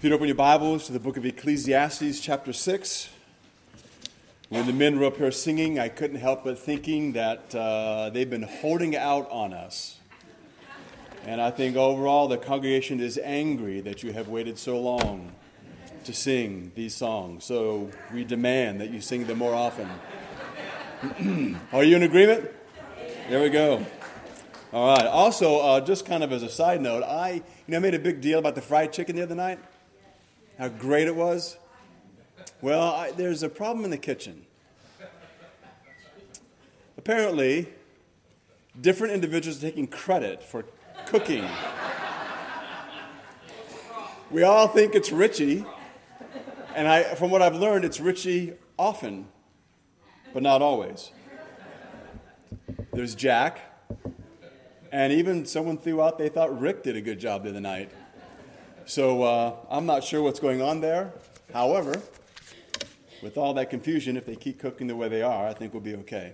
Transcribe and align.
If 0.00 0.04
you'd 0.04 0.14
open 0.14 0.28
your 0.28 0.34
Bibles 0.34 0.86
to 0.86 0.94
the 0.94 0.98
book 0.98 1.18
of 1.18 1.26
Ecclesiastes, 1.26 2.20
chapter 2.20 2.54
6. 2.54 3.10
When 4.48 4.66
the 4.66 4.72
men 4.72 4.98
were 4.98 5.04
up 5.04 5.18
here 5.18 5.30
singing, 5.30 5.78
I 5.78 5.90
couldn't 5.90 6.20
help 6.20 6.44
but 6.44 6.58
thinking 6.58 7.12
that 7.12 7.54
uh, 7.54 8.08
they've 8.08 8.30
been 8.30 8.44
holding 8.44 8.96
out 8.96 9.30
on 9.30 9.52
us. 9.52 9.98
And 11.26 11.38
I 11.38 11.50
think 11.50 11.76
overall 11.76 12.28
the 12.28 12.38
congregation 12.38 12.98
is 12.98 13.18
angry 13.22 13.82
that 13.82 14.02
you 14.02 14.14
have 14.14 14.28
waited 14.28 14.58
so 14.58 14.80
long 14.80 15.32
to 16.04 16.14
sing 16.14 16.72
these 16.74 16.94
songs. 16.94 17.44
So 17.44 17.90
we 18.10 18.24
demand 18.24 18.80
that 18.80 18.88
you 18.88 19.02
sing 19.02 19.26
them 19.26 19.36
more 19.36 19.54
often. 19.54 19.90
Are 21.74 21.84
you 21.84 21.96
in 21.96 22.04
agreement? 22.04 22.50
There 23.28 23.42
we 23.42 23.50
go. 23.50 23.84
All 24.72 24.96
right. 24.96 25.04
Also, 25.04 25.58
uh, 25.58 25.82
just 25.82 26.06
kind 26.06 26.24
of 26.24 26.32
as 26.32 26.42
a 26.42 26.48
side 26.48 26.80
note, 26.80 27.02
I 27.02 27.32
you 27.32 27.42
know 27.68 27.80
made 27.80 27.92
a 27.92 27.98
big 27.98 28.22
deal 28.22 28.38
about 28.38 28.54
the 28.54 28.62
fried 28.62 28.94
chicken 28.94 29.14
the 29.14 29.22
other 29.22 29.34
night 29.34 29.58
how 30.60 30.68
great 30.68 31.08
it 31.08 31.16
was? 31.16 31.56
Well, 32.60 32.82
I, 32.82 33.12
there's 33.12 33.42
a 33.42 33.48
problem 33.48 33.82
in 33.86 33.90
the 33.90 33.96
kitchen. 33.96 34.44
Apparently, 36.98 37.66
different 38.78 39.14
individuals 39.14 39.56
are 39.56 39.62
taking 39.62 39.86
credit 39.86 40.42
for 40.42 40.66
cooking. 41.06 41.46
We 44.30 44.42
all 44.42 44.68
think 44.68 44.94
it's 44.94 45.10
Richie, 45.10 45.64
and 46.74 46.86
I, 46.86 47.04
from 47.14 47.30
what 47.30 47.40
I've 47.40 47.56
learned, 47.56 47.86
it's 47.86 47.98
Richie 47.98 48.52
often, 48.78 49.28
but 50.34 50.42
not 50.42 50.60
always. 50.60 51.10
There's 52.92 53.14
Jack, 53.14 53.60
and 54.92 55.10
even 55.10 55.46
someone 55.46 55.78
threw 55.78 56.02
out 56.02 56.18
they 56.18 56.28
thought 56.28 56.60
Rick 56.60 56.82
did 56.82 56.96
a 56.96 57.00
good 57.00 57.18
job 57.18 57.44
the 57.44 57.48
other 57.48 57.62
night. 57.62 57.90
So 58.90 59.22
uh, 59.22 59.54
I'm 59.70 59.86
not 59.86 60.02
sure 60.02 60.20
what's 60.20 60.40
going 60.40 60.60
on 60.60 60.80
there. 60.80 61.12
However, 61.52 62.02
with 63.22 63.38
all 63.38 63.54
that 63.54 63.70
confusion, 63.70 64.16
if 64.16 64.26
they 64.26 64.34
keep 64.34 64.58
cooking 64.58 64.88
the 64.88 64.96
way 64.96 65.08
they 65.08 65.22
are, 65.22 65.46
I 65.46 65.54
think 65.54 65.72
we'll 65.72 65.80
be 65.80 65.94
okay. 65.94 66.32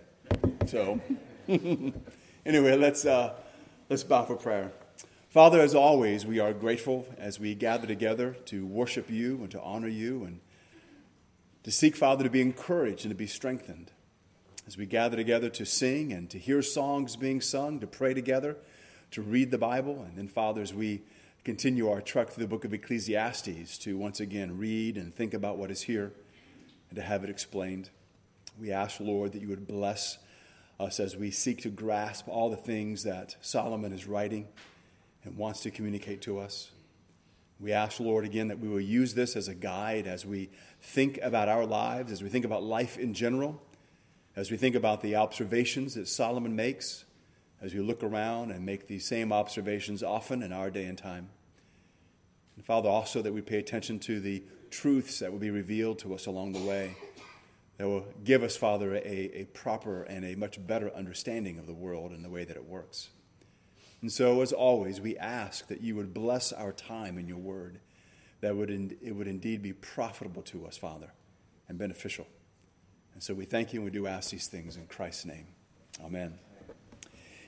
So, 0.66 0.98
anyway, 1.48 2.78
let's, 2.78 3.04
uh, 3.04 3.34
let's 3.90 4.04
bow 4.04 4.24
for 4.24 4.36
prayer. 4.36 4.72
Father, 5.28 5.60
as 5.60 5.74
always, 5.74 6.24
we 6.24 6.38
are 6.38 6.54
grateful 6.54 7.06
as 7.18 7.38
we 7.38 7.54
gather 7.54 7.86
together 7.86 8.34
to 8.46 8.64
worship 8.64 9.10
you 9.10 9.36
and 9.42 9.50
to 9.50 9.60
honor 9.60 9.88
you 9.88 10.24
and 10.24 10.40
to 11.64 11.70
seek, 11.70 11.94
Father, 11.94 12.24
to 12.24 12.30
be 12.30 12.40
encouraged 12.40 13.04
and 13.04 13.10
to 13.10 13.14
be 13.16 13.26
strengthened. 13.26 13.90
As 14.66 14.78
we 14.78 14.86
gather 14.86 15.18
together 15.18 15.50
to 15.50 15.66
sing 15.66 16.10
and 16.10 16.30
to 16.30 16.38
hear 16.38 16.62
songs 16.62 17.16
being 17.16 17.42
sung, 17.42 17.80
to 17.80 17.86
pray 17.86 18.14
together, 18.14 18.56
to 19.10 19.20
read 19.20 19.50
the 19.50 19.58
Bible, 19.58 20.06
and 20.08 20.16
then, 20.16 20.26
Father, 20.26 20.62
as 20.62 20.72
we 20.72 21.02
continue 21.46 21.88
our 21.88 22.00
trek 22.00 22.28
through 22.28 22.42
the 22.42 22.48
book 22.48 22.64
of 22.64 22.74
Ecclesiastes 22.74 23.78
to 23.78 23.96
once 23.96 24.18
again 24.18 24.58
read 24.58 24.96
and 24.96 25.14
think 25.14 25.32
about 25.32 25.56
what 25.56 25.70
is 25.70 25.82
here 25.82 26.10
and 26.90 26.96
to 26.96 27.02
have 27.02 27.22
it 27.22 27.30
explained. 27.30 27.88
We 28.58 28.72
ask, 28.72 28.98
Lord, 28.98 29.30
that 29.30 29.40
you 29.40 29.46
would 29.46 29.68
bless 29.68 30.18
us 30.80 30.98
as 30.98 31.16
we 31.16 31.30
seek 31.30 31.62
to 31.62 31.68
grasp 31.68 32.26
all 32.26 32.50
the 32.50 32.56
things 32.56 33.04
that 33.04 33.36
Solomon 33.42 33.92
is 33.92 34.08
writing 34.08 34.48
and 35.22 35.36
wants 35.36 35.60
to 35.60 35.70
communicate 35.70 36.20
to 36.22 36.40
us. 36.40 36.72
We 37.60 37.70
ask, 37.70 38.00
Lord, 38.00 38.24
again, 38.24 38.48
that 38.48 38.58
we 38.58 38.66
will 38.66 38.80
use 38.80 39.14
this 39.14 39.36
as 39.36 39.46
a 39.46 39.54
guide 39.54 40.08
as 40.08 40.26
we 40.26 40.50
think 40.82 41.20
about 41.22 41.48
our 41.48 41.64
lives, 41.64 42.10
as 42.10 42.24
we 42.24 42.28
think 42.28 42.44
about 42.44 42.64
life 42.64 42.98
in 42.98 43.14
general, 43.14 43.62
as 44.34 44.50
we 44.50 44.56
think 44.56 44.74
about 44.74 45.00
the 45.00 45.14
observations 45.14 45.94
that 45.94 46.08
Solomon 46.08 46.56
makes, 46.56 47.04
as 47.62 47.72
we 47.72 47.78
look 47.78 48.02
around 48.02 48.50
and 48.50 48.66
make 48.66 48.88
these 48.88 49.06
same 49.06 49.32
observations 49.32 50.02
often 50.02 50.42
in 50.42 50.52
our 50.52 50.72
day 50.72 50.86
and 50.86 50.98
time. 50.98 51.28
And 52.56 52.64
Father, 52.64 52.88
also 52.88 53.22
that 53.22 53.32
we 53.32 53.42
pay 53.42 53.58
attention 53.58 53.98
to 54.00 54.20
the 54.20 54.42
truths 54.70 55.20
that 55.20 55.30
will 55.30 55.38
be 55.38 55.50
revealed 55.50 55.98
to 56.00 56.14
us 56.14 56.26
along 56.26 56.52
the 56.52 56.60
way, 56.60 56.96
that 57.78 57.86
will 57.86 58.06
give 58.24 58.42
us, 58.42 58.56
Father, 58.56 58.94
a, 58.96 59.30
a 59.40 59.44
proper 59.52 60.02
and 60.04 60.24
a 60.24 60.34
much 60.34 60.64
better 60.66 60.90
understanding 60.94 61.58
of 61.58 61.66
the 61.66 61.74
world 61.74 62.10
and 62.10 62.24
the 62.24 62.30
way 62.30 62.44
that 62.44 62.56
it 62.56 62.64
works. 62.64 63.10
And 64.02 64.10
so, 64.10 64.42
as 64.42 64.52
always, 64.52 65.00
we 65.00 65.16
ask 65.16 65.68
that 65.68 65.80
you 65.80 65.96
would 65.96 66.12
bless 66.12 66.52
our 66.52 66.72
time 66.72 67.18
in 67.18 67.28
your 67.28 67.38
word, 67.38 67.80
that 68.40 68.56
would 68.56 68.70
in, 68.70 68.96
it 69.02 69.12
would 69.12 69.26
indeed 69.26 69.62
be 69.62 69.72
profitable 69.72 70.42
to 70.42 70.66
us, 70.66 70.76
Father, 70.76 71.12
and 71.68 71.78
beneficial. 71.78 72.26
And 73.14 73.22
so 73.22 73.32
we 73.32 73.46
thank 73.46 73.72
you 73.72 73.80
and 73.80 73.84
we 73.86 73.90
do 73.90 74.06
ask 74.06 74.30
these 74.30 74.46
things 74.46 74.76
in 74.76 74.86
Christ's 74.86 75.24
name. 75.24 75.46
Amen. 76.04 76.38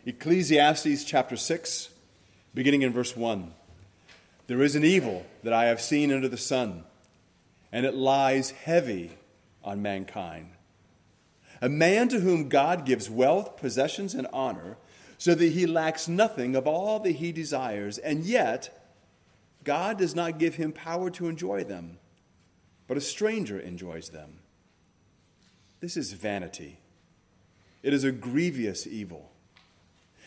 Ecclesiastes 0.06 1.04
chapter 1.04 1.36
6, 1.36 1.90
beginning 2.54 2.82
in 2.82 2.92
verse 2.92 3.14
1. 3.14 3.52
There 4.48 4.62
is 4.62 4.74
an 4.74 4.84
evil 4.84 5.24
that 5.42 5.52
I 5.52 5.66
have 5.66 5.80
seen 5.80 6.10
under 6.10 6.26
the 6.26 6.38
sun, 6.38 6.84
and 7.70 7.84
it 7.84 7.94
lies 7.94 8.50
heavy 8.50 9.12
on 9.62 9.82
mankind. 9.82 10.52
A 11.60 11.68
man 11.68 12.08
to 12.08 12.20
whom 12.20 12.48
God 12.48 12.86
gives 12.86 13.10
wealth, 13.10 13.58
possessions, 13.58 14.14
and 14.14 14.26
honor, 14.32 14.78
so 15.18 15.34
that 15.34 15.52
he 15.52 15.66
lacks 15.66 16.08
nothing 16.08 16.56
of 16.56 16.66
all 16.66 16.98
that 17.00 17.12
he 17.12 17.30
desires, 17.30 17.98
and 17.98 18.24
yet 18.24 18.90
God 19.64 19.98
does 19.98 20.14
not 20.14 20.38
give 20.38 20.54
him 20.54 20.72
power 20.72 21.10
to 21.10 21.28
enjoy 21.28 21.64
them, 21.64 21.98
but 22.86 22.96
a 22.96 23.02
stranger 23.02 23.60
enjoys 23.60 24.08
them. 24.08 24.38
This 25.80 25.96
is 25.96 26.12
vanity. 26.12 26.78
It 27.82 27.92
is 27.92 28.02
a 28.02 28.12
grievous 28.12 28.86
evil. 28.86 29.30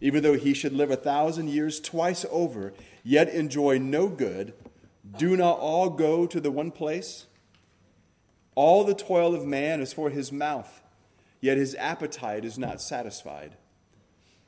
Even 0.00 0.22
though 0.22 0.34
he 0.34 0.54
should 0.54 0.72
live 0.72 0.90
a 0.90 0.96
thousand 0.96 1.48
years 1.48 1.80
twice 1.80 2.24
over, 2.30 2.72
yet 3.02 3.28
enjoy 3.28 3.78
no 3.78 4.08
good, 4.08 4.54
do 5.16 5.36
not 5.36 5.58
all 5.58 5.90
go 5.90 6.26
to 6.26 6.40
the 6.40 6.50
one 6.50 6.70
place? 6.70 7.26
All 8.54 8.84
the 8.84 8.94
toil 8.94 9.34
of 9.34 9.46
man 9.46 9.80
is 9.80 9.92
for 9.92 10.10
his 10.10 10.30
mouth, 10.30 10.82
yet 11.40 11.56
his 11.56 11.74
appetite 11.76 12.44
is 12.44 12.58
not 12.58 12.80
satisfied. 12.80 13.56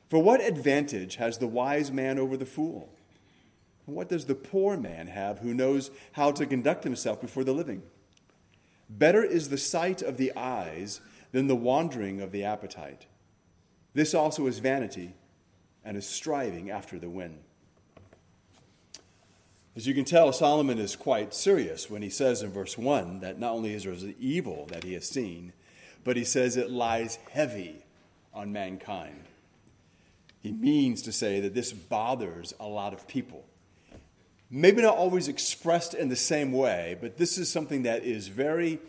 For 0.09 0.21
what 0.21 0.41
advantage 0.41 1.15
has 1.15 1.37
the 1.37 1.47
wise 1.47 1.91
man 1.91 2.19
over 2.19 2.35
the 2.35 2.45
fool? 2.45 2.89
What 3.85 4.09
does 4.09 4.25
the 4.25 4.35
poor 4.35 4.77
man 4.77 5.07
have 5.07 5.39
who 5.39 5.53
knows 5.53 5.91
how 6.13 6.31
to 6.31 6.45
conduct 6.45 6.83
himself 6.83 7.19
before 7.19 7.43
the 7.43 7.53
living? 7.53 7.83
Better 8.89 9.23
is 9.23 9.49
the 9.49 9.57
sight 9.57 10.01
of 10.01 10.17
the 10.17 10.33
eyes 10.35 11.01
than 11.31 11.47
the 11.47 11.55
wandering 11.55 12.21
of 12.21 12.31
the 12.31 12.43
appetite. 12.43 13.05
This 13.93 14.13
also 14.13 14.47
is 14.47 14.59
vanity 14.59 15.15
and 15.83 15.97
is 15.97 16.05
striving 16.05 16.69
after 16.69 16.99
the 16.99 17.09
wind. 17.09 17.39
As 19.75 19.87
you 19.87 19.93
can 19.93 20.03
tell, 20.03 20.33
Solomon 20.33 20.79
is 20.79 20.95
quite 20.97 21.33
serious 21.33 21.89
when 21.89 22.01
he 22.01 22.09
says 22.09 22.41
in 22.41 22.51
verse 22.51 22.77
1 22.77 23.21
that 23.21 23.39
not 23.39 23.53
only 23.53 23.73
is 23.73 23.83
there 23.83 23.95
the 23.95 24.15
evil 24.19 24.65
that 24.67 24.83
he 24.83 24.93
has 24.93 25.07
seen, 25.07 25.53
but 26.03 26.17
he 26.17 26.25
says 26.25 26.57
it 26.57 26.69
lies 26.69 27.17
heavy 27.31 27.85
on 28.33 28.51
mankind. 28.51 29.23
He 30.41 30.51
means 30.51 31.01
to 31.03 31.11
say 31.11 31.39
that 31.39 31.53
this 31.53 31.71
bothers 31.71 32.53
a 32.59 32.67
lot 32.67 32.93
of 32.93 33.07
people. 33.07 33.45
Maybe 34.49 34.81
not 34.81 34.97
always 34.97 35.29
expressed 35.29 35.93
in 35.93 36.09
the 36.09 36.15
same 36.17 36.51
way, 36.51 36.97
but 36.99 37.17
this 37.17 37.37
is 37.37 37.49
something 37.49 37.83
that 37.83 38.03
is 38.03 38.27
very 38.27 38.79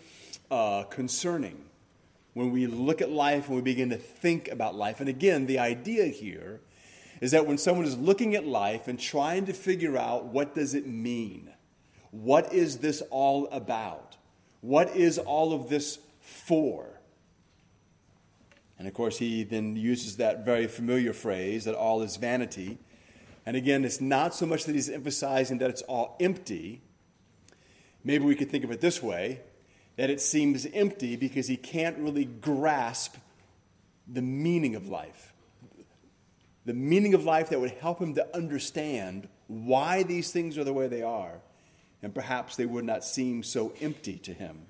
uh, 0.50 0.82
concerning 0.84 1.62
when 2.34 2.50
we 2.50 2.66
look 2.66 3.00
at 3.00 3.10
life 3.10 3.46
and 3.46 3.56
we 3.56 3.62
begin 3.62 3.90
to 3.90 3.96
think 3.96 4.48
about 4.48 4.74
life. 4.74 4.98
And 4.98 5.08
again, 5.08 5.46
the 5.46 5.60
idea 5.60 6.06
here 6.06 6.60
is 7.22 7.30
that 7.30 7.46
when 7.46 7.56
someone 7.56 7.86
is 7.86 7.96
looking 7.96 8.34
at 8.34 8.44
life 8.44 8.88
and 8.88 8.98
trying 8.98 9.46
to 9.46 9.52
figure 9.52 9.96
out 9.96 10.24
what 10.24 10.56
does 10.56 10.74
it 10.74 10.88
mean? 10.88 11.48
What 12.10 12.52
is 12.52 12.78
this 12.78 13.00
all 13.10 13.46
about? 13.52 14.16
What 14.60 14.96
is 14.96 15.19
all 15.19 15.52
of 15.52 15.69
this 15.69 16.00
for? 16.20 16.98
And 18.76 18.88
of 18.88 18.94
course, 18.94 19.19
he 19.19 19.44
then 19.44 19.76
uses 19.76 20.16
that 20.16 20.44
very 20.44 20.66
familiar 20.66 21.12
phrase 21.12 21.64
that 21.64 21.76
all 21.76 22.02
is 22.02 22.16
vanity. 22.16 22.78
And 23.46 23.56
again, 23.56 23.84
it's 23.84 24.00
not 24.00 24.34
so 24.34 24.44
much 24.44 24.64
that 24.64 24.74
he's 24.74 24.90
emphasizing 24.90 25.58
that 25.58 25.70
it's 25.70 25.82
all 25.82 26.16
empty. 26.19 26.82
Maybe 28.02 28.24
we 28.24 28.34
could 28.34 28.50
think 28.50 28.64
of 28.64 28.72
it 28.72 28.80
this 28.80 29.00
way 29.00 29.42
that 29.94 30.10
it 30.10 30.20
seems 30.20 30.66
empty 30.74 31.14
because 31.14 31.46
he 31.46 31.56
can't 31.56 31.98
really 31.98 32.24
grasp 32.24 33.14
the 34.08 34.22
meaning 34.22 34.74
of 34.74 34.88
life 34.88 35.31
the 36.64 36.74
meaning 36.74 37.14
of 37.14 37.24
life 37.24 37.48
that 37.50 37.60
would 37.60 37.72
help 37.72 38.00
him 38.00 38.14
to 38.14 38.36
understand 38.36 39.28
why 39.48 40.02
these 40.02 40.30
things 40.30 40.56
are 40.56 40.64
the 40.64 40.72
way 40.72 40.88
they 40.88 41.02
are. 41.02 41.40
and 42.02 42.14
perhaps 42.14 42.56
they 42.56 42.66
would 42.66 42.84
not 42.84 43.04
seem 43.04 43.42
so 43.42 43.72
empty 43.80 44.16
to 44.18 44.34
him. 44.34 44.62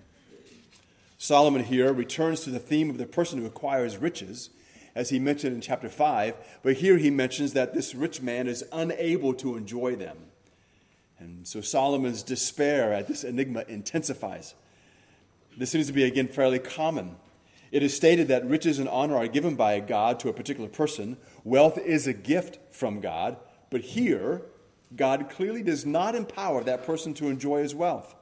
Solomon 1.17 1.65
here 1.65 1.93
returns 1.93 2.41
to 2.41 2.51
the 2.51 2.59
theme 2.59 2.91
of 2.91 2.99
the 2.99 3.07
person 3.07 3.39
who 3.39 3.47
acquires 3.47 3.97
riches, 3.97 4.51
as 4.95 5.09
he 5.09 5.19
mentioned 5.19 5.55
in 5.55 5.63
chapter 5.63 5.89
5, 5.89 6.35
but 6.63 6.75
here 6.75 6.99
he 6.99 7.11
mentions 7.11 7.55
that 7.55 7.73
this 7.73 7.95
rich 7.95 8.21
man 8.21 8.47
is 8.47 8.65
unable 8.73 9.33
to 9.35 9.57
enjoy 9.57 9.97
them. 9.97 10.19
And 11.19 11.47
so 11.47 11.61
Solomon's 11.61 12.23
despair 12.23 12.93
at 12.93 13.09
this 13.09 13.25
enigma 13.25 13.65
intensifies. 13.69 14.55
This 15.57 15.71
seems 15.71 15.87
to 15.87 15.93
be, 15.93 16.05
again, 16.05 16.29
fairly 16.29 16.59
common. 16.59 17.17
It 17.73 17.83
is 17.83 17.97
stated 17.97 18.29
that 18.29 18.47
riches 18.47 18.79
and 18.79 18.89
honor 18.89 19.17
are 19.17 19.27
given 19.27 19.57
by 19.57 19.81
God 19.81 20.21
to 20.21 20.29
a 20.29 20.33
particular 20.33 20.69
person. 20.69 21.17
Wealth 21.43 21.79
is 21.79 22.07
a 22.07 22.13
gift 22.13 22.59
from 22.71 23.01
God. 23.01 23.39
But 23.71 23.81
here, 23.81 24.43
God 24.95 25.31
clearly 25.31 25.63
does 25.63 25.87
not 25.87 26.15
empower 26.15 26.63
that 26.63 26.85
person 26.85 27.15
to 27.15 27.29
enjoy 27.29 27.63
his 27.63 27.75
wealth. 27.75 28.15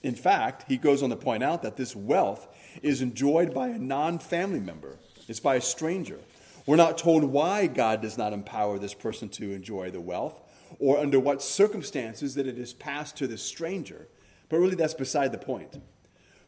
In 0.00 0.14
fact, 0.14 0.64
he 0.68 0.76
goes 0.76 1.02
on 1.02 1.10
to 1.10 1.16
point 1.16 1.42
out 1.42 1.62
that 1.62 1.76
this 1.76 1.94
wealth 1.94 2.46
is 2.82 3.02
enjoyed 3.02 3.52
by 3.52 3.68
a 3.68 3.78
non 3.78 4.20
family 4.20 4.60
member, 4.60 4.98
it's 5.28 5.40
by 5.40 5.56
a 5.56 5.60
stranger. 5.60 6.18
We're 6.66 6.76
not 6.76 6.98
told 6.98 7.24
why 7.24 7.66
God 7.66 8.00
does 8.00 8.16
not 8.16 8.32
empower 8.32 8.78
this 8.78 8.94
person 8.94 9.28
to 9.30 9.52
enjoy 9.52 9.90
the 9.90 10.00
wealth 10.00 10.40
or 10.78 10.98
under 10.98 11.18
what 11.18 11.42
circumstances 11.42 12.36
that 12.36 12.46
it 12.46 12.56
is 12.56 12.72
passed 12.72 13.16
to 13.16 13.26
the 13.26 13.36
stranger. 13.36 14.06
But 14.48 14.58
really, 14.58 14.76
that's 14.76 14.94
beside 14.94 15.32
the 15.32 15.38
point. 15.38 15.80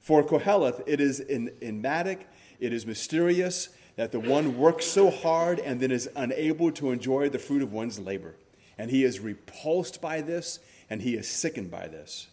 For 0.05 0.23
Koheleth, 0.23 0.83
it 0.87 1.01
is 1.01 1.19
enigmatic, 1.19 2.29
it 2.61 2.75
is 2.75 2.85
mysterious 2.85 3.71
that 3.97 4.13
the 4.13 4.21
one 4.21 4.59
works 4.59 4.85
so 4.85 5.09
hard 5.09 5.59
and 5.59 5.81
then 5.81 5.91
is 5.91 6.11
unable 6.15 6.71
to 6.73 6.91
enjoy 6.91 7.31
the 7.31 7.39
fruit 7.39 7.63
of 7.63 7.73
one's 7.73 7.99
labor. 7.99 8.35
And 8.77 8.91
he 8.91 9.03
is 9.03 9.21
repulsed 9.21 10.03
by 10.03 10.21
this 10.21 10.59
and 10.91 11.01
he 11.01 11.15
is 11.15 11.27
sickened 11.27 11.71
by 11.71 11.89
this. 11.89 12.27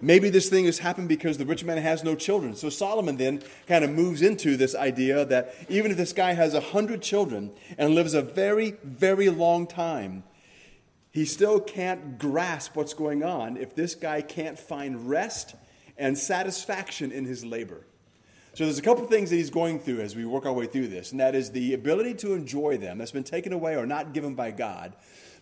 Maybe 0.00 0.30
this 0.30 0.48
thing 0.48 0.64
has 0.64 0.78
happened 0.78 1.10
because 1.10 1.36
the 1.36 1.44
rich 1.44 1.64
man 1.64 1.76
has 1.76 2.02
no 2.02 2.14
children. 2.14 2.56
So 2.56 2.70
Solomon 2.70 3.18
then 3.18 3.42
kind 3.66 3.84
of 3.84 3.90
moves 3.90 4.22
into 4.22 4.56
this 4.56 4.74
idea 4.74 5.26
that 5.26 5.54
even 5.68 5.90
if 5.90 5.98
this 5.98 6.14
guy 6.14 6.32
has 6.32 6.54
a 6.54 6.60
hundred 6.60 7.02
children 7.02 7.50
and 7.76 7.94
lives 7.94 8.14
a 8.14 8.22
very, 8.22 8.70
very 8.82 9.28
long 9.28 9.66
time, 9.66 10.24
he 11.10 11.26
still 11.26 11.60
can't 11.60 12.18
grasp 12.18 12.74
what's 12.74 12.94
going 12.94 13.22
on 13.22 13.58
if 13.58 13.74
this 13.74 13.94
guy 13.94 14.22
can't 14.22 14.58
find 14.58 15.10
rest 15.10 15.54
and 15.98 16.16
satisfaction 16.16 17.12
in 17.12 17.24
his 17.24 17.44
labor. 17.44 17.84
So 18.54 18.64
there's 18.64 18.78
a 18.78 18.82
couple 18.82 19.06
things 19.06 19.30
that 19.30 19.36
he's 19.36 19.50
going 19.50 19.78
through 19.78 20.00
as 20.00 20.16
we 20.16 20.24
work 20.24 20.46
our 20.46 20.52
way 20.52 20.66
through 20.66 20.88
this, 20.88 21.12
and 21.12 21.20
that 21.20 21.34
is 21.34 21.50
the 21.50 21.74
ability 21.74 22.14
to 22.14 22.32
enjoy 22.34 22.78
them 22.78 22.98
that's 22.98 23.12
been 23.12 23.24
taken 23.24 23.52
away 23.52 23.76
or 23.76 23.86
not 23.86 24.12
given 24.12 24.34
by 24.34 24.50
God. 24.50 24.94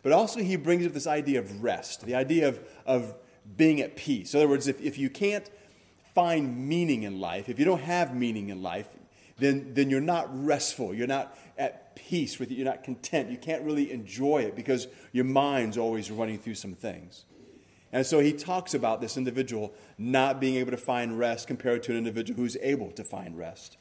But 0.02 0.12
also 0.12 0.40
he 0.40 0.56
brings 0.56 0.86
up 0.86 0.92
this 0.92 1.06
idea 1.06 1.38
of 1.38 1.62
rest, 1.62 2.04
the 2.04 2.14
idea 2.14 2.48
of, 2.48 2.60
of 2.84 3.14
being 3.56 3.80
at 3.80 3.96
peace. 3.96 4.34
In 4.34 4.40
other 4.40 4.48
words, 4.48 4.68
if, 4.68 4.80
if 4.80 4.98
you 4.98 5.08
can't 5.08 5.48
find 6.14 6.68
meaning 6.68 7.04
in 7.04 7.20
life, 7.20 7.48
if 7.48 7.58
you 7.58 7.64
don't 7.64 7.82
have 7.82 8.14
meaning 8.14 8.48
in 8.48 8.62
life, 8.62 8.88
then, 9.38 9.74
then 9.74 9.90
you're 9.90 10.00
not 10.00 10.28
restful. 10.44 10.94
You're 10.94 11.06
not 11.06 11.36
at 11.58 11.94
peace 11.94 12.38
with 12.38 12.50
it. 12.50 12.54
You're 12.54 12.66
not 12.66 12.82
content. 12.82 13.30
You 13.30 13.36
can't 13.36 13.62
really 13.62 13.92
enjoy 13.92 14.42
it 14.42 14.56
because 14.56 14.88
your 15.12 15.26
mind's 15.26 15.76
always 15.76 16.10
running 16.10 16.38
through 16.38 16.54
some 16.54 16.74
things. 16.74 17.25
And 17.96 18.04
so 18.04 18.20
he 18.20 18.34
talks 18.34 18.74
about 18.74 19.00
this 19.00 19.16
individual 19.16 19.72
not 19.96 20.38
being 20.38 20.56
able 20.56 20.70
to 20.70 20.76
find 20.76 21.18
rest 21.18 21.48
compared 21.48 21.82
to 21.84 21.92
an 21.92 21.96
individual 21.96 22.38
who's 22.38 22.58
able 22.60 22.90
to 22.90 23.02
find 23.02 23.38
rest. 23.38 23.78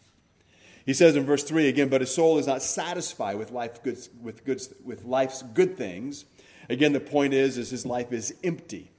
He 0.86 0.94
says 0.94 1.18
in 1.18 1.26
verse 1.26 1.44
3 1.44 1.68
again, 1.68 1.90
but 1.90 2.00
his 2.00 2.16
soul 2.16 2.38
is 2.38 2.48
not 2.48 2.62
satisfied 2.62 3.38
with, 3.38 3.52
life 3.52 3.84
goods, 3.84 4.10
with, 4.22 4.46
goods, 4.46 4.74
with 4.86 5.04
life's 5.04 5.42
good 5.42 5.76
things. 5.76 6.24
Again, 6.70 6.94
the 6.94 7.02
point 7.02 7.34
is, 7.34 7.58
is 7.58 7.72
his 7.72 7.86
life 7.86 8.14
is 8.14 8.34
empty. 8.42 8.90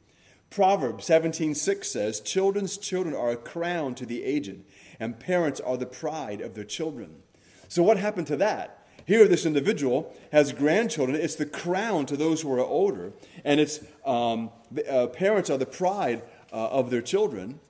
Proverbs 0.50 1.06
17:6 1.06 1.88
says, 1.88 2.20
"Children's 2.20 2.76
children 2.76 3.14
are 3.14 3.30
a 3.30 3.38
crown 3.38 3.94
to 3.94 4.04
the 4.04 4.22
aged, 4.22 4.64
and 5.00 5.18
parents 5.18 5.60
are 5.60 5.78
the 5.78 5.86
pride 5.86 6.42
of 6.42 6.52
their 6.52 6.62
children." 6.62 7.22
So 7.68 7.82
what 7.82 7.96
happened 7.96 8.26
to 8.26 8.36
that? 8.36 8.85
Here, 9.06 9.28
this 9.28 9.46
individual 9.46 10.14
has 10.32 10.52
grandchildren. 10.52 11.18
It's 11.18 11.36
the 11.36 11.46
crown 11.46 12.06
to 12.06 12.16
those 12.16 12.42
who 12.42 12.52
are 12.52 12.60
older, 12.60 13.12
and 13.44 13.60
its 13.60 13.80
um, 14.04 14.50
uh, 14.90 15.06
parents 15.06 15.48
are 15.48 15.56
the 15.56 15.66
pride 15.66 16.22
uh, 16.52 16.68
of 16.68 16.90
their 16.90 17.02
children. 17.02 17.60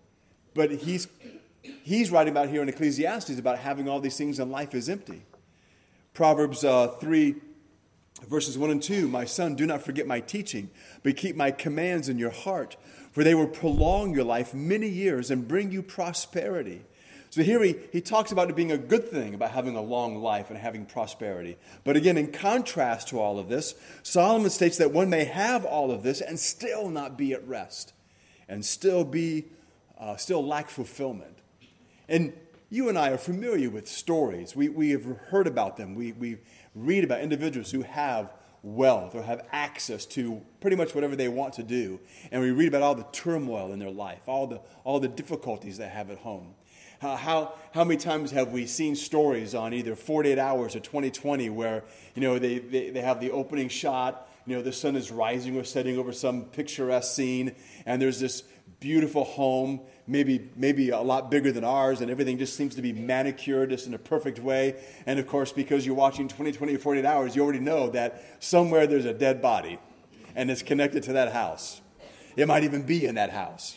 But 0.54 0.70
he's 0.72 1.08
he's 1.62 2.10
writing 2.10 2.32
about 2.32 2.48
here 2.48 2.62
in 2.62 2.68
Ecclesiastes 2.68 3.38
about 3.38 3.58
having 3.58 3.88
all 3.88 4.00
these 4.00 4.16
things 4.16 4.38
and 4.38 4.50
life 4.50 4.74
is 4.74 4.88
empty. 4.88 5.22
Proverbs 6.14 6.64
uh, 6.64 6.88
3 6.88 7.34
Verses 8.26 8.56
1 8.56 8.70
and 8.70 8.82
2 8.82 9.08
My 9.08 9.24
son, 9.24 9.54
do 9.54 9.66
not 9.66 9.82
forget 9.82 10.06
my 10.06 10.20
teaching, 10.20 10.70
but 11.02 11.16
keep 11.16 11.36
my 11.36 11.50
commands 11.50 12.08
in 12.08 12.18
your 12.18 12.30
heart, 12.30 12.76
for 13.12 13.22
they 13.22 13.34
will 13.34 13.46
prolong 13.46 14.14
your 14.14 14.24
life 14.24 14.54
many 14.54 14.88
years 14.88 15.30
and 15.30 15.46
bring 15.46 15.70
you 15.70 15.82
prosperity. 15.82 16.82
So 17.30 17.42
here 17.42 17.62
he, 17.62 17.76
he 17.92 18.00
talks 18.00 18.32
about 18.32 18.48
it 18.48 18.56
being 18.56 18.72
a 18.72 18.78
good 18.78 19.08
thing, 19.08 19.34
about 19.34 19.50
having 19.50 19.76
a 19.76 19.82
long 19.82 20.16
life 20.16 20.50
and 20.50 20.58
having 20.58 20.86
prosperity. 20.86 21.56
But 21.84 21.96
again, 21.96 22.16
in 22.16 22.32
contrast 22.32 23.08
to 23.08 23.20
all 23.20 23.38
of 23.38 23.48
this, 23.48 23.74
Solomon 24.02 24.50
states 24.50 24.78
that 24.78 24.92
one 24.92 25.10
may 25.10 25.24
have 25.24 25.64
all 25.64 25.90
of 25.90 26.02
this 26.02 26.20
and 26.20 26.38
still 26.38 26.88
not 26.88 27.18
be 27.18 27.32
at 27.32 27.46
rest, 27.46 27.92
and 28.48 28.64
still 28.64 29.04
be, 29.04 29.46
uh, 29.98 30.16
still 30.16 30.46
lack 30.46 30.70
fulfillment. 30.70 31.38
And 32.08 32.32
you 32.70 32.88
and 32.88 32.98
I 32.98 33.10
are 33.10 33.18
familiar 33.18 33.70
with 33.70 33.86
stories. 33.88 34.56
We, 34.56 34.68
we 34.68 34.90
have 34.90 35.04
heard 35.04 35.46
about 35.46 35.76
them. 35.76 35.94
We, 35.94 36.12
we 36.12 36.38
read 36.74 37.04
about 37.04 37.20
individuals 37.20 37.70
who 37.70 37.82
have 37.82 38.32
wealth 38.62 39.14
or 39.14 39.22
have 39.22 39.46
access 39.52 40.04
to 40.04 40.42
pretty 40.60 40.76
much 40.76 40.94
whatever 40.94 41.14
they 41.14 41.28
want 41.28 41.54
to 41.54 41.62
do. 41.62 42.00
And 42.32 42.42
we 42.42 42.50
read 42.50 42.68
about 42.68 42.82
all 42.82 42.94
the 42.96 43.06
turmoil 43.12 43.72
in 43.72 43.78
their 43.78 43.90
life, 43.90 44.22
all 44.26 44.46
the, 44.46 44.60
all 44.82 44.98
the 44.98 45.08
difficulties 45.08 45.78
they 45.78 45.88
have 45.88 46.10
at 46.10 46.18
home. 46.18 46.54
How, 47.00 47.16
how, 47.16 47.52
how 47.72 47.84
many 47.84 47.98
times 47.98 48.30
have 48.30 48.52
we 48.52 48.66
seen 48.66 48.96
stories 48.96 49.54
on 49.54 49.74
either 49.74 49.94
48 49.94 50.38
Hours 50.38 50.74
or 50.74 50.80
2020 50.80 51.50
where, 51.50 51.84
you 52.14 52.22
know, 52.22 52.38
they, 52.38 52.58
they, 52.58 52.90
they 52.90 53.00
have 53.00 53.20
the 53.20 53.30
opening 53.30 53.68
shot, 53.68 54.28
you 54.46 54.56
know, 54.56 54.62
the 54.62 54.72
sun 54.72 54.96
is 54.96 55.10
rising 55.10 55.58
or 55.58 55.64
setting 55.64 55.98
over 55.98 56.12
some 56.12 56.44
picturesque 56.44 57.14
scene, 57.14 57.54
and 57.84 58.00
there's 58.00 58.20
this 58.20 58.44
beautiful 58.80 59.24
home, 59.24 59.80
maybe, 60.06 60.50
maybe 60.56 60.90
a 60.90 61.00
lot 61.00 61.30
bigger 61.30 61.52
than 61.52 61.64
ours, 61.64 62.00
and 62.00 62.10
everything 62.10 62.38
just 62.38 62.56
seems 62.56 62.74
to 62.76 62.82
be 62.82 62.92
manicured 62.92 63.70
just 63.70 63.86
in 63.86 63.94
a 63.94 63.98
perfect 63.98 64.38
way. 64.38 64.76
And 65.06 65.18
of 65.18 65.26
course, 65.26 65.52
because 65.52 65.84
you're 65.84 65.94
watching 65.94 66.28
20, 66.28 66.52
20, 66.52 66.76
48 66.76 67.04
hours, 67.04 67.36
you 67.36 67.42
already 67.42 67.60
know 67.60 67.90
that 67.90 68.22
somewhere 68.38 68.86
there's 68.86 69.04
a 69.04 69.14
dead 69.14 69.42
body 69.42 69.78
and 70.34 70.50
it's 70.50 70.62
connected 70.62 71.02
to 71.04 71.14
that 71.14 71.32
house. 71.32 71.80
It 72.36 72.46
might 72.46 72.64
even 72.64 72.82
be 72.82 73.06
in 73.06 73.14
that 73.14 73.30
house. 73.30 73.76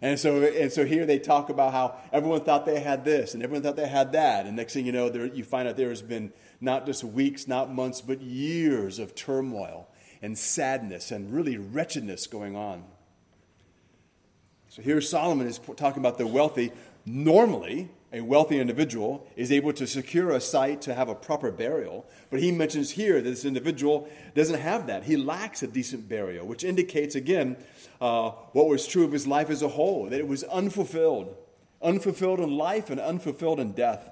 And 0.00 0.18
so, 0.18 0.42
and 0.42 0.70
so 0.70 0.84
here 0.84 1.06
they 1.06 1.18
talk 1.18 1.50
about 1.50 1.72
how 1.72 1.96
everyone 2.12 2.42
thought 2.42 2.66
they 2.66 2.80
had 2.80 3.04
this 3.04 3.34
and 3.34 3.42
everyone 3.42 3.62
thought 3.62 3.76
they 3.76 3.88
had 3.88 4.12
that. 4.12 4.46
And 4.46 4.56
next 4.56 4.74
thing 4.74 4.86
you 4.86 4.92
know, 4.92 5.08
there, 5.08 5.26
you 5.26 5.44
find 5.44 5.66
out 5.66 5.76
there 5.76 5.88
has 5.88 6.02
been 6.02 6.32
not 6.60 6.86
just 6.86 7.02
weeks, 7.02 7.48
not 7.48 7.72
months, 7.72 8.00
but 8.00 8.20
years 8.20 8.98
of 8.98 9.14
turmoil 9.14 9.88
and 10.22 10.38
sadness 10.38 11.10
and 11.10 11.32
really 11.32 11.56
wretchedness 11.56 12.26
going 12.26 12.56
on. 12.56 12.84
So 14.68 14.82
here 14.82 15.00
Solomon 15.00 15.46
is 15.46 15.58
talking 15.76 16.00
about 16.00 16.18
the 16.18 16.26
wealthy. 16.26 16.72
Normally, 17.04 17.90
a 18.12 18.22
wealthy 18.22 18.58
individual 18.58 19.26
is 19.36 19.52
able 19.52 19.72
to 19.74 19.86
secure 19.86 20.30
a 20.30 20.40
site 20.40 20.80
to 20.82 20.94
have 20.94 21.08
a 21.08 21.14
proper 21.14 21.50
burial, 21.50 22.06
but 22.30 22.40
he 22.40 22.50
mentions 22.50 22.92
here 22.92 23.20
that 23.20 23.28
this 23.28 23.44
individual 23.44 24.08
doesn't 24.34 24.60
have 24.60 24.86
that. 24.86 25.04
He 25.04 25.16
lacks 25.16 25.62
a 25.62 25.66
decent 25.66 26.08
burial, 26.08 26.46
which 26.46 26.64
indicates, 26.64 27.14
again, 27.14 27.56
uh, 28.00 28.30
what 28.52 28.66
was 28.66 28.86
true 28.86 29.04
of 29.04 29.12
his 29.12 29.26
life 29.26 29.50
as 29.50 29.62
a 29.62 29.68
whole 29.68 30.08
that 30.08 30.18
it 30.18 30.26
was 30.26 30.42
unfulfilled. 30.44 31.36
Unfulfilled 31.82 32.40
in 32.40 32.56
life 32.56 32.88
and 32.90 32.98
unfulfilled 32.98 33.60
in 33.60 33.72
death. 33.72 34.10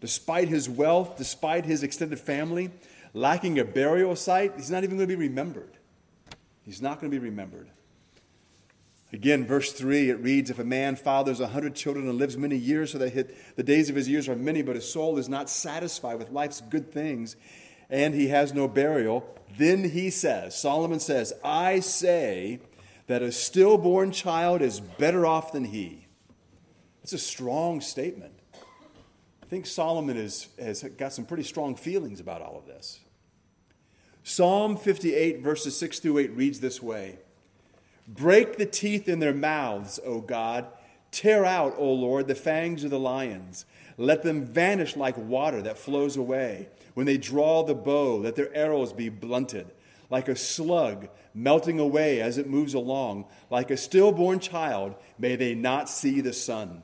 Despite 0.00 0.48
his 0.48 0.68
wealth, 0.68 1.16
despite 1.16 1.64
his 1.66 1.82
extended 1.82 2.18
family, 2.18 2.70
lacking 3.12 3.58
a 3.58 3.64
burial 3.64 4.16
site, 4.16 4.52
he's 4.56 4.70
not 4.70 4.82
even 4.82 4.96
going 4.96 5.08
to 5.08 5.16
be 5.16 5.28
remembered. 5.28 5.76
He's 6.64 6.82
not 6.82 7.00
going 7.00 7.10
to 7.12 7.18
be 7.18 7.24
remembered. 7.24 7.68
Again, 9.12 9.46
verse 9.46 9.72
3, 9.72 10.10
it 10.10 10.20
reads 10.20 10.50
If 10.50 10.58
a 10.58 10.64
man 10.64 10.96
fathers 10.96 11.40
a 11.40 11.48
hundred 11.48 11.74
children 11.74 12.08
and 12.08 12.18
lives 12.18 12.36
many 12.36 12.56
years, 12.56 12.92
so 12.92 12.98
that 12.98 13.56
the 13.56 13.62
days 13.62 13.88
of 13.88 13.96
his 13.96 14.08
years 14.08 14.28
are 14.28 14.34
many, 14.34 14.62
but 14.62 14.74
his 14.74 14.90
soul 14.90 15.18
is 15.18 15.28
not 15.28 15.48
satisfied 15.48 16.18
with 16.18 16.30
life's 16.30 16.60
good 16.60 16.92
things, 16.92 17.36
and 17.88 18.14
he 18.14 18.28
has 18.28 18.52
no 18.52 18.66
burial, 18.66 19.24
then 19.56 19.90
he 19.90 20.10
says, 20.10 20.58
Solomon 20.58 20.98
says, 20.98 21.32
I 21.44 21.80
say 21.80 22.60
that 23.06 23.22
a 23.22 23.30
stillborn 23.30 24.10
child 24.10 24.60
is 24.60 24.80
better 24.80 25.24
off 25.24 25.52
than 25.52 25.64
he. 25.64 26.08
It's 27.02 27.12
a 27.12 27.18
strong 27.18 27.80
statement. 27.80 28.32
I 28.54 29.46
think 29.46 29.66
Solomon 29.66 30.16
is, 30.16 30.48
has 30.58 30.82
got 30.82 31.12
some 31.12 31.24
pretty 31.24 31.44
strong 31.44 31.76
feelings 31.76 32.18
about 32.18 32.42
all 32.42 32.58
of 32.58 32.66
this. 32.66 32.98
Psalm 34.24 34.76
58, 34.76 35.38
verses 35.38 35.76
6 35.78 36.00
through 36.00 36.18
8 36.18 36.32
reads 36.32 36.58
this 36.58 36.82
way. 36.82 37.20
Break 38.08 38.56
the 38.56 38.66
teeth 38.66 39.08
in 39.08 39.18
their 39.18 39.34
mouths, 39.34 39.98
O 40.04 40.20
God. 40.20 40.66
Tear 41.10 41.44
out, 41.44 41.74
O 41.78 41.92
Lord, 41.92 42.28
the 42.28 42.34
fangs 42.34 42.84
of 42.84 42.90
the 42.90 42.98
lions. 42.98 43.64
Let 43.96 44.22
them 44.22 44.44
vanish 44.44 44.96
like 44.96 45.16
water 45.16 45.62
that 45.62 45.78
flows 45.78 46.16
away. 46.16 46.68
When 46.94 47.06
they 47.06 47.16
draw 47.16 47.62
the 47.62 47.74
bow, 47.74 48.16
let 48.16 48.36
their 48.36 48.54
arrows 48.54 48.92
be 48.92 49.08
blunted. 49.08 49.70
like 50.10 50.28
a 50.28 50.36
slug 50.36 51.08
melting 51.34 51.78
away 51.78 52.20
as 52.20 52.38
it 52.38 52.48
moves 52.48 52.74
along, 52.74 53.26
like 53.50 53.70
a 53.70 53.76
stillborn 53.76 54.38
child, 54.38 54.94
may 55.18 55.36
they 55.36 55.54
not 55.54 55.88
see 55.88 56.20
the 56.20 56.32
sun. 56.32 56.82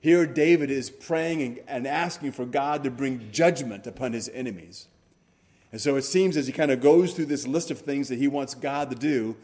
Here, 0.00 0.26
David 0.26 0.70
is 0.70 0.90
praying 0.90 1.60
and 1.66 1.86
asking 1.86 2.32
for 2.32 2.46
God 2.46 2.84
to 2.84 2.90
bring 2.90 3.30
judgment 3.32 3.86
upon 3.86 4.12
his 4.12 4.28
enemies. 4.30 4.88
And 5.70 5.80
so 5.80 5.96
it 5.96 6.02
seems 6.02 6.36
as 6.36 6.46
he 6.46 6.52
kind 6.52 6.70
of 6.70 6.80
goes 6.80 7.12
through 7.12 7.26
this 7.26 7.46
list 7.46 7.70
of 7.70 7.80
things 7.80 8.08
that 8.08 8.18
he 8.18 8.28
wants 8.28 8.54
God 8.54 8.90
to 8.90 8.96
do, 8.96 9.36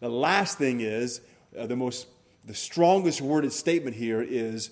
the 0.00 0.08
last 0.08 0.58
thing 0.58 0.80
is 0.80 1.20
uh, 1.58 1.66
the 1.66 1.76
most, 1.76 2.08
the 2.44 2.54
strongest 2.54 3.20
worded 3.20 3.52
statement 3.52 3.96
here 3.96 4.22
is, 4.22 4.70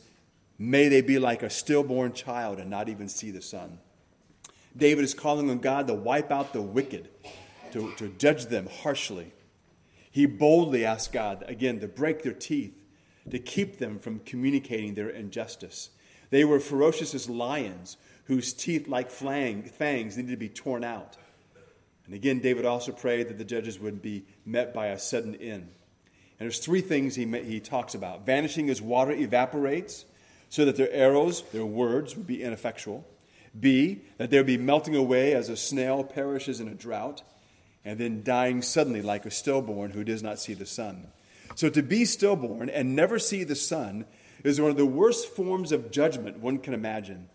may 0.59 0.89
they 0.89 1.01
be 1.01 1.19
like 1.19 1.43
a 1.43 1.51
stillborn 1.51 2.13
child 2.13 2.59
and 2.59 2.69
not 2.69 2.89
even 2.89 3.09
see 3.09 3.31
the 3.31 3.43
sun. 3.43 3.79
David 4.77 5.05
is 5.05 5.15
calling 5.15 5.51
on 5.51 5.59
God 5.59 5.87
to 5.87 5.95
wipe 5.95 6.31
out 6.31 6.53
the 6.53 6.63
wicked, 6.63 7.09
to, 7.73 7.93
to 7.97 8.09
judge 8.19 8.47
them 8.47 8.69
harshly. 8.83 9.33
He 10.11 10.27
boldly 10.27 10.85
asks 10.85 11.13
God, 11.13 11.45
again, 11.47 11.81
to 11.81 11.89
break 11.89 12.23
their 12.23 12.33
teeth, 12.33 12.75
to 13.31 13.39
keep 13.39 13.79
them 13.79 13.99
from 13.99 14.21
communicating 14.21 14.95
their 14.95 15.11
injustice. 15.11 15.91
They 16.31 16.45
were 16.45 16.61
ferocious 16.61 17.15
as 17.15 17.29
lions, 17.29 17.97
whose 18.25 18.53
teeth, 18.53 18.89
like 18.89 19.11
fangs, 19.11 20.17
needed 20.17 20.31
to 20.31 20.37
be 20.37 20.49
torn 20.49 20.85
out. 20.85 21.17
And 22.09 22.15
again, 22.15 22.41
David 22.41 22.65
also 22.65 22.91
prayed 22.91 23.29
that 23.29 23.37
the 23.37 23.45
judges 23.45 23.79
would 23.79 24.01
be 24.01 24.25
met 24.47 24.73
by 24.73 24.87
a 24.87 24.99
sudden 24.99 25.35
end. 25.35 25.69
And 26.41 26.47
there's 26.47 26.59
three 26.59 26.81
things 26.81 27.17
he, 27.17 27.27
he 27.43 27.61
talks 27.61 27.95
about 27.95 28.25
vanishing 28.25 28.71
as 28.71 28.81
water 28.81 29.13
evaporates, 29.13 30.07
so 30.49 30.65
that 30.65 30.77
their 30.77 30.91
arrows, 30.91 31.43
their 31.53 31.67
words, 31.67 32.17
would 32.17 32.27
be 32.27 32.43
ineffectual. 32.43 33.05
B, 33.59 34.01
that 34.17 34.31
they 34.31 34.39
would 34.39 34.47
be 34.47 34.57
melting 34.57 34.97
away 34.97 35.35
as 35.35 35.51
a 35.51 35.57
snail 35.57 36.03
perishes 36.03 36.61
in 36.61 36.69
a 36.69 36.75
drought, 36.75 37.23
and 37.85 37.99
then 37.99 38.23
dying 38.23 38.63
suddenly 38.63 39.03
like 39.03 39.27
a 39.27 39.31
stillborn 39.31 39.91
who 39.91 40.03
does 40.03 40.23
not 40.23 40.39
see 40.39 40.55
the 40.55 40.65
sun. 40.65 41.09
So 41.57 41.69
to 41.69 41.83
be 41.83 42.07
stillborn 42.07 42.71
and 42.71 42.97
never 42.97 43.19
see 43.19 43.45
the 43.45 43.55
sun 43.55 44.07
is 44.45 44.61
one 44.61 44.71
of 44.71 44.79
the 44.79 44.87
worst 44.87 45.29
forms 45.29 45.73
of 45.73 45.91
judgment 45.91 46.39
one 46.39 46.59
can 46.59 46.73
imagine. 46.73 47.29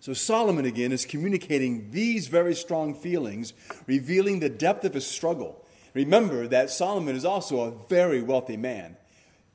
So 0.00 0.14
Solomon 0.14 0.64
again 0.64 0.92
is 0.92 1.04
communicating 1.04 1.90
these 1.90 2.26
very 2.28 2.54
strong 2.54 2.94
feelings, 2.94 3.52
revealing 3.86 4.40
the 4.40 4.48
depth 4.48 4.84
of 4.86 4.94
his 4.94 5.06
struggle. 5.06 5.62
Remember 5.92 6.46
that 6.46 6.70
Solomon 6.70 7.14
is 7.14 7.24
also 7.26 7.60
a 7.60 7.88
very 7.88 8.22
wealthy 8.22 8.56
man. 8.56 8.96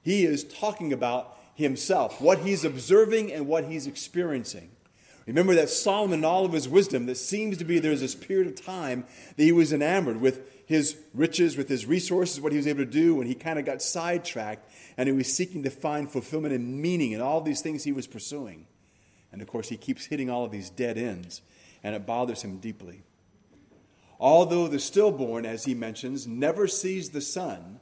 He 0.04 0.24
is 0.24 0.44
talking 0.44 0.94
about 0.94 1.36
himself, 1.56 2.22
what 2.22 2.40
he's 2.40 2.64
observing 2.64 3.34
and 3.34 3.48
what 3.48 3.66
he's 3.66 3.88
experiencing. 3.88 4.70
Remember 5.26 5.56
that 5.56 5.70
Solomon, 5.70 6.20
in 6.20 6.26
all 6.26 6.46
of 6.46 6.54
his 6.54 6.70
wisdom, 6.70 7.08
that 7.08 7.16
seems 7.16 7.58
to 7.58 7.66
be 7.66 7.80
there's 7.80 8.02
this 8.02 8.14
period 8.14 8.46
of 8.46 8.64
time 8.64 9.06
that 9.36 9.44
he 9.44 9.52
was 9.52 9.74
enamored 9.74 10.22
with 10.22 10.48
his 10.68 10.96
riches, 11.16 11.58
with 11.58 11.70
his 11.70 11.88
resources, 11.88 12.40
what 12.40 12.52
he 12.52 12.58
was 12.58 12.68
able 12.68 12.86
to 12.86 12.92
do, 12.92 13.20
and 13.20 13.28
he 13.28 13.34
kind 13.34 13.58
of 13.58 13.66
got 13.66 13.82
sidetracked 13.82 14.70
and 14.96 15.10
he 15.10 15.14
was 15.14 15.34
seeking 15.34 15.64
to 15.64 15.72
find 15.72 16.12
fulfillment 16.12 16.54
and 16.54 16.80
meaning 16.80 17.14
in 17.14 17.22
all 17.22 17.42
these 17.42 17.62
things 17.62 17.84
he 17.84 17.92
was 17.92 18.06
pursuing. 18.06 18.68
And 19.36 19.42
of 19.42 19.50
course, 19.50 19.68
he 19.68 19.76
keeps 19.76 20.06
hitting 20.06 20.30
all 20.30 20.46
of 20.46 20.52
these 20.52 20.70
dead 20.70 20.98
ends, 20.98 21.42
and 21.84 21.94
it 21.94 22.06
bothers 22.06 22.42
him 22.42 22.60
deeply. 22.60 23.04
Although 24.18 24.70
the 24.70 24.80
stillborn, 24.80 25.46
as 25.46 25.66
he 25.66 25.76
mentions, 25.76 26.26
never 26.26 26.70
sees 26.70 27.10
the 27.10 27.20
sun, 27.20 27.82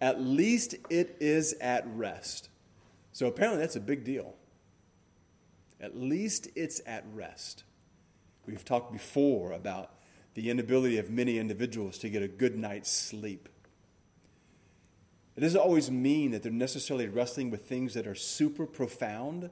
at 0.00 0.18
least 0.18 0.76
it 0.88 1.14
is 1.20 1.52
at 1.60 1.84
rest. 1.94 2.48
So 3.12 3.26
apparently, 3.26 3.60
that's 3.60 3.76
a 3.76 3.80
big 3.80 4.02
deal. 4.02 4.34
At 5.78 5.94
least 5.94 6.48
it's 6.56 6.80
at 6.86 7.04
rest. 7.12 7.64
We've 8.46 8.64
talked 8.64 8.94
before 8.94 9.52
about 9.52 9.90
the 10.32 10.48
inability 10.48 10.96
of 10.96 11.10
many 11.10 11.38
individuals 11.38 11.98
to 11.98 12.08
get 12.08 12.22
a 12.22 12.28
good 12.28 12.56
night's 12.56 12.90
sleep. 12.90 13.50
It 15.36 15.42
doesn't 15.42 15.60
always 15.60 15.90
mean 15.90 16.30
that 16.30 16.42
they're 16.42 16.50
necessarily 16.50 17.08
wrestling 17.08 17.50
with 17.50 17.66
things 17.68 17.92
that 17.92 18.06
are 18.06 18.14
super 18.14 18.64
profound, 18.64 19.50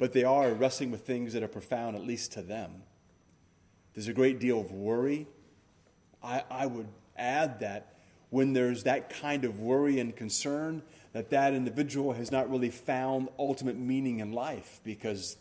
but 0.00 0.14
they 0.14 0.24
are 0.24 0.54
wrestling 0.54 0.90
with 0.90 1.02
things 1.02 1.34
that 1.34 1.42
are 1.42 1.48
profound, 1.48 1.94
at 1.94 2.02
least 2.02 2.32
to 2.32 2.40
them. 2.40 2.82
There's 3.94 4.08
a 4.08 4.14
great 4.14 4.40
deal 4.40 4.58
of 4.58 4.72
worry. 4.72 5.28
I, 6.24 6.42
I 6.50 6.66
would 6.66 6.88
add 7.18 7.60
that 7.60 7.94
when 8.30 8.54
there's 8.54 8.84
that 8.84 9.10
kind 9.10 9.44
of 9.44 9.60
worry 9.60 10.00
and 10.00 10.16
concern, 10.16 10.80
that 11.12 11.28
that 11.30 11.52
individual 11.52 12.14
has 12.14 12.32
not 12.32 12.50
really 12.50 12.70
found 12.70 13.28
ultimate 13.38 13.76
meaning 13.76 14.20
in 14.20 14.32
life 14.32 14.80
because 14.84 15.36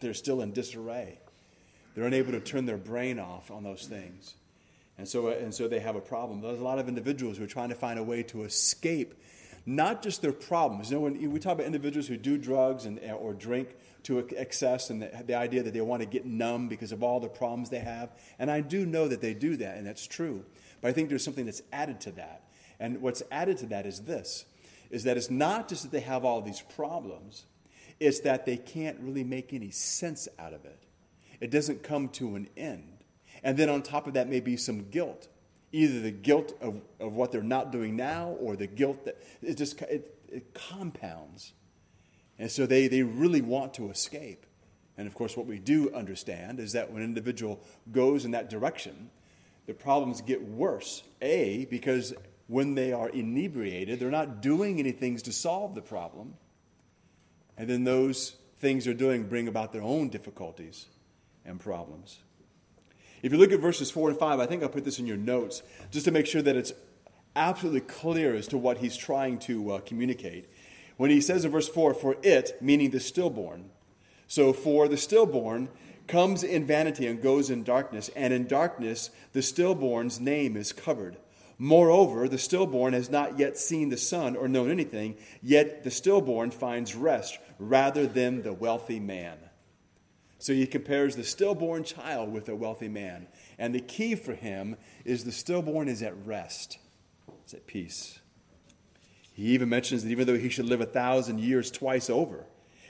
they're 0.00 0.12
still 0.12 0.42
in 0.42 0.52
disarray. 0.52 1.18
They're 1.94 2.04
unable 2.04 2.32
to 2.32 2.40
turn 2.40 2.66
their 2.66 2.76
brain 2.76 3.18
off 3.18 3.50
on 3.50 3.64
those 3.64 3.86
things. 3.86 4.34
And 4.98 5.08
so, 5.08 5.28
and 5.28 5.54
so 5.54 5.66
they 5.66 5.80
have 5.80 5.96
a 5.96 6.00
problem. 6.00 6.42
There's 6.42 6.60
a 6.60 6.64
lot 6.64 6.78
of 6.78 6.88
individuals 6.88 7.38
who 7.38 7.44
are 7.44 7.48
trying 7.48 7.70
to 7.70 7.74
find 7.74 7.98
a 7.98 8.02
way 8.02 8.22
to 8.24 8.42
escape 8.42 9.14
not 9.68 10.00
just 10.00 10.22
their 10.22 10.32
problems. 10.32 10.90
You 10.90 10.96
know, 10.96 11.02
when 11.02 11.30
we 11.30 11.38
talk 11.38 11.52
about 11.52 11.66
individuals 11.66 12.06
who 12.06 12.16
do 12.16 12.38
drugs 12.38 12.86
and, 12.86 12.98
uh, 13.00 13.12
or 13.12 13.34
drink 13.34 13.76
to 14.04 14.26
excess 14.34 14.88
and 14.88 15.02
the, 15.02 15.10
the 15.26 15.34
idea 15.34 15.62
that 15.62 15.74
they 15.74 15.82
want 15.82 16.00
to 16.00 16.08
get 16.08 16.24
numb 16.24 16.68
because 16.68 16.90
of 16.90 17.02
all 17.02 17.20
the 17.20 17.28
problems 17.28 17.68
they 17.68 17.80
have, 17.80 18.10
and 18.38 18.50
I 18.50 18.62
do 18.62 18.86
know 18.86 19.08
that 19.08 19.20
they 19.20 19.34
do 19.34 19.58
that, 19.58 19.76
and 19.76 19.86
that's 19.86 20.06
true. 20.06 20.42
But 20.80 20.88
I 20.88 20.92
think 20.92 21.10
there's 21.10 21.22
something 21.22 21.44
that's 21.44 21.60
added 21.70 22.00
to 22.00 22.12
that. 22.12 22.44
And 22.80 23.02
what's 23.02 23.22
added 23.30 23.58
to 23.58 23.66
that 23.66 23.84
is 23.84 24.00
this, 24.00 24.46
is 24.90 25.04
that 25.04 25.18
it's 25.18 25.28
not 25.28 25.68
just 25.68 25.82
that 25.82 25.92
they 25.92 26.00
have 26.00 26.24
all 26.24 26.40
these 26.40 26.62
problems, 26.62 27.44
it's 28.00 28.20
that 28.20 28.46
they 28.46 28.56
can't 28.56 28.98
really 29.00 29.24
make 29.24 29.52
any 29.52 29.70
sense 29.70 30.28
out 30.38 30.54
of 30.54 30.64
it. 30.64 30.82
It 31.42 31.50
doesn't 31.50 31.82
come 31.82 32.08
to 32.10 32.36
an 32.36 32.48
end. 32.56 33.04
And 33.42 33.58
then 33.58 33.68
on 33.68 33.82
top 33.82 34.06
of 34.06 34.14
that, 34.14 34.30
may 34.30 34.40
be 34.40 34.56
some 34.56 34.88
guilt. 34.88 35.28
Either 35.72 36.00
the 36.00 36.10
guilt 36.10 36.56
of, 36.60 36.82
of 36.98 37.14
what 37.14 37.30
they're 37.30 37.42
not 37.42 37.72
doing 37.72 37.94
now 37.94 38.36
or 38.40 38.56
the 38.56 38.66
guilt 38.66 39.04
that 39.04 39.22
it 39.42 39.56
just 39.56 39.80
it, 39.82 40.14
it 40.30 40.54
compounds. 40.54 41.52
And 42.38 42.50
so 42.50 42.66
they, 42.66 42.88
they 42.88 43.02
really 43.02 43.42
want 43.42 43.74
to 43.74 43.90
escape. 43.90 44.46
And 44.96 45.06
of 45.06 45.14
course, 45.14 45.36
what 45.36 45.46
we 45.46 45.58
do 45.58 45.92
understand 45.94 46.60
is 46.60 46.72
that 46.72 46.90
when 46.90 47.02
an 47.02 47.08
individual 47.08 47.60
goes 47.92 48.24
in 48.24 48.30
that 48.32 48.50
direction, 48.50 49.10
the 49.66 49.74
problems 49.74 50.20
get 50.20 50.42
worse. 50.42 51.02
A, 51.20 51.66
because 51.66 52.14
when 52.46 52.74
they 52.74 52.92
are 52.92 53.08
inebriated, 53.08 54.00
they're 54.00 54.10
not 54.10 54.40
doing 54.40 54.78
any 54.78 54.92
things 54.92 55.22
to 55.22 55.32
solve 55.32 55.74
the 55.74 55.82
problem. 55.82 56.34
And 57.56 57.68
then 57.68 57.84
those 57.84 58.36
things 58.58 58.84
they're 58.84 58.94
doing 58.94 59.24
bring 59.24 59.46
about 59.46 59.72
their 59.72 59.82
own 59.82 60.08
difficulties 60.08 60.86
and 61.44 61.60
problems. 61.60 62.20
If 63.22 63.32
you 63.32 63.38
look 63.38 63.52
at 63.52 63.60
verses 63.60 63.90
4 63.90 64.10
and 64.10 64.18
5, 64.18 64.40
I 64.40 64.46
think 64.46 64.62
I'll 64.62 64.68
put 64.68 64.84
this 64.84 64.98
in 64.98 65.06
your 65.06 65.16
notes 65.16 65.62
just 65.90 66.04
to 66.04 66.12
make 66.12 66.26
sure 66.26 66.42
that 66.42 66.56
it's 66.56 66.72
absolutely 67.34 67.80
clear 67.80 68.34
as 68.34 68.48
to 68.48 68.58
what 68.58 68.78
he's 68.78 68.96
trying 68.96 69.38
to 69.40 69.72
uh, 69.72 69.80
communicate. 69.80 70.48
When 70.96 71.10
he 71.10 71.20
says 71.20 71.44
in 71.44 71.50
verse 71.50 71.68
4, 71.68 71.94
for 71.94 72.16
it, 72.22 72.58
meaning 72.60 72.90
the 72.90 73.00
stillborn, 73.00 73.70
so 74.26 74.52
for 74.52 74.88
the 74.88 74.96
stillborn 74.96 75.68
comes 76.06 76.42
in 76.42 76.64
vanity 76.64 77.06
and 77.06 77.22
goes 77.22 77.50
in 77.50 77.62
darkness, 77.64 78.10
and 78.16 78.32
in 78.32 78.46
darkness 78.46 79.10
the 79.32 79.42
stillborn's 79.42 80.20
name 80.20 80.56
is 80.56 80.72
covered. 80.72 81.16
Moreover, 81.58 82.28
the 82.28 82.38
stillborn 82.38 82.92
has 82.92 83.10
not 83.10 83.38
yet 83.38 83.56
seen 83.56 83.88
the 83.88 83.96
sun 83.96 84.36
or 84.36 84.46
known 84.46 84.70
anything, 84.70 85.16
yet 85.42 85.82
the 85.82 85.90
stillborn 85.90 86.52
finds 86.52 86.94
rest 86.94 87.38
rather 87.58 88.06
than 88.06 88.42
the 88.42 88.52
wealthy 88.52 89.00
man. 89.00 89.38
So 90.38 90.52
he 90.52 90.66
compares 90.66 91.16
the 91.16 91.24
stillborn 91.24 91.84
child 91.84 92.32
with 92.32 92.48
a 92.48 92.54
wealthy 92.54 92.88
man. 92.88 93.26
And 93.58 93.74
the 93.74 93.80
key 93.80 94.14
for 94.14 94.34
him 94.34 94.76
is 95.04 95.24
the 95.24 95.32
stillborn 95.32 95.88
is 95.88 96.02
at 96.02 96.14
rest, 96.24 96.78
it's 97.42 97.54
at 97.54 97.66
peace. 97.66 98.20
He 99.32 99.46
even 99.48 99.68
mentions 99.68 100.02
that 100.02 100.10
even 100.10 100.26
though 100.26 100.38
he 100.38 100.48
should 100.48 100.66
live 100.66 100.80
a 100.80 100.86
thousand 100.86 101.40
years 101.40 101.70
twice 101.70 102.08
over, 102.08 102.46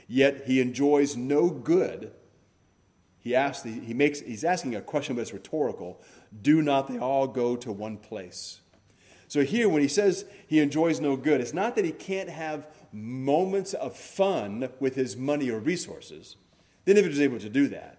yet 0.07 0.45
he 0.45 0.61
enjoys 0.61 1.15
no 1.15 1.49
good. 1.49 2.11
He 3.19 3.35
asks, 3.35 3.63
he 3.63 3.93
makes, 3.93 4.21
he's 4.21 4.43
asking 4.43 4.75
a 4.75 4.81
question, 4.81 5.15
but 5.15 5.21
it's 5.21 5.33
rhetorical. 5.33 6.01
Do 6.41 6.61
not 6.61 6.87
they 6.87 6.97
all 6.97 7.27
go 7.27 7.55
to 7.57 7.71
one 7.71 7.97
place? 7.97 8.61
So 9.27 9.43
here, 9.43 9.69
when 9.69 9.83
he 9.83 9.87
says 9.87 10.25
he 10.47 10.59
enjoys 10.59 10.99
no 10.99 11.15
good, 11.15 11.39
it's 11.39 11.53
not 11.53 11.75
that 11.75 11.85
he 11.85 11.91
can't 11.91 12.29
have 12.29 12.67
moments 12.91 13.75
of 13.75 13.95
fun 13.95 14.69
with 14.79 14.95
his 14.95 15.15
money 15.15 15.51
or 15.51 15.59
resources. 15.59 16.35
The 16.85 16.91
individual 16.91 17.13
is 17.13 17.21
able 17.21 17.39
to 17.39 17.49
do 17.49 17.67
that. 17.69 17.97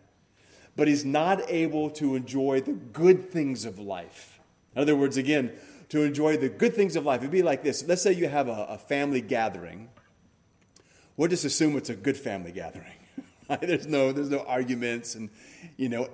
But 0.77 0.89
he's 0.89 1.05
not 1.05 1.43
able 1.49 1.91
to 1.91 2.15
enjoy 2.15 2.61
the 2.61 2.73
good 2.73 3.31
things 3.31 3.65
of 3.65 3.79
life. 3.79 4.41
In 4.75 4.83
other 4.83 4.97
words, 4.97 5.17
again, 5.17 5.53
to 5.91 6.03
enjoy 6.03 6.37
the 6.37 6.49
good 6.49 6.75
things 6.75 6.97
of 6.97 7.05
life. 7.05 7.21
It'd 7.21 7.31
be 7.31 7.43
like 7.43 7.63
this. 7.63 7.85
Let's 7.87 8.03
say 8.03 8.13
you 8.13 8.29
have 8.29 8.49
a, 8.49 8.67
a 8.71 8.79
family 8.79 9.21
gathering. 9.21 9.91
We'll 11.17 11.29
just 11.29 11.45
assume 11.45 11.77
it's 11.77 11.91
a 11.91 11.97
good 11.97 12.17
family 12.17 12.53
gathering. 12.53 12.87
there's 13.61 13.87
no 13.87 14.13
there's 14.13 14.31
no 14.31 14.41
arguments 14.41 15.17
and 15.17 15.29
you 15.77 15.89
know 15.89 16.09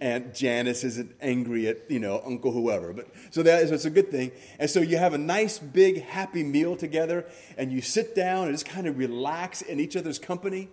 Aunt 0.00 0.34
Janice 0.34 0.84
isn't 0.84 1.14
angry 1.20 1.68
at, 1.68 1.90
you 1.90 1.98
know, 1.98 2.20
Uncle 2.26 2.52
whoever. 2.52 2.92
But 2.92 3.08
so 3.30 3.42
that 3.42 3.62
is 3.62 3.70
it's 3.70 3.84
a 3.84 3.90
good 3.90 4.10
thing. 4.10 4.32
And 4.58 4.68
so 4.68 4.80
you 4.80 4.98
have 4.98 5.14
a 5.14 5.18
nice 5.18 5.58
big 5.58 6.02
happy 6.02 6.42
meal 6.42 6.76
together 6.76 7.24
and 7.56 7.72
you 7.72 7.80
sit 7.80 8.14
down 8.14 8.48
and 8.48 8.54
just 8.54 8.66
kind 8.66 8.86
of 8.86 8.98
relax 8.98 9.62
in 9.62 9.80
each 9.80 9.96
other's 9.96 10.18
company. 10.18 10.68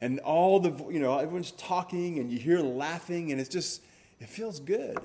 And 0.00 0.18
all 0.20 0.60
the 0.60 0.70
you 0.90 0.98
know, 1.00 1.18
everyone's 1.18 1.52
talking 1.52 2.18
and 2.18 2.30
you 2.30 2.38
hear 2.38 2.60
laughing 2.60 3.32
and 3.32 3.40
it's 3.40 3.50
just 3.50 3.82
it 4.18 4.28
feels 4.28 4.60
good. 4.60 4.98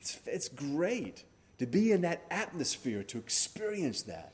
It's, 0.00 0.18
it's 0.26 0.48
great 0.48 1.24
to 1.58 1.66
be 1.66 1.92
in 1.92 2.02
that 2.02 2.24
atmosphere, 2.30 3.02
to 3.04 3.18
experience 3.18 4.02
that. 4.02 4.32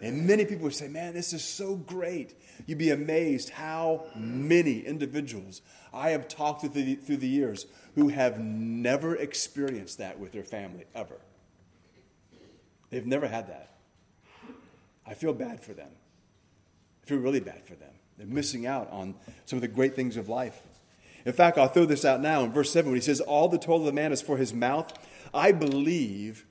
And 0.00 0.26
many 0.26 0.44
people 0.44 0.64
would 0.64 0.74
say, 0.74 0.88
Man, 0.88 1.14
this 1.14 1.32
is 1.32 1.44
so 1.44 1.76
great. 1.76 2.34
You'd 2.66 2.78
be 2.78 2.90
amazed 2.90 3.50
how 3.50 4.06
many 4.16 4.80
individuals 4.80 5.62
I 5.92 6.10
have 6.10 6.26
talked 6.26 6.62
to 6.62 6.68
the, 6.68 6.96
through 6.96 7.18
the 7.18 7.28
years 7.28 7.66
who 7.94 8.08
have 8.08 8.40
never 8.40 9.14
experienced 9.14 9.98
that 9.98 10.18
with 10.18 10.32
their 10.32 10.42
family, 10.42 10.84
ever. 10.94 11.18
They've 12.90 13.06
never 13.06 13.28
had 13.28 13.48
that. 13.48 13.76
I 15.06 15.14
feel 15.14 15.32
bad 15.32 15.62
for 15.62 15.74
them. 15.74 15.90
I 17.04 17.06
feel 17.06 17.18
really 17.18 17.40
bad 17.40 17.66
for 17.66 17.74
them. 17.74 17.90
They're 18.16 18.26
missing 18.26 18.66
out 18.66 18.90
on 18.90 19.14
some 19.44 19.58
of 19.58 19.60
the 19.60 19.68
great 19.68 19.94
things 19.94 20.16
of 20.16 20.30
life. 20.30 20.58
In 21.26 21.32
fact, 21.32 21.58
I'll 21.58 21.68
throw 21.68 21.84
this 21.84 22.04
out 22.04 22.20
now 22.20 22.42
in 22.44 22.52
verse 22.52 22.70
7 22.70 22.90
when 22.90 22.96
he 22.96 23.04
says, 23.04 23.20
All 23.20 23.48
the 23.48 23.58
toil 23.58 23.80
of 23.80 23.84
the 23.84 23.92
man 23.92 24.10
is 24.10 24.22
for 24.22 24.38
his 24.38 24.54
mouth. 24.54 24.92
I 25.34 25.52
believe 25.52 26.46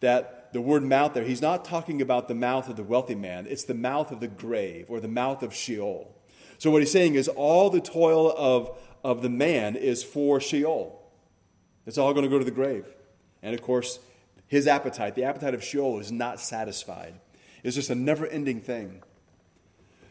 that 0.00 0.52
the 0.52 0.60
word 0.60 0.84
mouth 0.84 1.14
there, 1.14 1.24
he's 1.24 1.42
not 1.42 1.64
talking 1.64 2.00
about 2.00 2.28
the 2.28 2.34
mouth 2.34 2.68
of 2.68 2.76
the 2.76 2.84
wealthy 2.84 3.14
man, 3.16 3.46
it's 3.48 3.64
the 3.64 3.74
mouth 3.74 4.12
of 4.12 4.20
the 4.20 4.28
grave 4.28 4.86
or 4.88 5.00
the 5.00 5.08
mouth 5.08 5.42
of 5.42 5.52
Sheol. 5.52 6.14
So 6.58 6.70
what 6.70 6.82
he's 6.82 6.92
saying 6.92 7.16
is 7.16 7.28
all 7.28 7.68
the 7.68 7.80
toil 7.80 8.32
of, 8.36 8.78
of 9.02 9.22
the 9.22 9.28
man 9.28 9.74
is 9.74 10.04
for 10.04 10.40
Sheol. 10.40 11.02
It's 11.84 11.98
all 11.98 12.12
going 12.12 12.24
to 12.24 12.30
go 12.30 12.38
to 12.38 12.44
the 12.44 12.50
grave. 12.50 12.86
And 13.42 13.54
of 13.54 13.62
course, 13.62 13.98
his 14.46 14.66
appetite, 14.66 15.16
the 15.16 15.24
appetite 15.24 15.54
of 15.54 15.64
Sheol, 15.64 15.98
is 15.98 16.12
not 16.12 16.40
satisfied. 16.40 17.14
It's 17.62 17.74
just 17.74 17.90
a 17.90 17.94
never 17.94 18.26
ending 18.26 18.60
thing. 18.60 19.02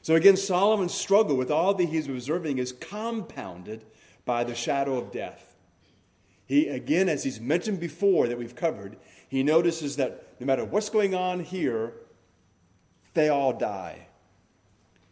So 0.06 0.14
again, 0.14 0.38
Solomon's 0.38 0.94
struggle 0.94 1.36
with 1.36 1.50
all 1.50 1.74
that 1.74 1.90
he's 1.90 2.08
observing 2.08 2.60
is 2.60 2.72
compounded 2.72 3.86
by 4.24 4.44
the 4.44 4.54
shadow 4.54 5.00
of 5.00 5.12
death. 5.12 5.56
He, 6.46 6.68
again, 6.68 7.10
as 7.10 7.24
he's 7.24 7.42
mentioned 7.42 7.80
before 7.80 8.28
that 8.28 8.38
we've 8.38 8.56
covered, 8.56 8.98
he 9.28 9.42
notices 9.42 9.96
that 9.96 10.28
no 10.40 10.46
matter 10.46 10.64
what's 10.64 10.90
going 10.90 11.16
on 11.16 11.40
here, 11.40 11.94
they 13.16 13.30
all 13.30 13.52
die. 13.52 14.06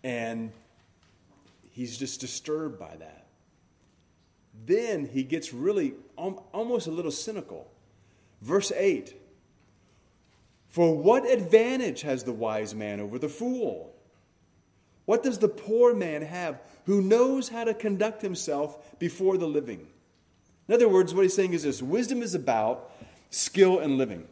And 0.03 0.51
he's 1.71 1.97
just 1.97 2.21
disturbed 2.21 2.77
by 2.77 2.95
that. 2.97 3.25
Then 4.63 5.07
he 5.07 5.23
gets 5.23 5.55
really 5.55 5.95
almost 6.15 6.85
a 6.85 6.91
little 6.91 7.09
cynical. 7.09 7.67
Verse 8.43 8.71
8 8.71 9.19
For 10.67 10.95
what 10.95 11.27
advantage 11.27 12.03
has 12.03 12.25
the 12.25 12.31
wise 12.31 12.75
man 12.75 12.99
over 12.99 13.17
the 13.17 13.27
fool? 13.27 13.92
What 15.05 15.23
does 15.23 15.39
the 15.39 15.47
poor 15.47 15.93
man 15.93 16.21
have 16.21 16.59
who 16.85 17.01
knows 17.01 17.49
how 17.49 17.63
to 17.63 17.73
conduct 17.73 18.21
himself 18.21 18.99
before 18.99 19.37
the 19.37 19.47
living? 19.47 19.87
In 20.67 20.75
other 20.75 20.87
words, 20.87 21.13
what 21.13 21.23
he's 21.23 21.35
saying 21.35 21.53
is 21.53 21.63
this 21.63 21.81
wisdom 21.81 22.21
is 22.21 22.35
about 22.35 22.91
skill 23.29 23.79
in 23.79 23.97
living. 23.97 24.27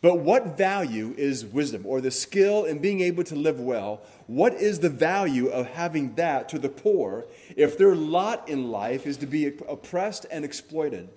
But 0.00 0.18
what 0.18 0.58
value 0.58 1.14
is 1.16 1.46
wisdom 1.46 1.86
or 1.86 2.02
the 2.02 2.10
skill 2.10 2.64
in 2.64 2.78
being 2.78 3.00
able 3.00 3.24
to 3.24 3.34
live 3.34 3.58
well? 3.58 4.02
What 4.26 4.52
is 4.52 4.80
the 4.80 4.90
value 4.90 5.48
of 5.48 5.66
having 5.66 6.14
that 6.16 6.48
to 6.50 6.58
the 6.58 6.68
poor 6.68 7.24
if 7.56 7.78
their 7.78 7.94
lot 7.94 8.48
in 8.48 8.70
life 8.70 9.06
is 9.06 9.16
to 9.18 9.26
be 9.26 9.46
oppressed 9.46 10.26
and 10.30 10.44
exploited? 10.44 11.08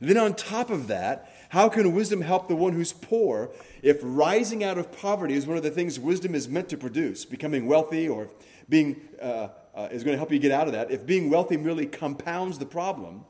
Then, 0.00 0.16
on 0.16 0.34
top 0.34 0.70
of 0.70 0.86
that, 0.88 1.30
how 1.50 1.68
can 1.68 1.92
wisdom 1.92 2.22
help 2.22 2.48
the 2.48 2.56
one 2.56 2.72
who's 2.72 2.92
poor 2.92 3.50
if 3.82 3.98
rising 4.02 4.64
out 4.64 4.78
of 4.78 4.92
poverty 4.92 5.34
is 5.34 5.46
one 5.46 5.56
of 5.56 5.62
the 5.62 5.70
things 5.70 6.00
wisdom 6.00 6.34
is 6.34 6.48
meant 6.48 6.68
to 6.70 6.76
produce? 6.76 7.24
Becoming 7.24 7.66
wealthy 7.66 8.08
or 8.08 8.28
being 8.68 9.00
uh, 9.20 9.48
uh, 9.74 9.88
is 9.90 10.02
going 10.02 10.14
to 10.14 10.18
help 10.18 10.32
you 10.32 10.38
get 10.38 10.52
out 10.52 10.66
of 10.66 10.72
that. 10.72 10.90
If 10.90 11.04
being 11.04 11.28
wealthy 11.28 11.56
merely 11.56 11.86
compounds 11.86 12.58
the 12.58 12.66
problem, 12.66 13.26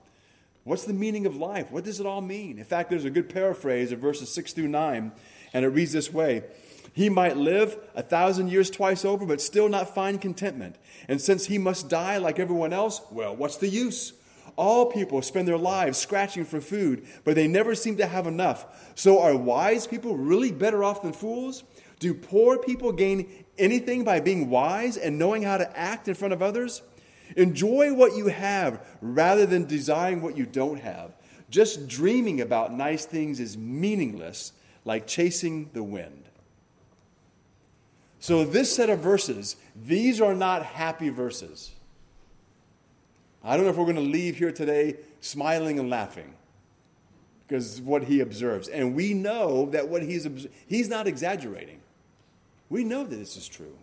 What's 0.64 0.84
the 0.84 0.92
meaning 0.92 1.26
of 1.26 1.36
life? 1.36 1.70
What 1.70 1.84
does 1.84 2.00
it 2.00 2.06
all 2.06 2.20
mean? 2.20 2.58
In 2.58 2.64
fact, 2.64 2.90
there's 2.90 3.04
a 3.04 3.10
good 3.10 3.28
paraphrase 3.28 3.92
of 3.92 3.98
verses 3.98 4.32
6 4.32 4.52
through 4.52 4.68
9, 4.68 5.12
and 5.52 5.64
it 5.64 5.68
reads 5.68 5.92
this 5.92 6.12
way 6.12 6.44
He 6.92 7.08
might 7.08 7.36
live 7.36 7.78
a 7.94 8.02
thousand 8.02 8.48
years 8.48 8.70
twice 8.70 9.04
over, 9.04 9.24
but 9.24 9.40
still 9.40 9.68
not 9.68 9.94
find 9.94 10.20
contentment. 10.20 10.76
And 11.08 11.20
since 11.20 11.46
he 11.46 11.56
must 11.56 11.88
die 11.88 12.18
like 12.18 12.38
everyone 12.38 12.72
else, 12.72 13.00
well, 13.10 13.34
what's 13.34 13.56
the 13.56 13.68
use? 13.68 14.12
All 14.56 14.86
people 14.86 15.22
spend 15.22 15.46
their 15.48 15.58
lives 15.58 15.98
scratching 15.98 16.44
for 16.44 16.60
food, 16.60 17.06
but 17.24 17.34
they 17.34 17.46
never 17.46 17.74
seem 17.74 17.96
to 17.96 18.06
have 18.06 18.26
enough. 18.26 18.92
So, 18.94 19.20
are 19.20 19.36
wise 19.36 19.86
people 19.86 20.16
really 20.16 20.52
better 20.52 20.84
off 20.84 21.02
than 21.02 21.12
fools? 21.12 21.64
Do 21.98 22.14
poor 22.14 22.58
people 22.58 22.92
gain 22.92 23.44
anything 23.58 24.04
by 24.04 24.20
being 24.20 24.48
wise 24.50 24.96
and 24.96 25.18
knowing 25.18 25.42
how 25.42 25.58
to 25.58 25.78
act 25.78 26.08
in 26.08 26.14
front 26.14 26.32
of 26.32 26.42
others? 26.42 26.82
Enjoy 27.36 27.94
what 27.94 28.16
you 28.16 28.28
have 28.28 28.84
rather 29.00 29.46
than 29.46 29.66
desiring 29.66 30.22
what 30.22 30.36
you 30.36 30.46
don't 30.46 30.80
have. 30.80 31.12
Just 31.50 31.88
dreaming 31.88 32.40
about 32.40 32.72
nice 32.72 33.04
things 33.04 33.40
is 33.40 33.56
meaningless, 33.58 34.52
like 34.84 35.06
chasing 35.06 35.70
the 35.72 35.82
wind. 35.82 36.24
So, 38.18 38.44
this 38.44 38.74
set 38.74 38.90
of 38.90 39.00
verses, 39.00 39.56
these 39.74 40.20
are 40.20 40.34
not 40.34 40.64
happy 40.64 41.08
verses. 41.08 41.72
I 43.42 43.56
don't 43.56 43.64
know 43.64 43.70
if 43.70 43.76
we're 43.76 43.84
going 43.84 43.96
to 43.96 44.02
leave 44.02 44.36
here 44.36 44.52
today 44.52 44.96
smiling 45.20 45.78
and 45.78 45.88
laughing 45.88 46.34
because 47.46 47.80
what 47.80 48.04
he 48.04 48.20
observes. 48.20 48.68
And 48.68 48.94
we 48.94 49.14
know 49.14 49.66
that 49.70 49.88
what 49.88 50.02
he's 50.02 50.28
he's 50.66 50.88
not 50.88 51.06
exaggerating. 51.06 51.80
We 52.68 52.84
know 52.84 53.04
that 53.04 53.16
this 53.16 53.36
is 53.36 53.48
true. 53.48 53.76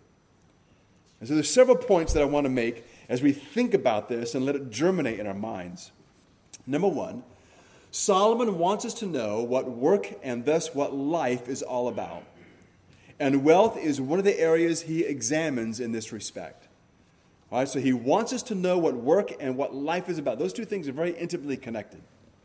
And 1.20 1.28
so 1.28 1.34
there's 1.34 1.50
several 1.50 1.76
points 1.76 2.12
that 2.12 2.22
I 2.22 2.26
want 2.26 2.44
to 2.44 2.50
make 2.50 2.84
as 3.08 3.22
we 3.22 3.32
think 3.32 3.74
about 3.74 4.08
this 4.08 4.34
and 4.34 4.46
let 4.46 4.54
it 4.54 4.70
germinate 4.70 5.18
in 5.18 5.26
our 5.26 5.34
minds. 5.34 5.90
Number 6.66 6.88
one, 6.88 7.24
Solomon 7.90 8.58
wants 8.58 8.84
us 8.84 8.94
to 8.94 9.06
know 9.06 9.42
what 9.42 9.68
work 9.68 10.14
and 10.22 10.44
thus 10.44 10.74
what 10.74 10.94
life 10.94 11.48
is 11.48 11.62
all 11.62 11.88
about. 11.88 12.22
And 13.18 13.42
wealth 13.42 13.76
is 13.76 14.00
one 14.00 14.18
of 14.18 14.24
the 14.24 14.38
areas 14.38 14.82
he 14.82 15.04
examines 15.04 15.80
in 15.80 15.92
this 15.92 16.12
respect. 16.12 16.67
All 17.50 17.60
right, 17.60 17.68
so 17.68 17.80
he 17.80 17.92
wants 17.92 18.32
us 18.32 18.42
to 18.44 18.54
know 18.54 18.76
what 18.76 18.94
work 18.94 19.32
and 19.40 19.56
what 19.56 19.74
life 19.74 20.08
is 20.08 20.18
about. 20.18 20.38
Those 20.38 20.52
two 20.52 20.66
things 20.66 20.86
are 20.86 20.92
very 20.92 21.12
intimately 21.12 21.56
connected. 21.56 22.02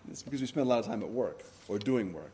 It's 0.09 0.23
because 0.23 0.41
we 0.41 0.47
spend 0.47 0.65
a 0.65 0.69
lot 0.69 0.79
of 0.79 0.85
time 0.85 1.01
at 1.01 1.09
work 1.09 1.43
or 1.67 1.77
doing 1.77 2.13
work. 2.13 2.33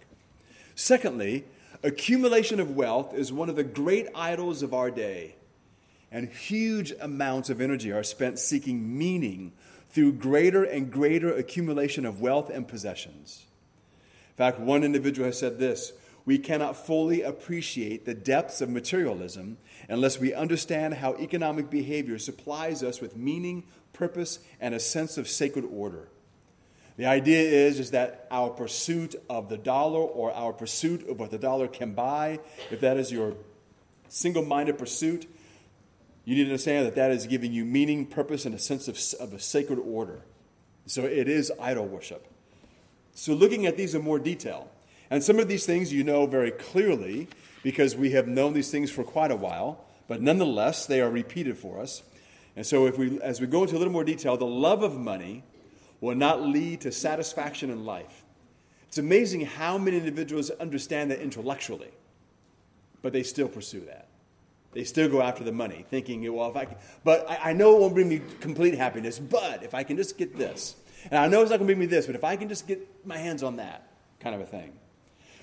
Secondly, 0.76 1.46
accumulation 1.84 2.60
of 2.60 2.76
wealth 2.76 3.14
is 3.14 3.34
one 3.34 3.50
of 3.50 3.56
the 3.56 3.64
great 3.64 4.08
idols 4.14 4.62
of 4.62 4.74
our 4.74 4.92
day 4.92 5.36
and 6.12 6.30
huge 6.30 6.94
amounts 7.00 7.50
of 7.50 7.62
energy 7.62 7.92
are 7.92 8.04
spent 8.04 8.40
seeking 8.40 8.98
meaning 8.98 9.52
through 9.90 10.14
greater 10.14 10.64
and 10.64 10.92
greater 10.92 11.34
accumulation 11.34 12.06
of 12.06 12.22
wealth 12.22 12.50
and 12.50 12.68
possessions. 12.68 13.46
In 14.32 14.36
fact, 14.36 14.60
one 14.60 14.84
individual 14.84 15.28
has 15.28 15.40
said 15.40 15.60
this 15.60 15.94
we 16.26 16.38
cannot 16.38 16.76
fully 16.76 17.22
appreciate 17.22 18.06
the 18.06 18.14
depths 18.14 18.62
of 18.62 18.70
materialism 18.70 19.58
unless 19.90 20.20
we 20.20 20.34
understand 20.34 20.94
how 20.96 21.16
economic 21.16 21.70
behavior 21.70 22.18
supplies 22.20 22.84
us 22.84 23.02
with 23.02 23.18
meaning, 23.18 23.64
purpose, 23.92 24.40
and 24.62 24.74
a 24.74 24.80
sense 24.80 25.18
of 25.18 25.28
sacred 25.28 25.66
order. 25.66 26.08
The 26.98 27.06
idea 27.06 27.40
is, 27.40 27.80
is 27.80 27.92
that 27.92 28.28
our 28.30 28.50
pursuit 28.50 29.16
of 29.30 29.50
the 29.50 29.58
dollar 29.58 30.02
or 30.02 30.34
our 30.34 30.54
pursuit 30.54 31.08
of 31.10 31.20
what 31.20 31.32
the 31.32 31.38
dollar 31.38 31.68
can 31.68 31.94
buy, 31.94 32.40
if 32.70 32.82
that 32.82 32.98
is 32.98 33.12
your 33.12 33.36
single 34.10 34.44
minded 34.44 34.78
pursuit, 34.78 35.26
you 36.26 36.36
need 36.36 36.44
to 36.44 36.50
understand 36.50 36.86
that 36.86 36.96
that 36.96 37.12
is 37.12 37.26
giving 37.26 37.54
you 37.54 37.66
meaning, 37.66 38.06
purpose, 38.06 38.46
and 38.46 38.54
a 38.54 38.60
sense 38.60 38.88
of, 38.88 39.00
of 39.20 39.34
a 39.34 39.40
sacred 39.40 39.80
order. 39.80 40.22
So 40.86 41.04
it 41.06 41.28
is 41.28 41.52
idol 41.60 41.86
worship. 41.86 42.28
So, 43.14 43.34
looking 43.34 43.66
at 43.66 43.78
these 43.78 43.96
in 43.96 44.04
more 44.04 44.20
detail, 44.20 44.70
and 45.10 45.24
some 45.24 45.40
of 45.40 45.48
these 45.48 45.66
things 45.66 45.92
you 45.92 46.04
know 46.04 46.26
very 46.26 46.52
clearly 46.52 47.28
because 47.64 47.96
we 47.96 48.12
have 48.12 48.28
known 48.28 48.54
these 48.54 48.72
things 48.72 48.92
for 48.92 49.04
quite 49.04 49.32
a 49.32 49.36
while, 49.36 49.86
but 50.08 50.22
nonetheless, 50.22 50.86
they 50.86 51.02
are 51.02 51.10
repeated 51.10 51.58
for 51.58 51.80
us. 51.80 52.04
And 52.56 52.66
so, 52.66 52.88
if 52.88 52.98
we, 52.98 53.22
as 53.22 53.40
we 53.40 53.48
go 53.48 53.64
into 53.64 53.76
a 53.76 53.80
little 53.80 53.94
more 53.94 54.04
detail, 54.04 54.36
the 54.36 54.46
love 54.46 54.84
of 54.84 54.98
money 54.98 55.44
will 56.02 56.16
not 56.16 56.42
lead 56.42 56.82
to 56.82 56.92
satisfaction 56.92 57.70
in 57.70 57.86
life. 57.86 58.24
It's 58.88 58.98
amazing 58.98 59.46
how 59.46 59.78
many 59.78 59.98
individuals 59.98 60.50
understand 60.50 61.12
that 61.12 61.20
intellectually, 61.20 61.92
but 63.02 63.14
they 63.14 63.24
still 63.24 63.48
pursue 63.48 63.82
that. 63.82 64.08
They 64.72 64.84
still 64.84 65.10
go 65.10 65.22
after 65.22 65.44
the 65.44 65.52
money, 65.52 65.86
thinking, 65.90 66.32
well, 66.34 66.50
if 66.50 66.56
I 66.56 66.66
can, 66.66 66.78
but 67.04 67.30
I, 67.30 67.50
I 67.50 67.54
know 67.54 67.76
it 67.76 67.82
won't 67.82 67.94
bring 67.94 68.10
me 68.10 68.22
complete 68.40 68.76
happiness, 68.76 69.20
but 69.20 69.64
if 69.64 69.74
I 69.74 69.84
can 69.84 69.98
just 69.98 70.18
get 70.18 70.38
this, 70.38 70.76
and 71.06 71.16
I 71.16 71.28
know 71.28 71.42
it's 71.42 71.50
not 71.52 71.58
going 71.58 71.68
to 71.68 71.76
bring 71.76 71.80
me 71.80 71.86
this, 71.86 72.06
but 72.06 72.16
if 72.16 72.24
I 72.24 72.36
can 72.36 72.50
just 72.50 72.68
get 72.68 73.06
my 73.06 73.18
hands 73.18 73.44
on 73.44 73.58
that, 73.58 73.88
kind 74.20 74.36
of 74.36 74.42
a 74.42 74.46
thing. 74.46 74.74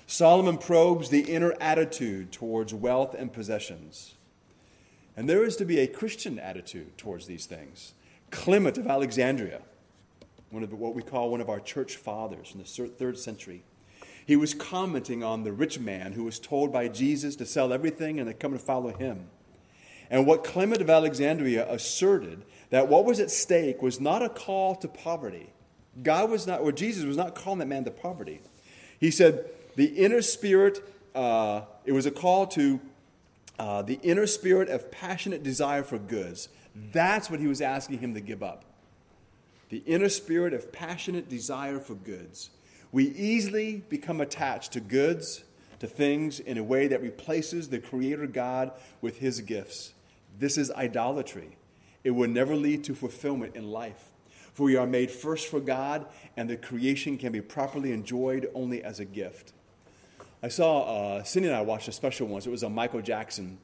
Solomon 0.09 0.57
probes 0.57 1.09
the 1.09 1.33
inner 1.33 1.53
attitude 1.59 2.31
towards 2.31 2.73
wealth 2.73 3.13
and 3.13 3.31
possessions. 3.31 4.15
And 5.17 5.29
there 5.29 5.43
is 5.43 5.57
to 5.57 5.65
be 5.65 5.79
a 5.79 5.87
Christian 5.87 6.39
attitude 6.39 6.97
towards 6.97 7.27
these 7.27 7.45
things. 7.45 7.93
Clement 8.31 8.77
of 8.77 8.87
Alexandria, 8.87 9.61
one 10.49 10.63
of 10.63 10.71
what 10.71 10.95
we 10.95 11.01
call 11.01 11.29
one 11.29 11.41
of 11.41 11.49
our 11.49 11.59
church 11.59 11.97
fathers 11.97 12.53
in 12.53 12.59
the 12.59 12.87
third 12.87 13.19
century, 13.19 13.63
he 14.25 14.37
was 14.37 14.53
commenting 14.53 15.23
on 15.23 15.43
the 15.43 15.51
rich 15.51 15.77
man 15.77 16.13
who 16.13 16.23
was 16.23 16.39
told 16.39 16.71
by 16.71 16.87
Jesus 16.87 17.35
to 17.35 17.45
sell 17.45 17.73
everything 17.73 18.17
and 18.17 18.29
to 18.29 18.33
come 18.33 18.53
and 18.53 18.61
follow 18.61 18.93
him. 18.93 19.27
And 20.09 20.25
what 20.25 20.45
Clement 20.45 20.81
of 20.81 20.89
Alexandria 20.89 21.69
asserted 21.69 22.45
that 22.69 22.87
what 22.87 23.03
was 23.03 23.19
at 23.19 23.29
stake 23.29 23.81
was 23.81 23.99
not 23.99 24.21
a 24.21 24.29
call 24.29 24.75
to 24.75 24.87
poverty, 24.87 25.49
God 26.01 26.29
was 26.29 26.47
not, 26.47 26.61
or 26.61 26.71
Jesus 26.71 27.03
was 27.03 27.17
not 27.17 27.35
calling 27.35 27.59
that 27.59 27.67
man 27.67 27.83
to 27.83 27.91
poverty. 27.91 28.39
He 28.99 29.11
said, 29.11 29.49
the 29.77 29.85
inner 29.85 30.23
spirit, 30.23 30.83
uh, 31.13 31.61
it 31.85 31.91
was 31.91 32.07
a 32.07 32.11
call 32.11 32.47
to 32.47 32.81
uh, 33.59 33.83
the 33.83 33.99
inner 34.01 34.25
spirit 34.25 34.69
of 34.69 34.91
passionate 34.91 35.43
desire 35.43 35.83
for 35.83 35.99
goods. 35.99 36.49
That's 36.91 37.29
what 37.29 37.39
he 37.39 37.47
was 37.47 37.61
asking 37.61 37.99
him 37.99 38.15
to 38.15 38.19
give 38.19 38.41
up. 38.41 38.65
The 39.69 39.83
inner 39.85 40.09
spirit 40.09 40.53
of 40.53 40.71
passionate 40.71 41.29
desire 41.29 41.79
for 41.79 41.93
goods. 41.93 42.49
We 42.91 43.09
easily 43.09 43.83
become 43.87 44.19
attached 44.19 44.73
to 44.73 44.79
goods, 44.79 45.43
to 45.79 45.85
things, 45.85 46.39
in 46.39 46.57
a 46.57 46.63
way 46.63 46.87
that 46.87 47.01
replaces 47.01 47.69
the 47.69 47.79
Creator 47.79 48.27
God 48.27 48.71
with 49.01 49.19
His 49.19 49.41
gifts. 49.41 49.93
This 50.39 50.57
is 50.57 50.71
idolatry. 50.71 51.57
It 52.03 52.11
will 52.11 52.29
never 52.29 52.55
lead 52.55 52.83
to 52.85 52.95
fulfillment 52.95 53.55
in 53.55 53.69
life. 53.69 54.11
For 54.53 54.63
we 54.63 54.75
are 54.75 54.87
made 54.87 55.11
first 55.11 55.47
for 55.47 55.59
God, 55.59 56.07
and 56.35 56.49
the 56.49 56.57
creation 56.57 57.17
can 57.17 57.31
be 57.31 57.41
properly 57.41 57.91
enjoyed 57.91 58.49
only 58.55 58.81
as 58.81 58.99
a 58.99 59.05
gift. 59.05 59.53
I 60.43 60.49
saw, 60.49 61.15
uh, 61.17 61.23
Cindy 61.23 61.49
and 61.49 61.57
I 61.57 61.61
watched 61.61 61.87
a 61.87 61.91
special 61.91 62.27
once. 62.27 62.45
It 62.45 62.51
was 62.51 62.61
a 62.61 62.69
Michael 62.69 63.01
Jackson. 63.01 63.57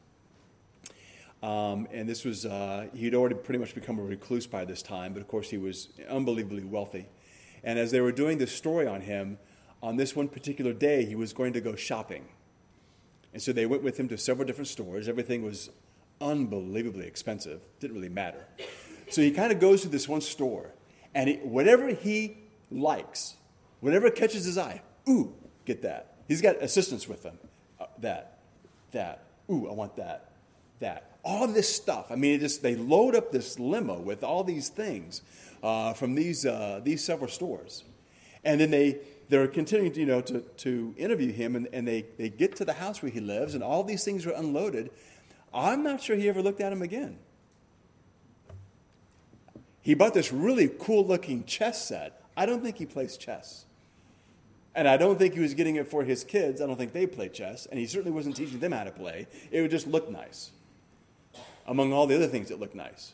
Um, 1.43 1.87
and 1.91 2.09
this 2.09 2.25
was, 2.25 2.45
uh, 2.45 2.87
he'd 2.95 3.13
already 3.13 3.35
pretty 3.35 3.59
much 3.59 3.75
become 3.75 3.99
a 3.99 4.01
recluse 4.01 4.47
by 4.47 4.65
this 4.65 4.81
time, 4.81 5.13
but 5.13 5.21
of 5.21 5.27
course 5.27 5.49
he 5.49 5.57
was 5.57 5.89
unbelievably 6.09 6.63
wealthy. 6.63 7.07
And 7.63 7.77
as 7.77 7.91
they 7.91 8.01
were 8.01 8.11
doing 8.11 8.39
this 8.39 8.51
story 8.51 8.87
on 8.87 9.01
him, 9.01 9.37
on 9.83 9.97
this 9.97 10.15
one 10.15 10.29
particular 10.29 10.73
day, 10.73 11.05
he 11.05 11.15
was 11.15 11.31
going 11.31 11.53
to 11.53 11.61
go 11.61 11.75
shopping. 11.75 12.25
And 13.33 13.41
so 13.41 13.51
they 13.51 13.65
went 13.65 13.83
with 13.83 13.99
him 13.99 14.07
to 14.07 14.17
several 14.17 14.47
different 14.47 14.67
stores. 14.67 15.07
Everything 15.07 15.43
was 15.43 15.69
unbelievably 16.21 17.05
expensive, 17.05 17.61
didn't 17.79 17.95
really 17.95 18.09
matter. 18.09 18.47
So 19.09 19.21
he 19.21 19.31
kind 19.31 19.51
of 19.51 19.59
goes 19.59 19.81
to 19.81 19.89
this 19.89 20.07
one 20.07 20.21
store, 20.21 20.73
and 21.13 21.29
he, 21.29 21.35
whatever 21.37 21.89
he 21.89 22.37
likes, 22.71 23.35
whatever 23.81 24.09
catches 24.09 24.45
his 24.45 24.57
eye, 24.57 24.81
ooh, 25.07 25.35
get 25.65 25.81
that. 25.83 26.12
He's 26.33 26.41
got 26.41 26.55
assistants 26.63 27.07
with 27.07 27.21
him. 27.21 27.37
Uh, 27.79 27.85
that, 27.99 28.39
that, 28.91 29.21
ooh, 29.51 29.69
I 29.69 29.73
want 29.73 29.97
that, 29.97 30.31
that. 30.79 31.11
All 31.23 31.47
this 31.47 31.69
stuff. 31.69 32.07
I 32.09 32.15
mean, 32.15 32.33
it 32.33 32.39
just 32.39 32.63
they 32.63 32.75
load 32.75 33.13
up 33.13 33.31
this 33.31 33.59
limo 33.59 33.99
with 33.99 34.23
all 34.23 34.43
these 34.43 34.69
things 34.69 35.21
uh, 35.61 35.93
from 35.93 36.15
these, 36.15 36.43
uh, 36.43 36.81
these 36.83 37.03
several 37.03 37.29
stores. 37.29 37.83
And 38.43 38.59
then 38.59 38.71
they, 38.71 38.97
they're 39.29 39.47
continuing 39.47 39.91
to, 39.91 39.99
you 39.99 40.07
know, 40.07 40.21
to, 40.21 40.39
to 40.39 40.95
interview 40.97 41.31
him, 41.31 41.55
and, 41.55 41.67
and 41.71 41.87
they, 41.87 42.07
they 42.17 42.29
get 42.29 42.55
to 42.55 42.65
the 42.65 42.73
house 42.73 43.03
where 43.03 43.11
he 43.11 43.19
lives, 43.19 43.53
and 43.53 43.63
all 43.63 43.83
these 43.83 44.03
things 44.03 44.25
are 44.25 44.31
unloaded. 44.31 44.89
I'm 45.53 45.83
not 45.83 46.01
sure 46.01 46.15
he 46.15 46.27
ever 46.29 46.41
looked 46.41 46.61
at 46.61 46.73
him 46.73 46.81
again. 46.81 47.19
He 49.81 49.93
bought 49.93 50.15
this 50.15 50.33
really 50.33 50.67
cool 50.79 51.05
looking 51.05 51.43
chess 51.43 51.87
set. 51.87 52.23
I 52.35 52.47
don't 52.47 52.63
think 52.63 52.79
he 52.79 52.87
plays 52.87 53.17
chess. 53.17 53.65
And 54.75 54.87
I 54.87 54.97
don't 54.97 55.19
think 55.19 55.35
he 55.35 55.39
was 55.39 55.53
getting 55.53 55.75
it 55.75 55.87
for 55.87 56.03
his 56.03 56.23
kids. 56.23 56.61
I 56.61 56.65
don't 56.65 56.77
think 56.77 56.93
they 56.93 57.05
play 57.05 57.29
chess. 57.29 57.67
And 57.67 57.79
he 57.79 57.85
certainly 57.85 58.11
wasn't 58.11 58.35
teaching 58.35 58.59
them 58.59 58.71
how 58.71 58.83
to 58.83 58.91
play. 58.91 59.27
It 59.51 59.61
would 59.61 59.71
just 59.71 59.85
look 59.87 60.09
nice, 60.09 60.51
among 61.67 61.93
all 61.93 62.07
the 62.07 62.15
other 62.15 62.27
things 62.27 62.49
that 62.49 62.59
look 62.59 62.73
nice 62.73 63.13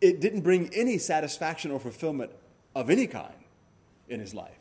it 0.00 0.20
didn't 0.20 0.42
bring 0.42 0.70
any 0.74 0.98
satisfaction 0.98 1.70
or 1.70 1.80
fulfillment 1.80 2.30
of 2.74 2.90
any 2.90 3.06
kind 3.06 3.34
in 4.08 4.20
his 4.20 4.34
life. 4.34 4.52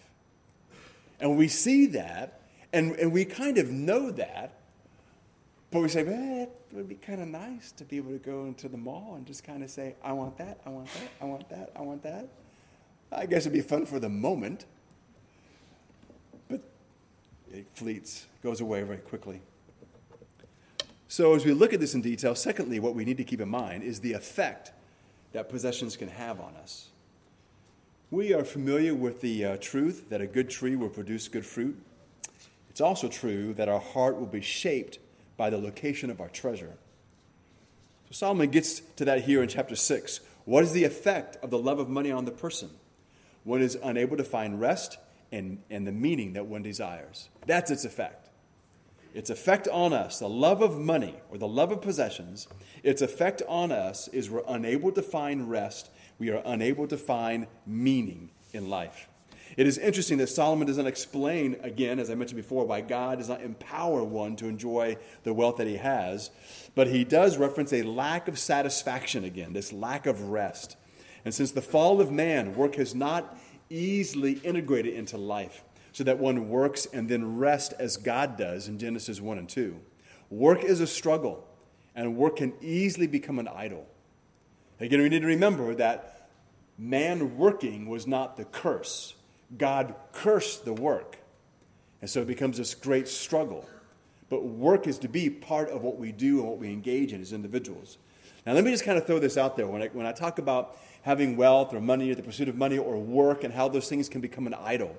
And 1.20 1.38
we 1.38 1.48
see 1.48 1.88
that, 1.88 2.42
and, 2.74 2.96
and 2.98 3.12
we 3.12 3.26
kind 3.26 3.58
of 3.58 3.72
know 3.72 4.12
that, 4.12 4.60
but 5.72 5.82
we 5.82 5.90
say, 5.90 6.04
well, 6.04 6.44
it 6.44 6.76
would 6.76 6.88
be 6.88 6.96
kind 6.96 7.22
of 7.22 7.28
nice 7.28 7.72
to 7.74 7.84
be 7.84 7.98
able 7.98 8.12
to 8.12 8.18
go 8.18 8.46
into 8.46 8.70
the 8.70 8.78
mall 8.78 9.16
and 9.18 9.26
just 9.26 9.44
kind 9.44 9.64
of 9.64 9.70
say, 9.70 9.96
I 10.04 10.14
want 10.14 10.38
that, 10.38 10.60
I 10.66 10.70
want 10.70 10.88
that, 10.88 11.10
I 11.22 11.26
want 11.26 11.50
that, 11.50 11.72
I 11.76 11.82
want 11.82 12.04
that. 12.04 12.30
I 13.12 13.26
guess 13.26 13.42
it'd 13.42 13.54
be 13.54 13.62
fun 13.62 13.86
for 13.86 14.00
the 14.00 14.10
moment, 14.10 14.66
it 17.52 17.68
fleets, 17.74 18.26
goes 18.44 18.62
away 18.62 18.84
very 18.84 19.00
quickly. 19.00 19.42
So, 21.08 21.36
as 21.36 21.46
we 21.46 21.54
look 21.54 21.74
at 21.74 21.80
this 21.80 21.94
in 21.94 22.02
detail, 22.02 22.36
secondly, 22.36 22.80
what 22.80 22.96
we 22.96 23.06
need 23.06 23.18
to 23.18 23.24
keep 23.24 23.40
in 23.40 23.50
mind 23.50 23.84
is 23.84 24.00
the 24.00 24.14
effect 24.14 24.72
that 25.34 25.50
possessions 25.50 25.96
can 25.96 26.10
have 26.10 26.40
on 26.40 26.56
us. 26.56 26.90
We 28.12 28.34
are 28.34 28.44
familiar 28.44 28.94
with 28.94 29.22
the 29.22 29.46
uh, 29.46 29.58
truth 29.60 30.10
that 30.10 30.22
a 30.22 30.28
good 30.28 30.50
tree 30.50 30.76
will 30.76 30.90
produce 30.90 31.28
good 31.28 31.46
fruit. 31.46 31.78
It's 32.70 32.82
also 32.82 33.08
true 33.08 33.54
that 33.54 33.70
our 33.70 33.80
heart 33.80 34.18
will 34.20 34.26
be 34.26 34.42
shaped 34.42 35.00
by 35.38 35.50
the 35.50 35.58
location 35.58 36.10
of 36.10 36.22
our 36.22 36.30
treasure. 36.30 36.74
So 38.08 38.12
Solomon 38.12 38.50
gets 38.50 38.80
to 38.98 39.06
that 39.06 39.24
here 39.24 39.42
in 39.42 39.50
chapter 39.50 39.76
6. 39.76 40.20
What 40.46 40.64
is 40.64 40.72
the 40.72 40.84
effect 40.84 41.38
of 41.44 41.50
the 41.50 41.58
love 41.58 41.80
of 41.80 41.90
money 41.90 42.12
on 42.12 42.26
the 42.26 42.32
person? 42.32 42.70
One 43.44 43.62
is 43.62 43.78
unable 43.84 44.18
to 44.18 44.24
find 44.24 44.60
rest 44.60 44.98
and, 45.36 45.60
and 45.70 45.86
the 45.86 45.92
meaning 45.92 46.34
that 46.34 46.46
one 46.46 46.64
desires. 46.64 47.30
That's 47.46 47.70
its 47.72 47.86
effect 47.86 48.26
its 49.16 49.30
effect 49.30 49.70
on 49.70 49.94
us, 49.94 50.20
the 50.20 50.28
love 50.28 50.62
of 50.62 50.78
money 50.78 51.16
or 51.30 51.38
the 51.38 51.48
love 51.48 51.72
of 51.72 51.82
possessions, 51.82 52.50
its 52.84 53.02
effect 53.02 53.42
on 53.48 53.72
us 53.72 54.10
is 54.10 54.30
we're 54.30 54.44
unable 54.46 54.92
to 54.92 55.02
find 55.02 55.50
rest. 55.50 55.90
We 56.20 56.30
are 56.32 56.44
unable 56.46 56.86
to 56.88 56.98
find 56.98 57.48
meaning 57.66 58.32
in 58.52 58.70
life. 58.70 59.08
It 59.56 59.68
is 59.68 59.78
interesting 59.78 60.18
that 60.18 60.28
Solomon 60.28 60.68
doesn't 60.68 60.86
explain, 60.86 61.56
again, 61.64 61.98
as 61.98 62.10
I 62.10 62.16
mentioned 62.16 62.42
before, 62.42 62.66
why 62.66 62.82
God 62.82 63.20
does 63.20 63.30
not 63.30 63.42
empower 63.42 64.04
one 64.04 64.36
to 64.36 64.48
enjoy 64.48 64.98
the 65.24 65.34
wealth 65.34 65.56
that 65.58 65.68
he 65.68 65.78
has, 65.78 66.30
but 66.76 66.88
he 66.88 67.06
does 67.06 67.38
reference 67.38 67.72
a 67.72 67.84
lack 67.84 68.28
of 68.28 68.38
satisfaction 68.38 69.24
again, 69.24 69.54
this 69.54 69.72
lack 69.72 70.08
of 70.08 70.30
rest. 70.30 70.76
And 71.24 71.34
since 71.34 71.52
the 71.52 71.62
fall 71.62 72.02
of 72.02 72.12
man, 72.12 72.54
work 72.54 72.76
has 72.76 72.94
not 72.94 73.38
easily 73.70 74.34
integrated 74.34 74.94
into 74.94 75.18
life 75.18 75.64
so 75.92 76.04
that 76.04 76.20
one 76.20 76.50
works 76.50 76.86
and 76.88 77.08
then 77.08 77.38
rest 77.38 77.74
as 77.80 77.98
God 77.98 78.38
does 78.38 78.68
in 78.68 78.78
Genesis 78.78 79.22
1 79.22 79.38
and 79.38 79.48
2. 79.48 79.80
Work 80.30 80.64
is 80.64 80.82
a 80.82 80.88
struggle, 80.88 81.48
and 81.96 82.18
work 82.18 82.38
can 82.38 82.54
easily 82.62 83.08
become 83.08 83.40
an 83.40 83.48
idol. 83.48 83.88
Again, 84.80 85.02
we 85.02 85.10
need 85.10 85.22
to 85.22 85.28
remember 85.28 85.74
that 85.76 86.30
man 86.78 87.38
working 87.38 87.88
was 87.88 88.06
not 88.06 88.36
the 88.36 88.46
curse, 88.46 89.14
God 89.58 89.96
cursed 90.12 90.66
the 90.66 90.74
work. 90.74 91.18
And 92.02 92.10
so 92.10 92.22
it 92.22 92.28
becomes 92.28 92.58
this 92.58 92.76
great 92.76 93.08
struggle. 93.08 93.68
But 94.30 94.46
work 94.46 94.88
is 94.88 95.00
to 95.00 95.08
be 95.08 95.30
part 95.30 95.70
of 95.70 95.82
what 95.82 95.98
we 95.98 96.12
do 96.12 96.40
and 96.40 96.50
what 96.50 96.58
we 96.58 96.68
engage 96.68 97.14
in 97.14 97.22
as 97.22 97.32
individuals. 97.32 97.98
Now, 98.46 98.54
let 98.54 98.64
me 98.64 98.72
just 98.72 98.84
kind 98.84 98.98
of 98.98 99.08
throw 99.08 99.20
this 99.20 99.38
out 99.38 99.58
there. 99.58 99.68
When 99.68 99.82
I, 99.82 99.88
when 99.88 100.06
I 100.06 100.12
talk 100.12 100.38
about 100.38 100.78
having 101.02 101.36
wealth 101.38 101.74
or 101.74 101.82
money 101.82 102.12
or 102.12 102.16
the 102.16 102.24
pursuit 102.24 102.50
of 102.50 102.56
money 102.56 102.78
or 102.78 102.98
work 102.98 103.44
and 103.44 103.54
how 103.54 103.68
those 103.68 103.90
things 103.90 104.10
can 104.10 104.22
become 104.22 104.46
an 104.48 104.54
idol, 104.54 104.96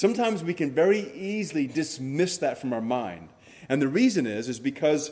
Sometimes 0.00 0.42
we 0.42 0.54
can 0.54 0.70
very 0.70 1.12
easily 1.12 1.66
dismiss 1.66 2.38
that 2.38 2.56
from 2.56 2.72
our 2.72 2.80
mind. 2.80 3.28
And 3.68 3.82
the 3.82 3.86
reason 3.86 4.26
is 4.26 4.48
is 4.48 4.58
because 4.58 5.10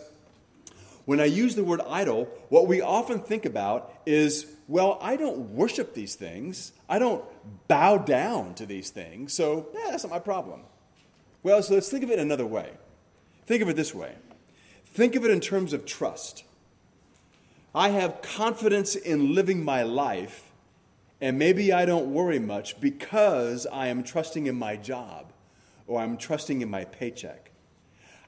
when 1.05 1.21
I 1.21 1.27
use 1.27 1.57
the 1.57 1.63
word 1.63 1.83
idol, 1.87 2.25
what 2.49 2.67
we 2.67 2.81
often 2.81 3.21
think 3.21 3.45
about 3.45 3.93
is, 4.07 4.47
well, 4.67 4.97
I 5.03 5.17
don't 5.17 5.51
worship 5.51 5.93
these 5.93 6.15
things. 6.15 6.73
I 6.89 6.99
don't 6.99 7.23
bow 7.69 7.99
down 7.99 8.55
to 8.55 8.65
these 8.65 8.89
things. 8.89 9.35
So, 9.35 9.69
that's 9.75 10.05
not 10.05 10.11
my 10.11 10.21
problem. 10.21 10.63
Well, 11.43 11.63
so 11.63 11.75
let's 11.75 11.91
think 11.91 12.03
of 12.03 12.11
it 12.11 12.19
another 12.19 12.47
way. 12.47 12.71
Think 13.45 13.63
of 13.63 13.69
it 13.69 13.77
this 13.77 13.95
way. 13.95 14.15
Think 14.87 15.17
of 15.17 15.25
it 15.27 15.31
in 15.31 15.41
terms 15.41 15.75
of 15.75 15.85
trust. 15.85 16.45
I 17.79 17.91
have 17.91 18.23
confidence 18.23 18.97
in 18.97 19.37
living 19.37 19.65
my 19.65 19.85
life 19.85 20.51
and 21.21 21.39
maybe 21.39 21.73
I 21.73 21.85
don't 21.85 22.13
worry 22.13 22.41
much 22.41 22.81
because 22.81 23.69
I 23.69 23.87
am 23.87 24.03
trusting 24.03 24.49
in 24.49 24.59
my 24.59 24.75
job 24.75 25.33
or 25.87 26.01
I'm 26.01 26.17
trusting 26.17 26.61
in 26.61 26.69
my 26.69 26.87
paycheck. 26.87 27.53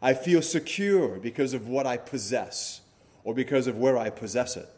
I 0.00 0.14
feel 0.14 0.40
secure 0.40 1.18
because 1.18 1.52
of 1.52 1.66
what 1.66 1.84
I 1.84 1.96
possess 1.96 2.82
or 3.24 3.34
because 3.34 3.66
of 3.66 3.76
where 3.76 3.98
I 3.98 4.08
possess 4.08 4.56
it. 4.56 4.68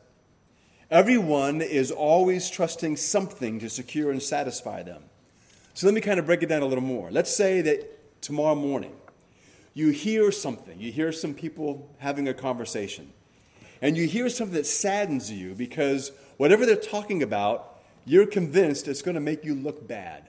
Everyone 0.91 1.61
is 1.61 1.91
always 1.91 2.49
trusting 2.49 2.97
something 2.97 3.61
to 3.61 3.69
secure 3.69 4.11
and 4.11 4.23
satisfy 4.23 4.83
them. 4.83 5.03
So 5.75 5.87
let 5.87 5.95
me 5.95 6.01
kind 6.01 6.19
of 6.19 6.25
break 6.25 6.43
it 6.43 6.49
down 6.49 6.63
a 6.63 6.67
little 6.67 6.83
more. 6.83 7.11
Let's 7.11 7.37
say 7.37 7.61
that 7.61 8.23
tomorrow 8.23 8.55
morning 8.55 8.95
you 9.75 9.91
hear 9.91 10.33
something, 10.33 10.81
you 10.81 10.91
hear 10.91 11.13
some 11.13 11.35
people 11.35 11.95
having 11.99 12.27
a 12.27 12.33
conversation, 12.33 13.13
and 13.83 13.97
you 13.97 14.07
hear 14.07 14.31
something 14.31 14.55
that 14.55 14.67
saddens 14.67 15.31
you 15.31 15.55
because 15.55 16.13
whatever 16.39 16.65
they're 16.65 16.77
talking 16.77 17.23
about 17.23 17.73
you're 18.05 18.27
convinced 18.27 18.89
it's 18.89 19.03
going 19.03 19.15
to 19.15 19.21
make 19.21 19.45
you 19.45 19.55
look 19.55 19.87
bad. 19.87 20.29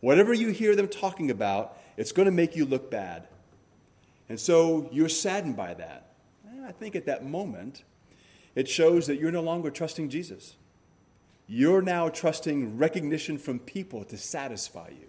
Whatever 0.00 0.32
you 0.32 0.50
hear 0.50 0.74
them 0.74 0.88
talking 0.88 1.30
about, 1.30 1.76
it's 1.96 2.12
going 2.12 2.26
to 2.26 2.32
make 2.32 2.56
you 2.56 2.64
look 2.64 2.90
bad. 2.90 3.28
And 4.28 4.38
so 4.38 4.88
you're 4.92 5.08
saddened 5.08 5.56
by 5.56 5.74
that. 5.74 6.12
I 6.64 6.72
think 6.72 6.94
at 6.94 7.06
that 7.06 7.24
moment, 7.24 7.82
it 8.54 8.68
shows 8.68 9.06
that 9.06 9.18
you're 9.18 9.32
no 9.32 9.42
longer 9.42 9.70
trusting 9.70 10.08
Jesus. 10.08 10.56
You're 11.48 11.82
now 11.82 12.08
trusting 12.08 12.78
recognition 12.78 13.36
from 13.36 13.58
people 13.58 14.04
to 14.04 14.16
satisfy 14.16 14.88
you. 14.88 15.08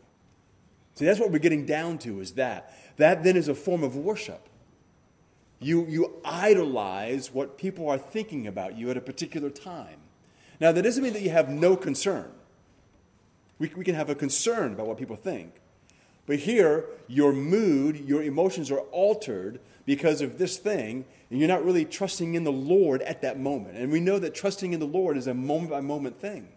See, 0.96 1.06
that's 1.06 1.19
what 1.19 1.32
we're 1.32 1.39
getting 1.39 1.65
down 1.65 2.00
to 2.00 2.19
is 2.19 2.34
that. 2.34 2.74
That 2.98 3.24
then 3.24 3.36
is 3.36 3.48
a 3.48 3.56
form 3.56 3.84
of 3.84 3.96
worship. 3.96 4.48
You, 5.63 5.86
you 5.88 6.19
idolize 6.26 7.34
what 7.34 7.58
people 7.58 7.89
are 7.89 7.97
thinking 7.97 8.47
about 8.47 8.78
you 8.78 8.89
at 8.89 8.97
a 8.97 9.02
particular 9.02 9.49
time. 9.49 9.97
Now, 10.60 10.71
that 10.71 10.82
doesn't 10.82 11.02
mean 11.02 11.13
that 11.13 11.21
you 11.21 11.30
have 11.30 11.49
no 11.49 11.76
concern. 11.76 12.32
We, 13.60 13.71
we 13.76 13.84
can 13.84 13.95
have 13.95 14.10
a 14.10 14.15
concern 14.15 14.73
about 14.73 14.88
what 14.88 14.97
people 14.97 15.15
think. 15.15 15.54
But 16.26 16.39
here, 16.39 16.86
your 17.08 17.34
mood, 17.34 17.97
your 17.97 18.23
emotions 18.23 18.71
are 18.71 18.80
altered 18.80 19.60
because 19.86 20.21
of 20.21 20.38
this 20.38 20.58
thing, 20.58 21.06
and 21.30 21.39
you're 21.39 21.49
not 21.49 21.65
really 21.65 21.86
trusting 21.86 22.34
in 22.34 22.43
the 22.43 22.52
Lord 22.52 23.02
at 23.02 23.21
that 23.21 23.39
moment. 23.39 23.78
And 23.78 23.91
we 23.91 23.99
know 23.99 24.19
that 24.19 24.34
trusting 24.34 24.73
in 24.73 24.80
the 24.80 24.86
Lord 24.86 25.17
is 25.17 25.28
a 25.28 25.34
moment 25.34 25.71
by 25.71 25.82
moment 25.82 26.19
thing. 26.19 26.47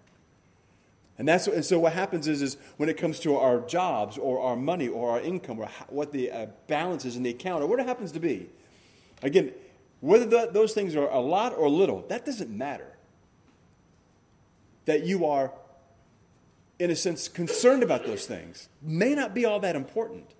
And, 1.18 1.26
that's, 1.26 1.46
and 1.46 1.64
so 1.64 1.78
what 1.78 1.94
happens 1.94 2.28
is, 2.28 2.42
is 2.42 2.56
when 2.76 2.88
it 2.88 2.98
comes 2.98 3.18
to 3.20 3.36
our 3.36 3.60
jobs 3.60 4.18
or 4.18 4.40
our 4.40 4.54
money 4.54 4.86
or 4.86 5.12
our 5.12 5.20
income 5.20 5.58
or 5.58 5.68
what 5.88 6.12
the 6.12 6.30
uh, 6.30 6.46
balance 6.68 7.04
is 7.04 7.16
in 7.16 7.22
the 7.22 7.30
account 7.30 7.62
or 7.62 7.66
what 7.66 7.80
it 7.80 7.86
happens 7.86 8.12
to 8.12 8.20
be, 8.20 8.50
again, 9.22 9.52
whether 10.00 10.26
the, 10.26 10.50
those 10.52 10.72
things 10.72 10.94
are 10.94 11.08
a 11.08 11.20
lot 11.20 11.54
or 11.56 11.68
little, 11.68 12.04
that 12.08 12.24
doesn't 12.24 12.50
matter. 12.50 12.92
That 14.84 15.04
you 15.04 15.26
are, 15.26 15.52
in 16.78 16.90
a 16.90 16.96
sense, 16.96 17.28
concerned 17.28 17.82
about 17.82 18.06
those 18.06 18.26
things 18.26 18.68
may 18.82 19.14
not 19.14 19.34
be 19.34 19.44
all 19.44 19.60
that 19.60 19.74
important. 19.74 20.30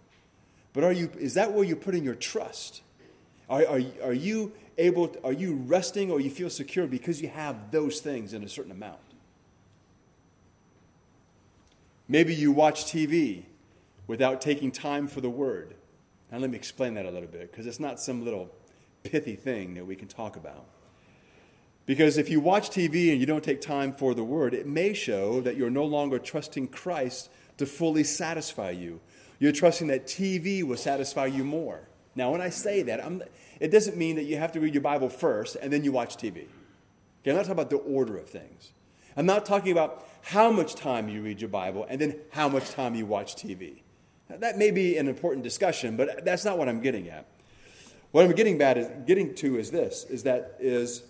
But 0.73 0.85
are 0.85 0.93
you, 0.93 1.11
is 1.19 1.35
that 1.35 1.53
where 1.53 1.65
you're 1.65 1.77
putting 1.77 2.05
your 2.05 2.15
trust? 2.15 2.83
Are, 3.49 3.67
are, 3.67 3.81
are 4.05 4.13
you 4.13 4.53
able, 4.79 5.09
to, 5.09 5.25
are 5.25 5.33
you 5.33 5.55
resting 5.55 6.11
or 6.11 6.21
you 6.21 6.31
feel 6.31 6.51
secure 6.51 6.87
because 6.87 7.21
you 7.23 7.29
have 7.29 7.71
those 7.71 8.01
things 8.01 8.35
in 8.35 8.45
a 8.45 8.49
certain 8.49 8.73
amount? 8.73 8.99
Maybe 12.09 12.35
you 12.35 12.53
watch 12.53 12.85
TV 12.85 13.45
without 14.07 14.41
taking 14.41 14.71
time 14.71 15.09
for 15.09 15.21
the 15.21 15.31
word. 15.31 15.75
Now, 16.31 16.39
let 16.39 16.51
me 16.51 16.57
explain 16.57 16.95
that 16.95 17.07
a 17.07 17.11
little 17.11 17.29
bit 17.29 17.51
because 17.51 17.67
it's 17.67 17.81
not 17.81 17.99
some 17.99 18.25
little 18.25 18.51
pithy 19.11 19.37
thing 19.37 19.75
that 19.75 19.87
we 19.87 19.97
can 19.97 20.09
talk 20.09 20.37
about. 20.37 20.65
Because 21.87 22.19
if 22.19 22.29
you 22.29 22.41
watch 22.41 22.71
TV 22.71 23.13
and 23.13 23.21
you 23.21 23.27
don't 23.27 23.45
take 23.45 23.61
time 23.61 23.93
for 23.93 24.13
the 24.13 24.25
word, 24.25 24.55
it 24.55 24.67
may 24.67 24.93
show 24.93 25.41
that 25.43 25.57
you're 25.57 25.71
no 25.71 25.85
longer 25.85 26.19
trusting 26.19 26.69
Christ 26.69 27.31
to 27.59 27.67
fully 27.67 28.03
satisfy 28.03 28.71
you. 28.71 29.01
You're 29.39 29.53
trusting 29.53 29.87
that 29.89 30.07
TV 30.07 30.65
will 30.65 30.77
satisfy 30.77 31.27
you 31.27 31.45
more. 31.45 31.89
Now, 32.17 32.33
when 32.33 32.41
I 32.41 32.49
say 32.49 32.83
that, 32.83 33.05
I'm, 33.05 33.23
it 33.61 33.71
doesn't 33.71 33.97
mean 33.97 34.17
that 34.17 34.25
you 34.25 34.37
have 34.37 34.53
to 34.53 34.61
read 34.61 34.75
your 34.75 34.83
Bible 34.83 35.09
first 35.09 35.57
and 35.57 35.73
then 35.73 35.85
you 35.85 35.93
watch 35.93 36.17
TV. 36.17 36.47
Okay, 37.23 37.31
I'm 37.31 37.37
not 37.37 37.43
talking 37.43 37.53
about 37.53 37.71
the 37.71 37.77
order 37.77 38.17
of 38.17 38.29
things. 38.29 38.73
I'm 39.17 39.27
not 39.27 39.47
talking 39.47 39.73
about 39.73 40.07
how 40.23 40.51
much 40.51 40.75
time 40.75 41.09
you 41.09 41.23
read 41.23 41.41
your 41.41 41.51
Bible 41.51 41.87
and 41.89 42.01
then 42.01 42.17
how 42.31 42.49
much 42.49 42.71
time 42.71 42.95
you 42.95 43.07
watch 43.07 43.37
TV. 43.37 43.83
Now, 44.29 44.39
that 44.39 44.59
may 44.59 44.71
be 44.71 44.97
an 44.97 45.09
important 45.09 45.45
discussion, 45.45 45.97
but 45.97 46.25
that's 46.25 46.45
not 46.45 46.59
what 46.59 46.69
I'm 46.69 46.81
getting 46.81 47.09
at. 47.09 47.27
What 48.13 48.25
I'm 48.25 48.33
getting, 48.33 48.59
bad 48.59 48.79
is, 48.79 48.89
getting 49.07 49.35
to 49.37 49.59
is 49.59 49.71
this: 49.71 50.05
is 50.05 50.23
that 50.23 50.57
is 50.59 51.03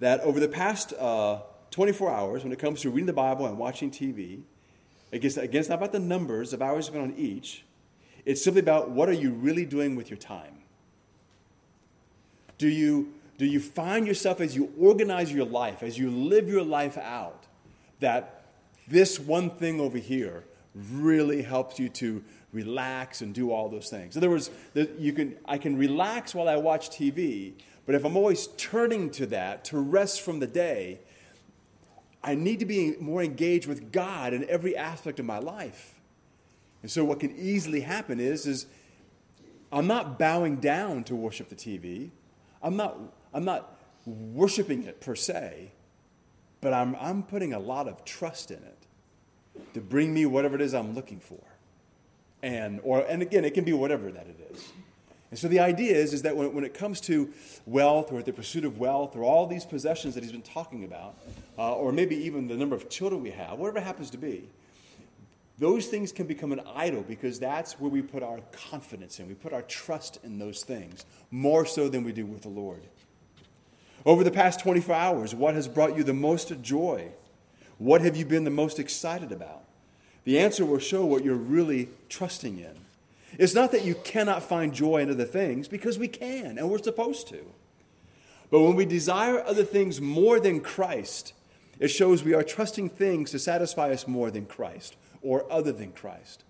that 0.00 0.20
over 0.20 0.40
the 0.40 0.48
past 0.48 0.92
uh, 0.94 1.40
24 1.70 2.10
hours, 2.10 2.42
when 2.44 2.52
it 2.52 2.58
comes 2.58 2.80
to 2.82 2.90
reading 2.90 3.06
the 3.06 3.12
Bible 3.12 3.46
and 3.46 3.58
watching 3.58 3.90
TV, 3.90 4.42
again, 5.12 5.32
it's 5.52 5.68
not 5.68 5.76
about 5.76 5.92
the 5.92 5.98
numbers 5.98 6.52
of 6.52 6.62
hours 6.62 6.86
spent 6.86 7.02
on 7.02 7.14
each. 7.16 7.64
It's 8.24 8.42
simply 8.42 8.60
about 8.60 8.90
what 8.90 9.08
are 9.08 9.14
you 9.14 9.32
really 9.32 9.64
doing 9.64 9.96
with 9.96 10.10
your 10.10 10.18
time. 10.18 10.58
Do 12.58 12.68
you 12.68 13.12
do 13.38 13.46
you 13.46 13.60
find 13.60 14.06
yourself 14.06 14.40
as 14.40 14.56
you 14.56 14.72
organize 14.78 15.32
your 15.32 15.46
life, 15.46 15.82
as 15.84 15.96
you 15.96 16.10
live 16.10 16.48
your 16.48 16.64
life 16.64 16.98
out, 16.98 17.46
that 18.00 18.46
this 18.88 19.18
one 19.20 19.50
thing 19.50 19.80
over 19.80 19.98
here 19.98 20.44
really 20.74 21.42
helps 21.42 21.78
you 21.78 21.88
to 21.88 22.24
relax 22.52 23.20
and 23.20 23.34
do 23.34 23.50
all 23.50 23.68
those 23.68 23.88
things? 23.88 24.16
In 24.16 24.20
other 24.20 24.30
words, 24.30 24.50
you 24.98 25.12
can, 25.12 25.36
I 25.44 25.58
can 25.58 25.76
relax 25.76 26.34
while 26.34 26.48
I 26.48 26.56
watch 26.56 26.90
TV, 26.90 27.54
but 27.86 27.94
if 27.94 28.04
I'm 28.04 28.16
always 28.16 28.48
turning 28.56 29.10
to 29.12 29.26
that 29.26 29.64
to 29.66 29.78
rest 29.78 30.20
from 30.20 30.40
the 30.40 30.46
day, 30.46 31.00
I 32.22 32.34
need 32.34 32.58
to 32.60 32.66
be 32.66 32.96
more 32.98 33.22
engaged 33.22 33.66
with 33.66 33.92
God 33.92 34.32
in 34.32 34.48
every 34.48 34.76
aspect 34.76 35.20
of 35.20 35.26
my 35.26 35.38
life. 35.38 35.94
And 36.82 36.90
so 36.90 37.04
what 37.04 37.20
can 37.20 37.36
easily 37.36 37.80
happen 37.80 38.20
is, 38.20 38.46
is 38.46 38.66
I'm 39.72 39.86
not 39.86 40.18
bowing 40.18 40.56
down 40.56 41.04
to 41.04 41.16
worship 41.16 41.48
the 41.48 41.56
TV. 41.56 42.10
I'm 42.62 42.76
not 42.76 42.98
I'm 43.32 43.44
not 43.44 43.78
worshiping 44.06 44.84
it 44.84 45.00
per 45.00 45.14
se, 45.14 45.72
but 46.60 46.72
I'm, 46.72 46.96
I'm 46.96 47.22
putting 47.22 47.52
a 47.52 47.58
lot 47.58 47.88
of 47.88 48.04
trust 48.04 48.50
in 48.50 48.58
it 48.58 48.86
to 49.74 49.80
bring 49.80 50.14
me 50.14 50.26
whatever 50.26 50.54
it 50.54 50.60
is 50.60 50.74
I'm 50.74 50.94
looking 50.94 51.20
for. 51.20 51.42
And, 52.42 52.80
or, 52.82 53.00
and 53.00 53.22
again, 53.22 53.44
it 53.44 53.54
can 53.54 53.64
be 53.64 53.72
whatever 53.72 54.10
that 54.10 54.26
it 54.26 54.50
is. 54.52 54.72
And 55.30 55.38
so 55.38 55.48
the 55.48 55.60
idea 55.60 55.94
is, 55.94 56.12
is 56.12 56.22
that 56.22 56.36
when, 56.36 56.54
when 56.54 56.64
it 56.64 56.72
comes 56.72 57.00
to 57.02 57.32
wealth 57.66 58.12
or 58.12 58.22
the 58.22 58.32
pursuit 58.32 58.64
of 58.64 58.78
wealth 58.78 59.14
or 59.14 59.24
all 59.24 59.46
these 59.46 59.64
possessions 59.64 60.14
that 60.14 60.22
he's 60.22 60.32
been 60.32 60.40
talking 60.42 60.84
about, 60.84 61.16
uh, 61.58 61.74
or 61.74 61.92
maybe 61.92 62.16
even 62.16 62.48
the 62.48 62.56
number 62.56 62.74
of 62.74 62.88
children 62.88 63.22
we 63.22 63.30
have, 63.30 63.58
whatever 63.58 63.78
it 63.78 63.84
happens 63.84 64.10
to 64.10 64.18
be, 64.18 64.48
those 65.58 65.86
things 65.86 66.12
can 66.12 66.26
become 66.26 66.52
an 66.52 66.60
idol 66.74 67.02
because 67.02 67.40
that's 67.40 67.80
where 67.80 67.90
we 67.90 68.00
put 68.00 68.22
our 68.22 68.38
confidence 68.70 69.18
in. 69.18 69.26
We 69.26 69.34
put 69.34 69.52
our 69.52 69.62
trust 69.62 70.18
in 70.22 70.38
those 70.38 70.62
things 70.62 71.04
more 71.30 71.66
so 71.66 71.88
than 71.88 72.04
we 72.04 72.12
do 72.12 72.24
with 72.24 72.42
the 72.42 72.48
Lord. 72.48 72.82
Over 74.06 74.22
the 74.22 74.30
past 74.30 74.60
24 74.60 74.94
hours, 74.94 75.34
what 75.34 75.54
has 75.54 75.66
brought 75.66 75.96
you 75.96 76.04
the 76.04 76.14
most 76.14 76.62
joy? 76.62 77.10
What 77.78 78.00
have 78.00 78.16
you 78.16 78.24
been 78.24 78.44
the 78.44 78.50
most 78.50 78.78
excited 78.78 79.32
about? 79.32 79.64
The 80.28 80.38
answer 80.38 80.66
will 80.66 80.78
show 80.78 81.06
what 81.06 81.24
you're 81.24 81.34
really 81.34 81.88
trusting 82.10 82.58
in. 82.58 82.74
It's 83.38 83.54
not 83.54 83.72
that 83.72 83.86
you 83.86 83.94
cannot 83.94 84.42
find 84.42 84.74
joy 84.74 84.98
in 84.98 85.10
other 85.10 85.24
things, 85.24 85.68
because 85.68 85.98
we 85.98 86.06
can, 86.06 86.58
and 86.58 86.68
we're 86.68 86.82
supposed 86.82 87.28
to. 87.28 87.46
But 88.50 88.60
when 88.60 88.76
we 88.76 88.84
desire 88.84 89.42
other 89.42 89.64
things 89.64 90.02
more 90.02 90.38
than 90.38 90.60
Christ, 90.60 91.32
it 91.78 91.88
shows 91.88 92.22
we 92.22 92.34
are 92.34 92.42
trusting 92.42 92.90
things 92.90 93.30
to 93.30 93.38
satisfy 93.38 93.90
us 93.90 94.06
more 94.06 94.30
than 94.30 94.44
Christ 94.44 94.96
or 95.22 95.50
other 95.50 95.72
than 95.72 95.92
Christ. 95.92 96.44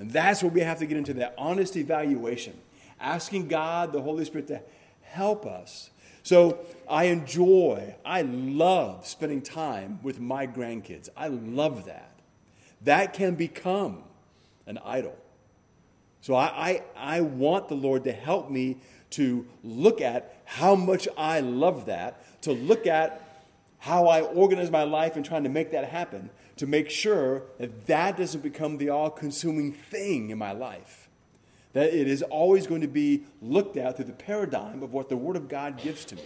And 0.00 0.10
that's 0.10 0.42
where 0.42 0.50
we 0.50 0.62
have 0.62 0.80
to 0.80 0.86
get 0.86 0.98
into 0.98 1.14
that 1.14 1.36
honest 1.38 1.76
evaluation, 1.76 2.58
asking 2.98 3.46
God, 3.46 3.92
the 3.92 4.02
Holy 4.02 4.24
Spirit, 4.24 4.48
to 4.48 4.62
help 5.02 5.46
us 5.46 5.90
so 6.24 6.58
I 6.88 7.04
enjoy, 7.04 7.94
I 8.04 8.22
love 8.22 9.06
spending 9.06 9.42
time 9.42 10.00
with 10.02 10.18
my 10.18 10.48
grandkids. 10.48 11.08
I 11.16 11.28
love 11.28 11.84
that. 11.86 12.11
That 12.84 13.12
can 13.12 13.34
become 13.34 14.02
an 14.66 14.78
idol. 14.84 15.16
So 16.20 16.34
I, 16.34 16.82
I, 16.96 17.16
I 17.16 17.20
want 17.20 17.68
the 17.68 17.74
Lord 17.74 18.04
to 18.04 18.12
help 18.12 18.50
me 18.50 18.78
to 19.10 19.46
look 19.62 20.00
at 20.00 20.36
how 20.44 20.74
much 20.74 21.08
I 21.16 21.40
love 21.40 21.86
that, 21.86 22.42
to 22.42 22.52
look 22.52 22.86
at 22.86 23.20
how 23.78 24.06
I 24.06 24.20
organize 24.20 24.70
my 24.70 24.84
life 24.84 25.16
and 25.16 25.24
trying 25.24 25.42
to 25.42 25.48
make 25.48 25.72
that 25.72 25.88
happen, 25.88 26.30
to 26.56 26.66
make 26.66 26.88
sure 26.90 27.42
that 27.58 27.86
that 27.86 28.16
doesn't 28.16 28.42
become 28.42 28.78
the 28.78 28.90
all 28.90 29.10
consuming 29.10 29.72
thing 29.72 30.30
in 30.30 30.38
my 30.38 30.52
life 30.52 31.02
that 31.72 31.94
it 31.94 32.06
is 32.06 32.22
always 32.22 32.66
going 32.66 32.82
to 32.82 32.88
be 32.88 33.24
looked 33.40 33.76
at 33.76 33.96
through 33.96 34.04
the 34.04 34.12
paradigm 34.12 34.82
of 34.82 34.92
what 34.92 35.08
the 35.08 35.16
Word 35.16 35.36
of 35.36 35.48
God 35.48 35.78
gives 35.82 36.04
to 36.06 36.16
me. 36.16 36.24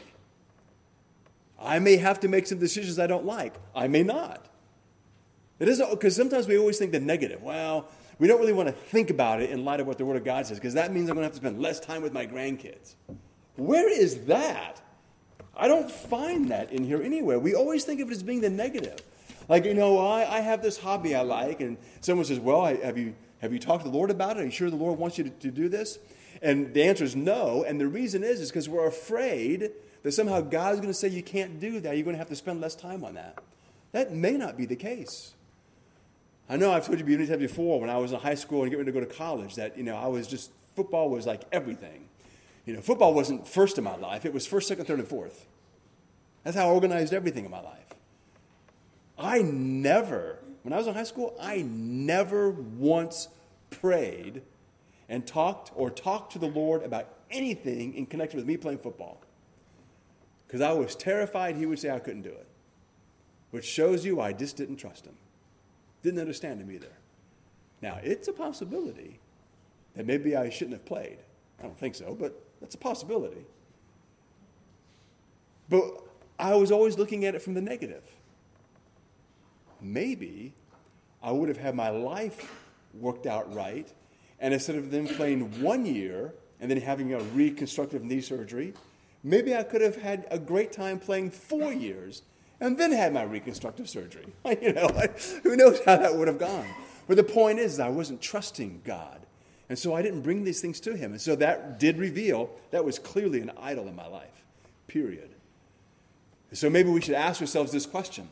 I 1.61 1.79
may 1.79 1.97
have 1.97 2.21
to 2.21 2.29
make 2.29 2.47
some 2.47 2.59
decisions 2.59 2.99
I 2.99 3.07
don't 3.07 3.25
like. 3.25 3.55
I 3.75 3.89
may 3.89 4.03
not. 4.03 4.45
It 5.59 5.69
isn't 5.69 5.91
because 5.91 6.15
sometimes 6.15 6.47
we 6.47 6.59
always 6.59 6.79
think 6.79 6.93
the 6.93 7.01
negative. 7.01 7.43
Well, 7.43 7.89
we 8.19 8.29
don't 8.29 8.41
really 8.41 8.53
want 8.53 8.69
to 8.69 8.75
think 8.75 9.11
about 9.11 9.41
it 9.41 9.51
in 9.51 9.65
light 9.65 9.81
of 9.81 9.87
what 9.87 9.99
the 9.99 10.05
Word 10.05 10.17
of 10.17 10.25
God 10.25 10.47
says, 10.47 10.59
because 10.59 10.75
that 10.75 10.93
means 10.93 11.09
I'm 11.09 11.17
going 11.17 11.23
to 11.23 11.27
have 11.27 11.33
to 11.33 11.39
spend 11.39 11.61
less 11.61 11.81
time 11.81 12.03
with 12.03 12.13
my 12.13 12.27
grandkids. 12.27 12.95
Where 13.57 13.89
is 13.91 14.27
that? 14.27 14.81
I 15.57 15.69
don't 15.69 15.91
find 15.91 16.51
that 16.51 16.73
in 16.73 16.85
here 16.85 17.03
anywhere. 17.03 17.39
We 17.39 17.55
always 17.55 17.85
think 17.85 18.01
of 18.01 18.09
it 18.09 18.13
as 18.13 18.23
being 18.23 18.43
the 18.43 18.51
negative. 18.51 19.01
Like, 19.49 19.65
you 19.65 19.75
know, 19.75 19.99
I, 19.99 20.37
I 20.37 20.41
have 20.41 20.63
this 20.63 20.79
hobby 20.79 21.15
I 21.15 21.23
like, 21.23 21.61
and 21.61 21.79
someone 22.01 22.25
says, 22.27 22.39
Well, 22.39 22.65
have 22.65 22.99
you 22.99 23.15
have 23.41 23.53
you 23.53 23.59
talked 23.59 23.85
to 23.85 23.91
the 23.91 23.97
Lord 23.97 24.11
about 24.11 24.37
it? 24.37 24.41
Are 24.41 24.45
you 24.45 24.51
sure 24.51 24.71
the 24.71 24.77
Lord 24.77 24.99
wants 24.99 25.19
you 25.19 25.25
to, 25.25 25.31
to 25.31 25.51
do 25.51 25.69
this? 25.69 25.99
And 26.43 26.73
the 26.75 26.83
answer 26.83 27.05
is 27.05 27.15
no. 27.15 27.65
And 27.65 27.81
the 27.81 27.87
reason 27.87 28.25
is, 28.25 28.41
is 28.41 28.51
because 28.51 28.69
we're 28.69 28.87
afraid 28.87 29.71
that 30.03 30.13
somehow 30.13 30.41
God's 30.41 30.81
going 30.81 30.93
to 30.93 30.95
say 30.95 31.09
you 31.09 31.23
can't 31.23 31.61
do 31.61 31.81
that. 31.81 31.97
You're 31.97 32.05
going 32.05 32.15
to 32.15 32.19
have 32.19 32.29
to 32.29 32.37
spend 32.37 32.61
less 32.61 32.75
time 32.75 33.05
on 33.05 33.15
that. 33.15 33.39
That 33.93 34.13
may 34.13 34.33
not 34.33 34.57
be 34.57 34.67
the 34.67 34.77
case. 34.77 35.35
I 36.49 36.57
know 36.57 36.73
I've 36.73 36.87
told 36.87 36.99
you 36.99 37.05
many 37.05 37.27
times 37.27 37.41
before 37.41 37.81
when 37.81 37.91
I 37.91 37.97
was 37.99 38.13
in 38.13 38.21
high 38.21 38.35
school 38.35 38.63
and 38.63 38.71
getting 38.71 38.85
ready 38.85 38.93
to 38.93 39.07
go 39.07 39.13
to 39.13 39.19
college 39.19 39.57
that, 39.57 39.77
you 39.77 39.83
know, 39.83 39.97
I 39.97 40.07
was 40.07 40.27
just, 40.27 40.51
football 40.75 41.11
was 41.11 41.27
like 41.27 41.43
everything. 41.51 42.09
You 42.65 42.75
know, 42.75 42.81
football 42.81 43.15
wasn't 43.15 43.47
first 43.47 43.79
in 43.79 43.85
my 43.85 43.97
life, 43.97 44.25
it 44.25 44.33
was 44.33 44.47
first, 44.47 44.69
second, 44.69 44.87
third, 44.87 44.99
and 44.99 45.09
fourth. 45.09 45.47
That's 46.45 46.57
how 46.57 46.69
I 46.69 46.71
organized 46.71 47.13
everything 47.13 47.45
in 47.45 47.51
my 47.51 47.61
life. 47.61 47.87
I 49.19 49.43
never 49.43 50.39
when 50.67 50.73
I 50.73 50.79
was 50.79 50.89
in 50.89 50.95
high 50.95 51.05
school, 51.05 51.33
I 51.41 51.63
never 51.65 52.51
once 52.51 53.29
prayed 53.71 54.43
and 55.09 55.25
talked 55.25 55.71
or 55.77 55.91
talked 55.91 56.33
to 56.33 56.41
the 56.41 56.49
Lord 56.49 56.83
about 56.83 57.09
anything 57.31 57.95
in 57.95 58.05
connection 58.05 58.39
with 58.39 58.49
me 58.49 58.57
playing 58.57 58.79
football. 58.79 59.21
Because 60.45 60.61
I 60.61 60.73
was 60.73 60.97
terrified 60.97 61.55
he 61.55 61.67
would 61.67 61.79
say 61.79 61.91
I 61.91 62.01
couldn't 62.01 62.23
do 62.23 62.31
it. 62.31 62.49
Which 63.53 63.65
shows 63.65 64.05
you 64.05 64.21
I 64.21 64.33
just 64.33 64.57
didn't 64.57 64.79
trust 64.79 65.07
him. 65.07 65.15
Didn't 66.07 66.21
understand 66.21 66.61
him 66.61 66.71
either. 66.71 66.93
Now, 67.83 67.99
it's 68.01 68.29
a 68.29 68.33
possibility 68.33 69.19
that 69.97 70.07
maybe 70.07 70.37
I 70.37 70.51
shouldn't 70.51 70.75
have 70.75 70.85
played. 70.85 71.19
I 71.59 71.65
don't 71.65 71.77
think 71.77 71.97
so, 71.97 72.15
but 72.15 72.41
that's 72.61 72.77
a 72.77 72.79
possibility. 72.79 73.45
But 75.69 75.83
I 76.39 76.55
was 76.55 76.71
always 76.71 76.97
looking 76.97 77.25
at 77.25 77.35
it 77.35 77.43
from 77.43 77.55
the 77.55 77.61
negative 77.61 78.05
maybe 79.81 80.55
I 81.21 81.33
would 81.33 81.49
have 81.49 81.59
had 81.59 81.75
my 81.75 81.89
life 81.89 82.55
worked 82.95 83.27
out 83.27 83.53
right. 83.53 83.93
And 84.39 84.55
instead 84.55 84.77
of 84.77 84.93
them 84.93 85.09
playing 85.09 85.61
one 85.61 85.87
year 85.87 86.35
and 86.61 86.71
then 86.71 86.81
having 86.81 87.15
a 87.15 87.19
reconstructive 87.19 88.05
knee 88.05 88.21
surgery, 88.21 88.75
maybe 89.25 89.57
I 89.57 89.65
could 89.65 89.81
have 89.81 89.97
had 89.97 90.29
a 90.31 90.39
great 90.39 90.71
time 90.71 91.01
playing 91.01 91.31
four 91.31 91.73
years 91.73 92.23
and 92.61 92.79
then 92.79 92.93
had 92.93 93.13
my 93.13 93.23
reconstructive 93.23 93.89
surgery. 93.89 94.27
you 94.63 94.73
know, 94.73 94.89
who 95.43 95.57
knows 95.57 95.81
how 95.85 95.97
that 95.97 96.15
would 96.17 96.29
have 96.29 96.39
gone. 96.39 96.67
But 97.07 97.17
the 97.17 97.25
point 97.25 97.59
is, 97.59 97.79
I 97.79 97.89
wasn't 97.89 98.21
trusting 98.21 98.83
God. 98.85 99.27
And 99.69 99.79
so 99.79 99.95
I 99.95 100.03
didn't 100.03 100.23
bring 100.23 100.45
these 100.45 100.61
things 100.61 100.81
to 100.81 100.97
him. 100.97 101.13
And 101.13 101.21
so 101.21 101.37
that 101.37 101.79
did 101.79 101.99
reveal 101.99 102.51
that 102.71 102.85
was 102.85 102.99
clearly 102.99 103.41
an 103.41 103.51
idol 103.59 103.89
in 103.89 103.97
my 103.97 104.07
life, 104.07 104.45
period. 104.87 105.31
So 106.53 106.71
maybe 106.71 106.89
we 106.89 107.01
should 107.01 107.15
ask 107.15 107.41
ourselves 107.41 107.73
this 107.73 107.87
question 107.87 108.29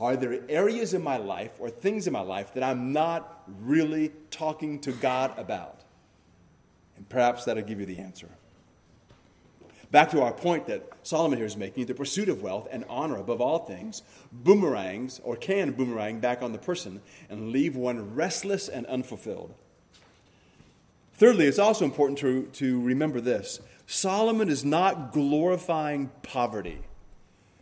Are 0.00 0.16
there 0.16 0.40
areas 0.48 0.94
in 0.94 1.02
my 1.02 1.18
life 1.18 1.52
or 1.58 1.68
things 1.70 2.06
in 2.06 2.12
my 2.12 2.20
life 2.20 2.54
that 2.54 2.62
I'm 2.62 2.92
not 2.92 3.42
really 3.60 4.12
talking 4.30 4.80
to 4.80 4.92
God 4.92 5.38
about? 5.38 5.82
And 6.96 7.08
perhaps 7.08 7.44
that'll 7.44 7.62
give 7.62 7.80
you 7.80 7.86
the 7.86 7.98
answer. 7.98 8.28
Back 9.90 10.10
to 10.10 10.20
our 10.20 10.32
point 10.32 10.66
that 10.66 10.86
Solomon 11.02 11.38
here 11.38 11.46
is 11.46 11.56
making 11.56 11.86
the 11.86 11.94
pursuit 11.94 12.28
of 12.28 12.42
wealth 12.42 12.68
and 12.70 12.84
honor 12.90 13.16
above 13.16 13.40
all 13.40 13.60
things 13.60 14.02
boomerangs 14.30 15.20
or 15.24 15.34
can 15.34 15.72
boomerang 15.72 16.20
back 16.20 16.42
on 16.42 16.52
the 16.52 16.58
person 16.58 17.00
and 17.30 17.50
leave 17.50 17.74
one 17.74 18.14
restless 18.14 18.68
and 18.68 18.84
unfulfilled. 18.86 19.54
Thirdly, 21.14 21.46
it's 21.46 21.58
also 21.58 21.84
important 21.84 22.18
to, 22.18 22.44
to 22.54 22.80
remember 22.80 23.20
this 23.20 23.60
Solomon 23.86 24.50
is 24.50 24.64
not 24.64 25.12
glorifying 25.12 26.10
poverty. 26.22 26.80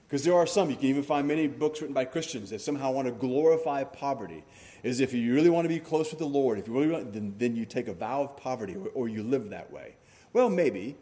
Because 0.08 0.24
there 0.24 0.34
are 0.34 0.46
some, 0.46 0.70
you 0.70 0.76
can 0.76 0.86
even 0.86 1.02
find 1.02 1.26
many 1.26 1.48
books 1.48 1.80
written 1.80 1.94
by 1.94 2.04
Christians 2.04 2.50
that 2.50 2.60
somehow 2.60 2.92
want 2.92 3.06
to 3.06 3.12
glorify 3.12 3.82
poverty. 3.82 4.44
As 4.84 5.00
if 5.00 5.12
you 5.12 5.34
really 5.34 5.50
want 5.50 5.64
to 5.64 5.68
be 5.68 5.80
close 5.80 6.10
with 6.10 6.20
the 6.20 6.26
Lord, 6.26 6.58
if 6.58 6.68
you 6.68 6.74
really 6.74 6.92
want, 6.92 7.12
then, 7.12 7.34
then 7.38 7.56
you 7.56 7.64
take 7.64 7.88
a 7.88 7.92
vow 7.92 8.22
of 8.22 8.36
poverty 8.36 8.76
or, 8.76 8.88
or 8.94 9.08
you 9.08 9.24
live 9.24 9.50
that 9.50 9.72
way. 9.72 9.94
Well, 10.32 10.48
maybe. 10.48 10.96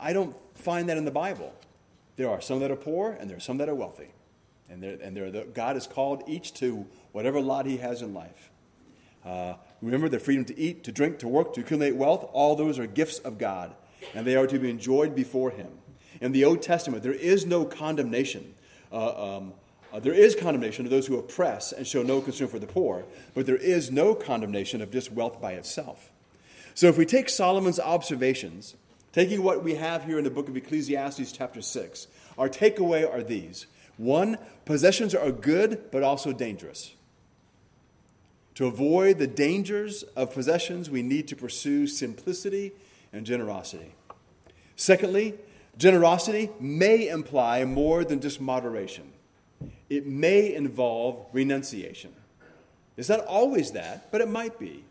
I, 0.00 0.12
don't 0.12 0.36
find 0.54 0.88
that 0.88 0.96
in 0.96 1.04
the 1.04 1.10
Bible. 1.10 1.52
There 2.16 2.30
are 2.30 2.40
some 2.40 2.60
that 2.60 2.70
are 2.70 2.76
poor 2.76 3.12
and 3.12 3.28
there 3.28 3.36
are 3.36 3.40
some 3.40 3.58
that 3.58 3.68
are 3.68 3.74
wealthy. 3.74 4.10
And, 4.68 4.82
they're, 4.82 4.98
and 5.00 5.16
they're 5.16 5.30
the, 5.30 5.44
God 5.44 5.76
has 5.76 5.86
called 5.86 6.22
each 6.26 6.54
to 6.54 6.86
whatever 7.12 7.40
lot 7.40 7.66
he 7.66 7.76
has 7.78 8.02
in 8.02 8.14
life. 8.14 8.50
Uh, 9.24 9.54
remember 9.82 10.08
the 10.08 10.18
freedom 10.18 10.44
to 10.44 10.58
eat, 10.58 10.84
to 10.84 10.92
drink, 10.92 11.18
to 11.18 11.28
work, 11.28 11.52
to 11.54 11.60
accumulate 11.60 11.96
wealth, 11.96 12.28
all 12.32 12.54
those 12.54 12.78
are 12.78 12.86
gifts 12.86 13.18
of 13.18 13.38
God, 13.38 13.74
and 14.14 14.26
they 14.26 14.36
are 14.36 14.46
to 14.46 14.58
be 14.58 14.70
enjoyed 14.70 15.14
before 15.14 15.50
him. 15.50 15.68
In 16.20 16.32
the 16.32 16.44
Old 16.44 16.62
Testament, 16.62 17.02
there 17.02 17.12
is 17.12 17.44
no 17.44 17.64
condemnation. 17.64 18.54
Uh, 18.92 19.36
um, 19.36 19.52
uh, 19.92 20.00
there 20.00 20.14
is 20.14 20.34
condemnation 20.34 20.84
of 20.84 20.90
those 20.90 21.06
who 21.06 21.18
oppress 21.18 21.72
and 21.72 21.86
show 21.86 22.02
no 22.02 22.20
concern 22.20 22.48
for 22.48 22.58
the 22.58 22.66
poor, 22.66 23.04
but 23.34 23.46
there 23.46 23.56
is 23.56 23.90
no 23.90 24.14
condemnation 24.14 24.80
of 24.80 24.90
just 24.90 25.12
wealth 25.12 25.40
by 25.40 25.52
itself. 25.52 26.10
So 26.74 26.88
if 26.88 26.98
we 26.98 27.06
take 27.06 27.28
Solomon's 27.28 27.80
observations, 27.80 28.74
taking 29.16 29.42
what 29.42 29.64
we 29.64 29.76
have 29.76 30.04
here 30.04 30.18
in 30.18 30.24
the 30.24 30.30
book 30.30 30.46
of 30.46 30.54
Ecclesiastes, 30.58 31.32
chapter 31.32 31.62
6, 31.62 32.06
our 32.36 32.50
takeaway 32.50 33.10
are 33.10 33.22
these. 33.22 33.66
One, 33.96 34.36
possessions 34.66 35.14
are 35.14 35.32
good, 35.32 35.90
but 35.90 36.02
also 36.02 36.34
dangerous. 36.34 36.94
To 38.56 38.66
avoid 38.66 39.16
the 39.16 39.26
dangers 39.26 40.02
of 40.02 40.34
possessions, 40.34 40.90
we 40.90 41.00
need 41.00 41.28
to 41.28 41.34
pursue 41.34 41.86
simplicity 41.86 42.72
and 43.10 43.24
generosity. 43.24 43.94
Secondly, 44.76 45.32
Generosity 45.78 46.50
may 46.58 47.08
imply 47.08 47.64
more 47.64 48.04
than 48.04 48.20
just 48.20 48.38
moderation, 48.38 49.12
it 49.88 50.06
may 50.06 50.54
involve 50.54 51.26
renunciation. 51.32 52.12
It's 52.98 53.10
not 53.10 53.20
always 53.26 53.72
that, 53.72 54.10
but 54.10 54.20
it 54.22 54.28
might 54.28 54.58
be. 54.58 54.84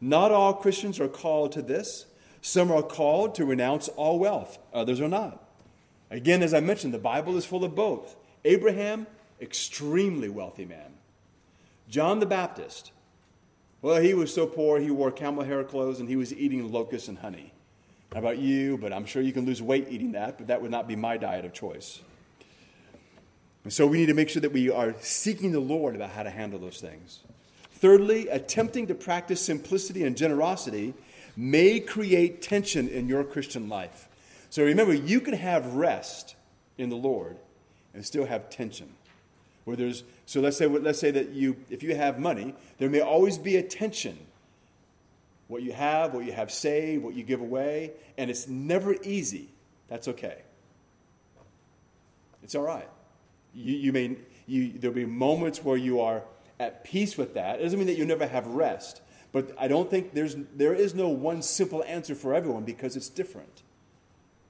Not 0.00 0.32
all 0.32 0.54
Christians 0.54 0.98
are 0.98 1.08
called 1.08 1.52
to 1.52 1.62
this. 1.62 2.06
Some 2.40 2.70
are 2.70 2.82
called 2.82 3.34
to 3.36 3.44
renounce 3.44 3.88
all 3.88 4.18
wealth, 4.18 4.58
others 4.72 5.00
are 5.00 5.08
not. 5.08 5.44
Again, 6.10 6.42
as 6.42 6.54
I 6.54 6.60
mentioned, 6.60 6.94
the 6.94 6.98
Bible 6.98 7.36
is 7.36 7.44
full 7.44 7.64
of 7.64 7.74
both. 7.74 8.16
Abraham, 8.44 9.06
extremely 9.40 10.28
wealthy 10.28 10.64
man. 10.64 10.94
John 11.88 12.20
the 12.20 12.26
Baptist, 12.26 12.92
well, 13.80 14.00
he 14.00 14.14
was 14.14 14.32
so 14.32 14.46
poor 14.46 14.80
he 14.80 14.90
wore 14.90 15.10
camel 15.10 15.44
hair 15.44 15.62
clothes 15.64 16.00
and 16.00 16.08
he 16.08 16.16
was 16.16 16.34
eating 16.34 16.70
locusts 16.72 17.08
and 17.08 17.18
honey. 17.18 17.52
How 18.12 18.20
about 18.20 18.38
you? 18.38 18.78
But 18.78 18.92
I'm 18.92 19.04
sure 19.04 19.22
you 19.22 19.32
can 19.32 19.44
lose 19.44 19.60
weight 19.60 19.86
eating 19.90 20.12
that, 20.12 20.38
but 20.38 20.46
that 20.46 20.62
would 20.62 20.70
not 20.70 20.88
be 20.88 20.96
my 20.96 21.16
diet 21.16 21.44
of 21.44 21.52
choice. 21.52 22.00
And 23.64 23.72
so 23.72 23.86
we 23.86 23.98
need 23.98 24.06
to 24.06 24.14
make 24.14 24.30
sure 24.30 24.40
that 24.40 24.52
we 24.52 24.70
are 24.70 24.94
seeking 25.00 25.52
the 25.52 25.60
Lord 25.60 25.94
about 25.94 26.10
how 26.10 26.22
to 26.22 26.30
handle 26.30 26.58
those 26.58 26.80
things. 26.80 27.20
Thirdly, 27.72 28.28
attempting 28.28 28.86
to 28.86 28.94
practice 28.94 29.40
simplicity 29.40 30.04
and 30.04 30.16
generosity 30.16 30.94
may 31.38 31.78
create 31.78 32.42
tension 32.42 32.88
in 32.88 33.08
your 33.08 33.22
Christian 33.22 33.68
life. 33.68 34.08
So 34.50 34.64
remember, 34.64 34.92
you 34.92 35.20
can 35.20 35.34
have 35.34 35.74
rest 35.74 36.34
in 36.76 36.88
the 36.90 36.96
Lord 36.96 37.36
and 37.94 38.04
still 38.04 38.26
have 38.26 38.50
tension. 38.50 38.88
Where 39.64 39.76
there's, 39.76 40.02
so 40.26 40.40
let's 40.40 40.56
say, 40.56 40.66
let's 40.66 40.98
say 40.98 41.12
that 41.12 41.30
you, 41.30 41.56
if 41.70 41.84
you 41.84 41.94
have 41.94 42.18
money, 42.18 42.54
there 42.78 42.90
may 42.90 43.00
always 43.00 43.38
be 43.38 43.56
a 43.56 43.62
tension 43.62 44.18
what 45.46 45.62
you 45.62 45.72
have, 45.72 46.12
what 46.12 46.26
you 46.26 46.32
have 46.32 46.52
saved, 46.52 47.02
what 47.02 47.14
you 47.14 47.22
give 47.22 47.40
away, 47.40 47.92
and 48.18 48.30
it's 48.30 48.46
never 48.46 48.94
easy. 49.02 49.48
That's 49.88 50.06
okay. 50.08 50.36
It's 52.42 52.54
all 52.54 52.64
right. 52.64 52.88
You, 53.54 53.74
you 53.74 53.92
may, 53.92 54.16
you, 54.46 54.72
there'll 54.78 54.94
be 54.94 55.06
moments 55.06 55.64
where 55.64 55.76
you 55.76 56.00
are 56.00 56.22
at 56.60 56.84
peace 56.84 57.16
with 57.16 57.34
that. 57.34 57.60
It 57.60 57.62
doesn't 57.62 57.78
mean 57.78 57.86
that 57.86 57.96
you 57.96 58.04
never 58.04 58.26
have 58.26 58.46
rest, 58.46 59.00
but 59.32 59.54
I 59.58 59.68
don't 59.68 59.90
think 59.90 60.14
there's, 60.14 60.36
there 60.54 60.74
is 60.74 60.94
no 60.94 61.08
one 61.08 61.42
simple 61.42 61.84
answer 61.84 62.14
for 62.14 62.34
everyone 62.34 62.64
because 62.64 62.96
it's 62.96 63.08
different. 63.08 63.62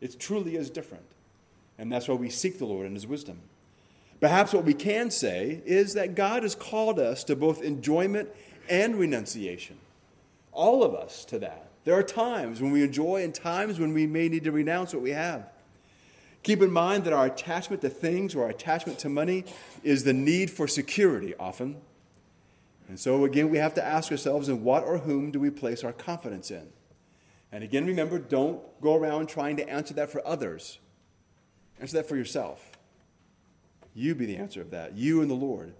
It 0.00 0.18
truly 0.18 0.56
is 0.56 0.70
different. 0.70 1.04
And 1.78 1.92
that's 1.92 2.08
why 2.08 2.14
we 2.14 2.30
seek 2.30 2.58
the 2.58 2.64
Lord 2.64 2.86
and 2.86 2.96
His 2.96 3.06
wisdom. 3.06 3.40
Perhaps 4.20 4.52
what 4.52 4.64
we 4.64 4.74
can 4.74 5.10
say 5.10 5.62
is 5.64 5.94
that 5.94 6.14
God 6.14 6.42
has 6.42 6.54
called 6.54 6.98
us 6.98 7.22
to 7.24 7.36
both 7.36 7.62
enjoyment 7.62 8.28
and 8.68 8.96
renunciation 8.96 9.78
all 10.58 10.82
of 10.82 10.92
us 10.92 11.24
to 11.26 11.38
that. 11.38 11.68
There 11.84 11.94
are 11.94 12.02
times 12.02 12.60
when 12.60 12.72
we 12.72 12.82
enjoy 12.82 13.22
and 13.22 13.32
times 13.32 13.78
when 13.78 13.94
we 13.94 14.06
may 14.06 14.28
need 14.28 14.42
to 14.44 14.52
renounce 14.52 14.92
what 14.92 15.02
we 15.02 15.10
have. 15.10 15.48
Keep 16.42 16.62
in 16.62 16.72
mind 16.72 17.04
that 17.04 17.12
our 17.12 17.26
attachment 17.26 17.80
to 17.82 17.88
things 17.88 18.34
or 18.34 18.42
our 18.42 18.50
attachment 18.50 18.98
to 19.00 19.08
money 19.08 19.44
is 19.84 20.02
the 20.02 20.12
need 20.12 20.50
for 20.50 20.66
security 20.66 21.34
often. 21.38 21.76
And 22.88 22.98
so, 22.98 23.24
again, 23.24 23.50
we 23.50 23.58
have 23.58 23.74
to 23.74 23.84
ask 23.84 24.10
ourselves 24.10 24.48
in 24.48 24.64
what 24.64 24.82
or 24.82 24.98
whom 24.98 25.30
do 25.30 25.38
we 25.38 25.50
place 25.50 25.84
our 25.84 25.92
confidence 25.92 26.50
in? 26.50 26.68
And 27.52 27.62
again, 27.62 27.86
remember, 27.86 28.18
don't 28.18 28.60
go 28.80 28.96
around 28.96 29.28
trying 29.28 29.56
to 29.56 29.68
answer 29.68 29.94
that 29.94 30.10
for 30.10 30.26
others. 30.26 30.78
Answer 31.80 31.98
that 31.98 32.08
for 32.08 32.16
yourself. 32.16 32.72
You 33.94 34.14
be 34.14 34.26
the 34.26 34.36
answer 34.36 34.60
of 34.60 34.70
that, 34.70 34.96
you 34.96 35.20
and 35.20 35.30
the 35.30 35.34
Lord. 35.34 35.74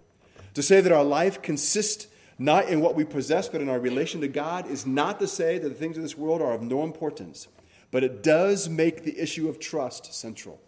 To 0.54 0.62
say 0.62 0.80
that 0.80 0.92
our 0.92 1.04
life 1.04 1.40
consists 1.40 2.08
not 2.38 2.68
in 2.68 2.80
what 2.80 2.94
we 2.94 3.04
possess, 3.04 3.48
but 3.48 3.60
in 3.60 3.68
our 3.68 3.80
relation 3.80 4.20
to 4.20 4.28
God, 4.28 4.70
is 4.70 4.86
not 4.86 5.18
to 5.20 5.26
say 5.26 5.58
that 5.58 5.68
the 5.68 5.74
things 5.74 5.96
of 5.96 6.02
this 6.02 6.16
world 6.16 6.40
are 6.40 6.52
of 6.52 6.62
no 6.62 6.84
importance, 6.84 7.48
but 7.90 8.04
it 8.04 8.22
does 8.22 8.68
make 8.68 9.02
the 9.02 9.18
issue 9.18 9.48
of 9.48 9.58
trust 9.58 10.14
central. 10.14 10.60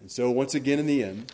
And 0.00 0.10
so, 0.10 0.30
once 0.30 0.54
again, 0.54 0.78
in 0.78 0.86
the 0.86 1.04
end, 1.04 1.32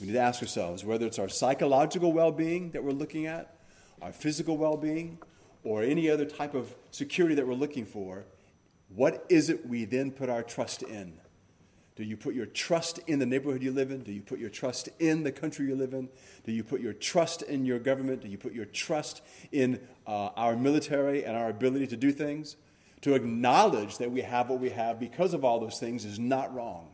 we 0.00 0.06
need 0.06 0.12
to 0.12 0.20
ask 0.20 0.40
ourselves 0.40 0.84
whether 0.84 1.06
it's 1.06 1.18
our 1.18 1.28
psychological 1.28 2.12
well 2.12 2.32
being 2.32 2.70
that 2.70 2.84
we're 2.84 2.92
looking 2.92 3.26
at, 3.26 3.56
our 4.00 4.12
physical 4.12 4.56
well 4.56 4.76
being, 4.76 5.18
or 5.64 5.82
any 5.82 6.08
other 6.08 6.24
type 6.24 6.54
of 6.54 6.74
security 6.90 7.34
that 7.34 7.46
we're 7.46 7.54
looking 7.54 7.84
for, 7.84 8.24
what 8.94 9.24
is 9.28 9.50
it 9.50 9.66
we 9.66 9.84
then 9.84 10.10
put 10.10 10.28
our 10.28 10.42
trust 10.42 10.82
in? 10.82 11.18
Do 11.96 12.04
you 12.04 12.16
put 12.16 12.34
your 12.34 12.46
trust 12.46 13.00
in 13.08 13.18
the 13.18 13.26
neighborhood 13.26 13.60
you 13.60 13.72
live 13.72 13.90
in? 13.90 14.04
Do 14.04 14.12
you 14.12 14.22
put 14.22 14.38
your 14.38 14.50
trust 14.50 14.88
in 15.00 15.24
the 15.24 15.32
country 15.32 15.66
you 15.66 15.74
live 15.74 15.94
in? 15.94 16.08
Do 16.46 16.52
you 16.52 16.62
put 16.62 16.80
your 16.80 16.92
trust 16.92 17.42
in 17.42 17.64
your 17.64 17.80
government? 17.80 18.22
Do 18.22 18.28
you 18.28 18.38
put 18.38 18.52
your 18.52 18.66
trust 18.66 19.20
in 19.50 19.80
uh, 20.06 20.28
our 20.36 20.56
military 20.56 21.24
and 21.24 21.36
our 21.36 21.50
ability 21.50 21.88
to 21.88 21.96
do 21.96 22.12
things? 22.12 22.56
To 23.00 23.14
acknowledge 23.14 23.98
that 23.98 24.12
we 24.12 24.20
have 24.20 24.48
what 24.48 24.60
we 24.60 24.70
have 24.70 25.00
because 25.00 25.34
of 25.34 25.44
all 25.44 25.58
those 25.58 25.80
things 25.80 26.04
is 26.04 26.20
not 26.20 26.54
wrong. 26.54 26.88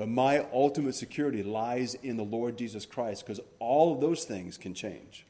But 0.00 0.08
my 0.08 0.46
ultimate 0.50 0.94
security 0.94 1.42
lies 1.42 1.94
in 1.94 2.16
the 2.16 2.24
Lord 2.24 2.56
Jesus 2.56 2.86
Christ 2.86 3.26
because 3.26 3.38
all 3.58 3.92
of 3.92 4.00
those 4.00 4.24
things 4.24 4.56
can 4.56 4.72
change. 4.72 5.26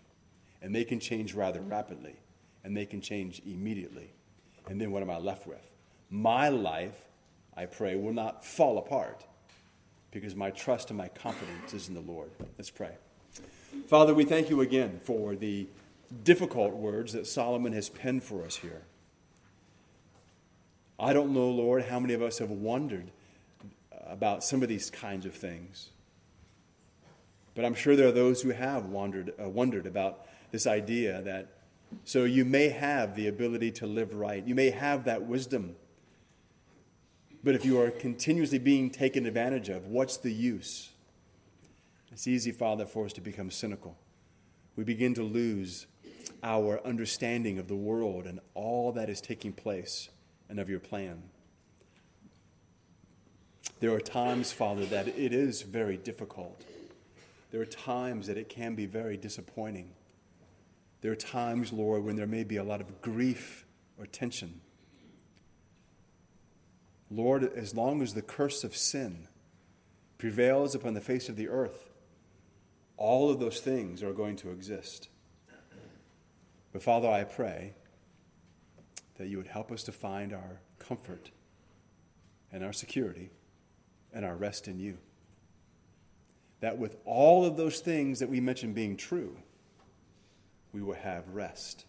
And 0.63 0.73
they 0.73 0.85
can 0.85 1.01
change 1.01 1.35
rather 1.35 1.61
rapidly. 1.61 2.15
And 2.63 2.77
they 2.77 2.87
can 2.87 3.01
change 3.01 3.43
immediately. 3.45 4.13
And 4.69 4.81
then 4.81 4.93
what 4.93 5.03
am 5.03 5.11
I 5.11 5.19
left 5.19 5.45
with? 5.49 5.73
My 6.09 6.51
life 6.51 6.95
I 7.57 7.67
pray, 7.67 7.97
will 7.97 8.13
not 8.13 8.45
fall 8.45 8.79
apart 8.79 9.25
because 10.13 10.37
my 10.37 10.53
trust 10.53 10.91
and 10.91 10.97
my 10.97 11.09
confidence 11.09 11.75
is 11.75 11.89
in 11.89 11.95
the 11.95 12.01
Lord. 12.01 12.31
Let's 12.57 12.71
pray. 12.71 12.93
Father, 13.89 14.15
we 14.15 14.25
thank 14.25 14.51
you 14.51 14.61
again 14.61 15.01
for 15.03 15.35
the 15.35 15.67
difficult 16.23 16.75
words 16.75 17.13
that 17.15 17.27
Solomon 17.27 17.73
has 17.73 17.89
penned 17.89 18.23
for 18.23 18.45
us 18.45 18.55
here. 18.55 18.83
I 20.97 21.13
don't 21.13 21.35
know, 21.35 21.51
Lord, 21.51 21.87
how 21.87 21.99
many 21.99 22.15
of 22.15 22.23
us 22.23 22.39
have 22.39 22.51
wondered 22.53 23.11
about 24.11 24.45
some 24.45 24.63
of 24.63 24.69
these 24.69 24.91
kinds 24.91 25.25
of 25.25 25.35
things. 25.35 25.91
But 27.55 27.65
I'm 27.65 27.75
sure 27.75 27.97
there 27.97 28.09
are 28.09 28.13
those 28.13 28.43
who 28.43 28.51
have 28.51 28.87
wondered, 28.87 29.33
uh, 29.43 29.49
wondered 29.49 29.87
about 29.87 30.27
this 30.51 30.67
idea 30.67 31.23
that 31.23 31.49
so 32.05 32.25
you 32.25 32.45
may 32.45 32.69
have 32.69 33.17
the 33.17 33.27
ability 33.27 33.73
to 33.73 33.87
live 33.87 34.15
right, 34.15 34.47
you 34.47 34.55
may 34.55 34.71
have 34.71 35.05
that 35.05 35.23
wisdom. 35.23 35.77
But 37.43 37.55
if 37.55 37.65
you 37.65 37.81
are 37.81 37.91
continuously 37.91 38.59
being 38.59 38.91
taken 38.91 39.27
advantage 39.27 39.69
of, 39.69 39.87
what's 39.87 40.17
the 40.17 40.33
use? 40.33 40.91
It's 42.13 42.27
easy, 42.27 42.53
Father, 42.53 42.87
for 42.87 43.07
us 43.07 43.13
to 43.15 43.21
become 43.21 43.51
cynical. 43.51 43.97
We 44.77 44.85
begin 44.85 45.15
to 45.15 45.23
lose 45.23 45.87
our 46.43 46.85
understanding 46.87 47.59
of 47.59 47.69
the 47.69 47.77
world 47.77 48.27
and 48.27 48.41
all 48.55 48.93
that 48.93 49.09
is 49.09 49.21
taking 49.21 49.53
place 49.53 50.11
and 50.49 50.59
of 50.59 50.69
your 50.69 50.81
plan. 50.81 51.23
There 53.81 53.95
are 53.95 54.01
times, 54.01 54.53
Father, 54.53 54.85
that 54.87 55.09
it 55.09 55.33
is 55.33 55.63
very 55.63 55.97
difficult. 55.97 56.63
There 57.51 57.63
are 57.63 57.67
times 57.67 58.27
that 58.27 58.37
it 58.37 58.51
can 58.51 58.75
be 58.75 58.85
very 58.85 59.17
disappointing. 59.17 59.93
There 61.01 61.11
are 61.11 61.17
times, 61.17 61.73
Lord, 61.73 62.05
when 62.05 62.17
there 62.17 62.27
may 62.27 62.45
be 62.45 62.57
a 62.57 62.63
lot 62.63 62.83
of 62.83 63.01
grief 63.01 63.65
or 63.99 64.05
tension. 64.05 64.61
Lord, 67.11 67.43
as 67.43 67.75
long 67.75 68.03
as 68.03 68.13
the 68.13 68.21
curse 68.21 68.65
of 68.65 68.77
sin 68.77 69.29
prevails 70.19 70.75
upon 70.75 70.93
the 70.93 71.01
face 71.01 71.31
of 71.31 71.37
the 71.37 71.49
earth, 71.49 71.89
all 72.99 73.31
of 73.31 73.41
those 73.41 73.61
things 73.61 74.03
are 74.03 74.13
going 74.13 74.37
to 74.37 74.51
exist. 74.51 75.09
But 76.71 76.83
Father, 76.83 77.09
I 77.09 77.25
pray 77.25 77.73
that 79.17 79.29
you 79.29 79.39
would 79.39 79.49
help 79.49 79.73
us 79.73 79.83
to 79.85 79.93
find 79.93 80.35
our 80.35 80.61
comfort 80.79 81.31
and 82.53 82.63
our 82.63 82.75
security 82.75 83.31
and 84.13 84.25
our 84.25 84.35
rest 84.35 84.69
in 84.69 84.79
you. 84.79 84.99
That 86.61 86.79
with 86.79 86.97
all 87.05 87.45
of 87.45 87.57
those 87.57 87.81
things 87.81 88.19
that 88.19 88.29
we 88.29 88.41
mentioned 88.41 88.75
being 88.75 88.97
true, 88.97 89.37
we 90.73 90.83
will 90.83 90.95
have 90.95 91.29
rest. 91.29 91.85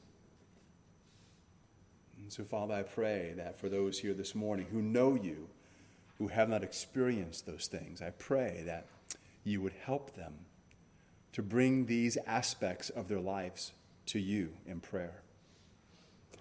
And 2.21 2.31
so, 2.31 2.43
Father, 2.43 2.73
I 2.75 2.83
pray 2.83 3.33
that 3.35 3.59
for 3.59 3.67
those 3.67 3.99
here 3.99 4.13
this 4.13 4.33
morning 4.33 4.67
who 4.71 4.81
know 4.81 5.15
you, 5.15 5.49
who 6.17 6.27
have 6.27 6.49
not 6.49 6.63
experienced 6.63 7.45
those 7.45 7.67
things, 7.67 8.01
I 8.01 8.11
pray 8.11 8.63
that 8.65 8.87
you 9.43 9.61
would 9.61 9.73
help 9.85 10.15
them 10.15 10.33
to 11.33 11.41
bring 11.41 11.85
these 11.85 12.17
aspects 12.27 12.89
of 12.89 13.07
their 13.07 13.19
lives 13.19 13.71
to 14.07 14.19
you 14.19 14.53
in 14.65 14.79
prayer. 14.79 15.21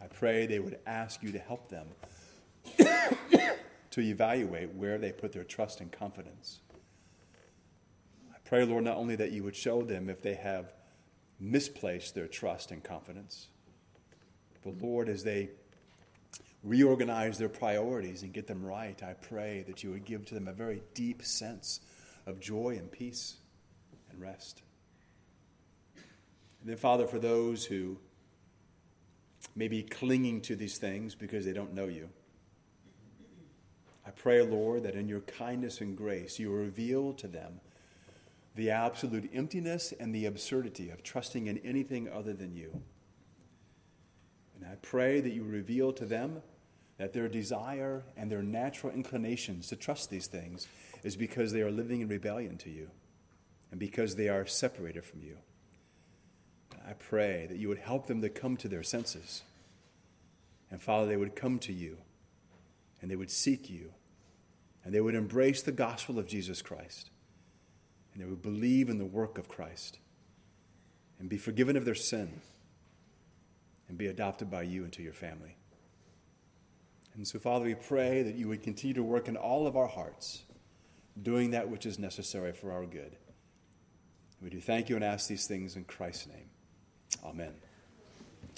I 0.03 0.07
pray 0.07 0.47
they 0.47 0.61
would 0.61 0.79
ask 0.87 1.23
you 1.23 1.33
to 1.33 1.39
help 1.39 1.69
them 1.69 1.87
to 3.91 4.01
evaluate 4.01 4.75
where 4.75 4.99
they 4.99 5.13
put 5.13 5.33
their 5.33 5.45
trust 5.45 5.81
and 5.81 5.91
confidence. 5.91 6.61
I 8.33 8.39
pray, 8.45 8.65
Lord, 8.65 8.85
not 8.85 8.97
only 8.97 9.17
that 9.17 9.33
you 9.33 9.43
would 9.43 9.57
show 9.57 9.83
them 9.83 10.09
if 10.09 10.23
they 10.23 10.35
have 10.35 10.73
misplaced 11.39 12.15
their 12.15 12.29
trust 12.29 12.71
and 12.71 12.83
confidence, 12.83 13.49
but 14.63 14.81
Lord, 14.81 15.09
as 15.09 15.25
they 15.25 15.51
reorganize 16.63 17.39
their 17.39 17.49
priorities 17.49 18.23
and 18.23 18.33
get 18.33 18.47
them 18.47 18.65
right, 18.65 19.03
I 19.03 19.15
pray 19.15 19.65
that 19.67 19.83
you 19.83 19.91
would 19.91 20.05
give 20.05 20.27
to 20.27 20.35
them 20.35 20.49
a 20.49 20.53
very 20.53 20.83
deep 20.95 21.23
sense 21.23 21.81
of 22.27 22.39
joy 22.41 22.77
and 22.79 22.91
peace 22.91 23.37
and 24.11 24.21
rest. 24.21 24.63
And 26.61 26.69
then, 26.69 26.77
Father, 26.77 27.07
for 27.07 27.19
those 27.19 27.65
who 27.65 27.97
may 29.57 29.69
be 29.69 29.83
clinging 29.83 30.43
to 30.43 30.55
these 30.55 30.77
things 30.77 31.15
because 31.15 31.45
they 31.45 31.55
don't 31.55 31.75
know 31.75 31.87
you, 31.87 32.11
I 34.07 34.11
pray, 34.11 34.43
Lord, 34.43 34.83
that 34.85 34.95
in 34.95 35.09
your 35.09 35.21
kindness 35.21 35.81
and 35.81 35.97
grace 35.97 36.39
you 36.39 36.51
reveal 36.51 37.13
to 37.15 37.29
them 37.29 37.61
the 38.55 38.71
absolute 38.71 39.31
emptiness 39.33 39.93
and 39.99 40.15
the 40.15 40.27
absurdity 40.27 40.91
of 40.91 41.03
trusting 41.03 41.47
in 41.47 41.59
anything 41.59 42.09
other 42.09 42.33
than 42.33 42.55
you. 42.55 42.83
And 44.57 44.71
I 44.71 44.77
pray 44.83 45.21
that 45.21 45.33
you 45.33 45.45
reveal 45.45 45.93
to 45.95 46.05
them 46.05 46.43
that 46.99 47.13
their 47.13 47.29
desire 47.29 48.03
and 48.17 48.31
their 48.31 48.43
natural 48.43 48.93
inclinations 48.93 49.69
to 49.69 49.77
trust 49.77 50.11
these 50.11 50.27
things 50.27 50.67
is 51.03 51.17
because 51.17 51.53
they 51.53 51.63
are 51.63 51.71
living 51.71 52.01
in 52.03 52.09
rebellion 52.09 52.59
to 52.59 52.71
you 52.71 52.91
and 53.71 53.81
because 53.81 54.17
they 54.17 54.29
are 54.29 54.47
separated 54.47 55.05
from 55.05 55.23
you. 55.23 55.39
I 56.87 56.93
pray 56.95 57.47
that 57.49 57.57
you 57.57 57.69
would 57.69 57.79
help 57.79 58.07
them 58.07 58.21
to 58.23 58.29
come 58.29 58.57
to 58.59 58.69
their 58.69 58.83
senses. 58.83 59.43
And 60.71 60.83
Father, 60.83 61.07
they 61.07 61.17
would 61.17 61.37
come 61.37 61.59
to 61.61 61.73
you 61.73 61.99
and 63.01 63.11
they 63.11 63.17
would 63.17 63.31
seek 63.31 63.71
you 63.71 63.93
and 64.85 64.95
they 64.95 65.01
would 65.01 65.15
embrace 65.15 65.63
the 65.63 65.73
gospel 65.73 66.19
of 66.19 66.27
Jesus 66.27 66.63
Christ 66.63 67.11
and 68.13 68.23
they 68.23 68.27
would 68.27 68.43
believe 68.43 68.89
in 68.89 68.99
the 68.99 69.05
work 69.05 69.39
of 69.39 69.49
Christ 69.49 69.99
and 71.19 71.29
be 71.29 71.39
forgiven 71.39 71.77
of 71.77 71.85
their 71.85 71.95
sin 71.95 72.41
and 73.89 73.99
be 73.99 74.07
adopted 74.07 74.51
by 74.51 74.63
you 74.63 74.85
into 74.85 75.03
your 75.03 75.13
family. 75.13 75.57
And 77.15 77.27
so, 77.27 77.39
Father, 77.39 77.65
we 77.65 77.75
pray 77.75 78.23
that 78.23 78.37
you 78.37 78.49
would 78.49 78.63
continue 78.63 78.95
to 78.95 79.03
work 79.03 79.29
in 79.29 79.37
all 79.37 79.67
of 79.67 79.77
our 79.77 79.89
hearts, 79.89 80.45
doing 81.21 81.51
that 81.51 81.69
which 81.69 81.85
is 81.85 81.99
necessary 81.99 82.53
for 82.53 82.73
our 82.73 82.87
good. 82.87 83.17
We 84.41 84.49
do 84.49 84.61
thank 84.61 84.89
you 84.89 84.97
and 84.97 85.05
ask 85.05 85.29
these 85.29 85.47
things 85.47 85.77
in 85.77 85.85
Christ's 85.85 86.29
name. 86.29 86.51
Amen. 87.25 87.53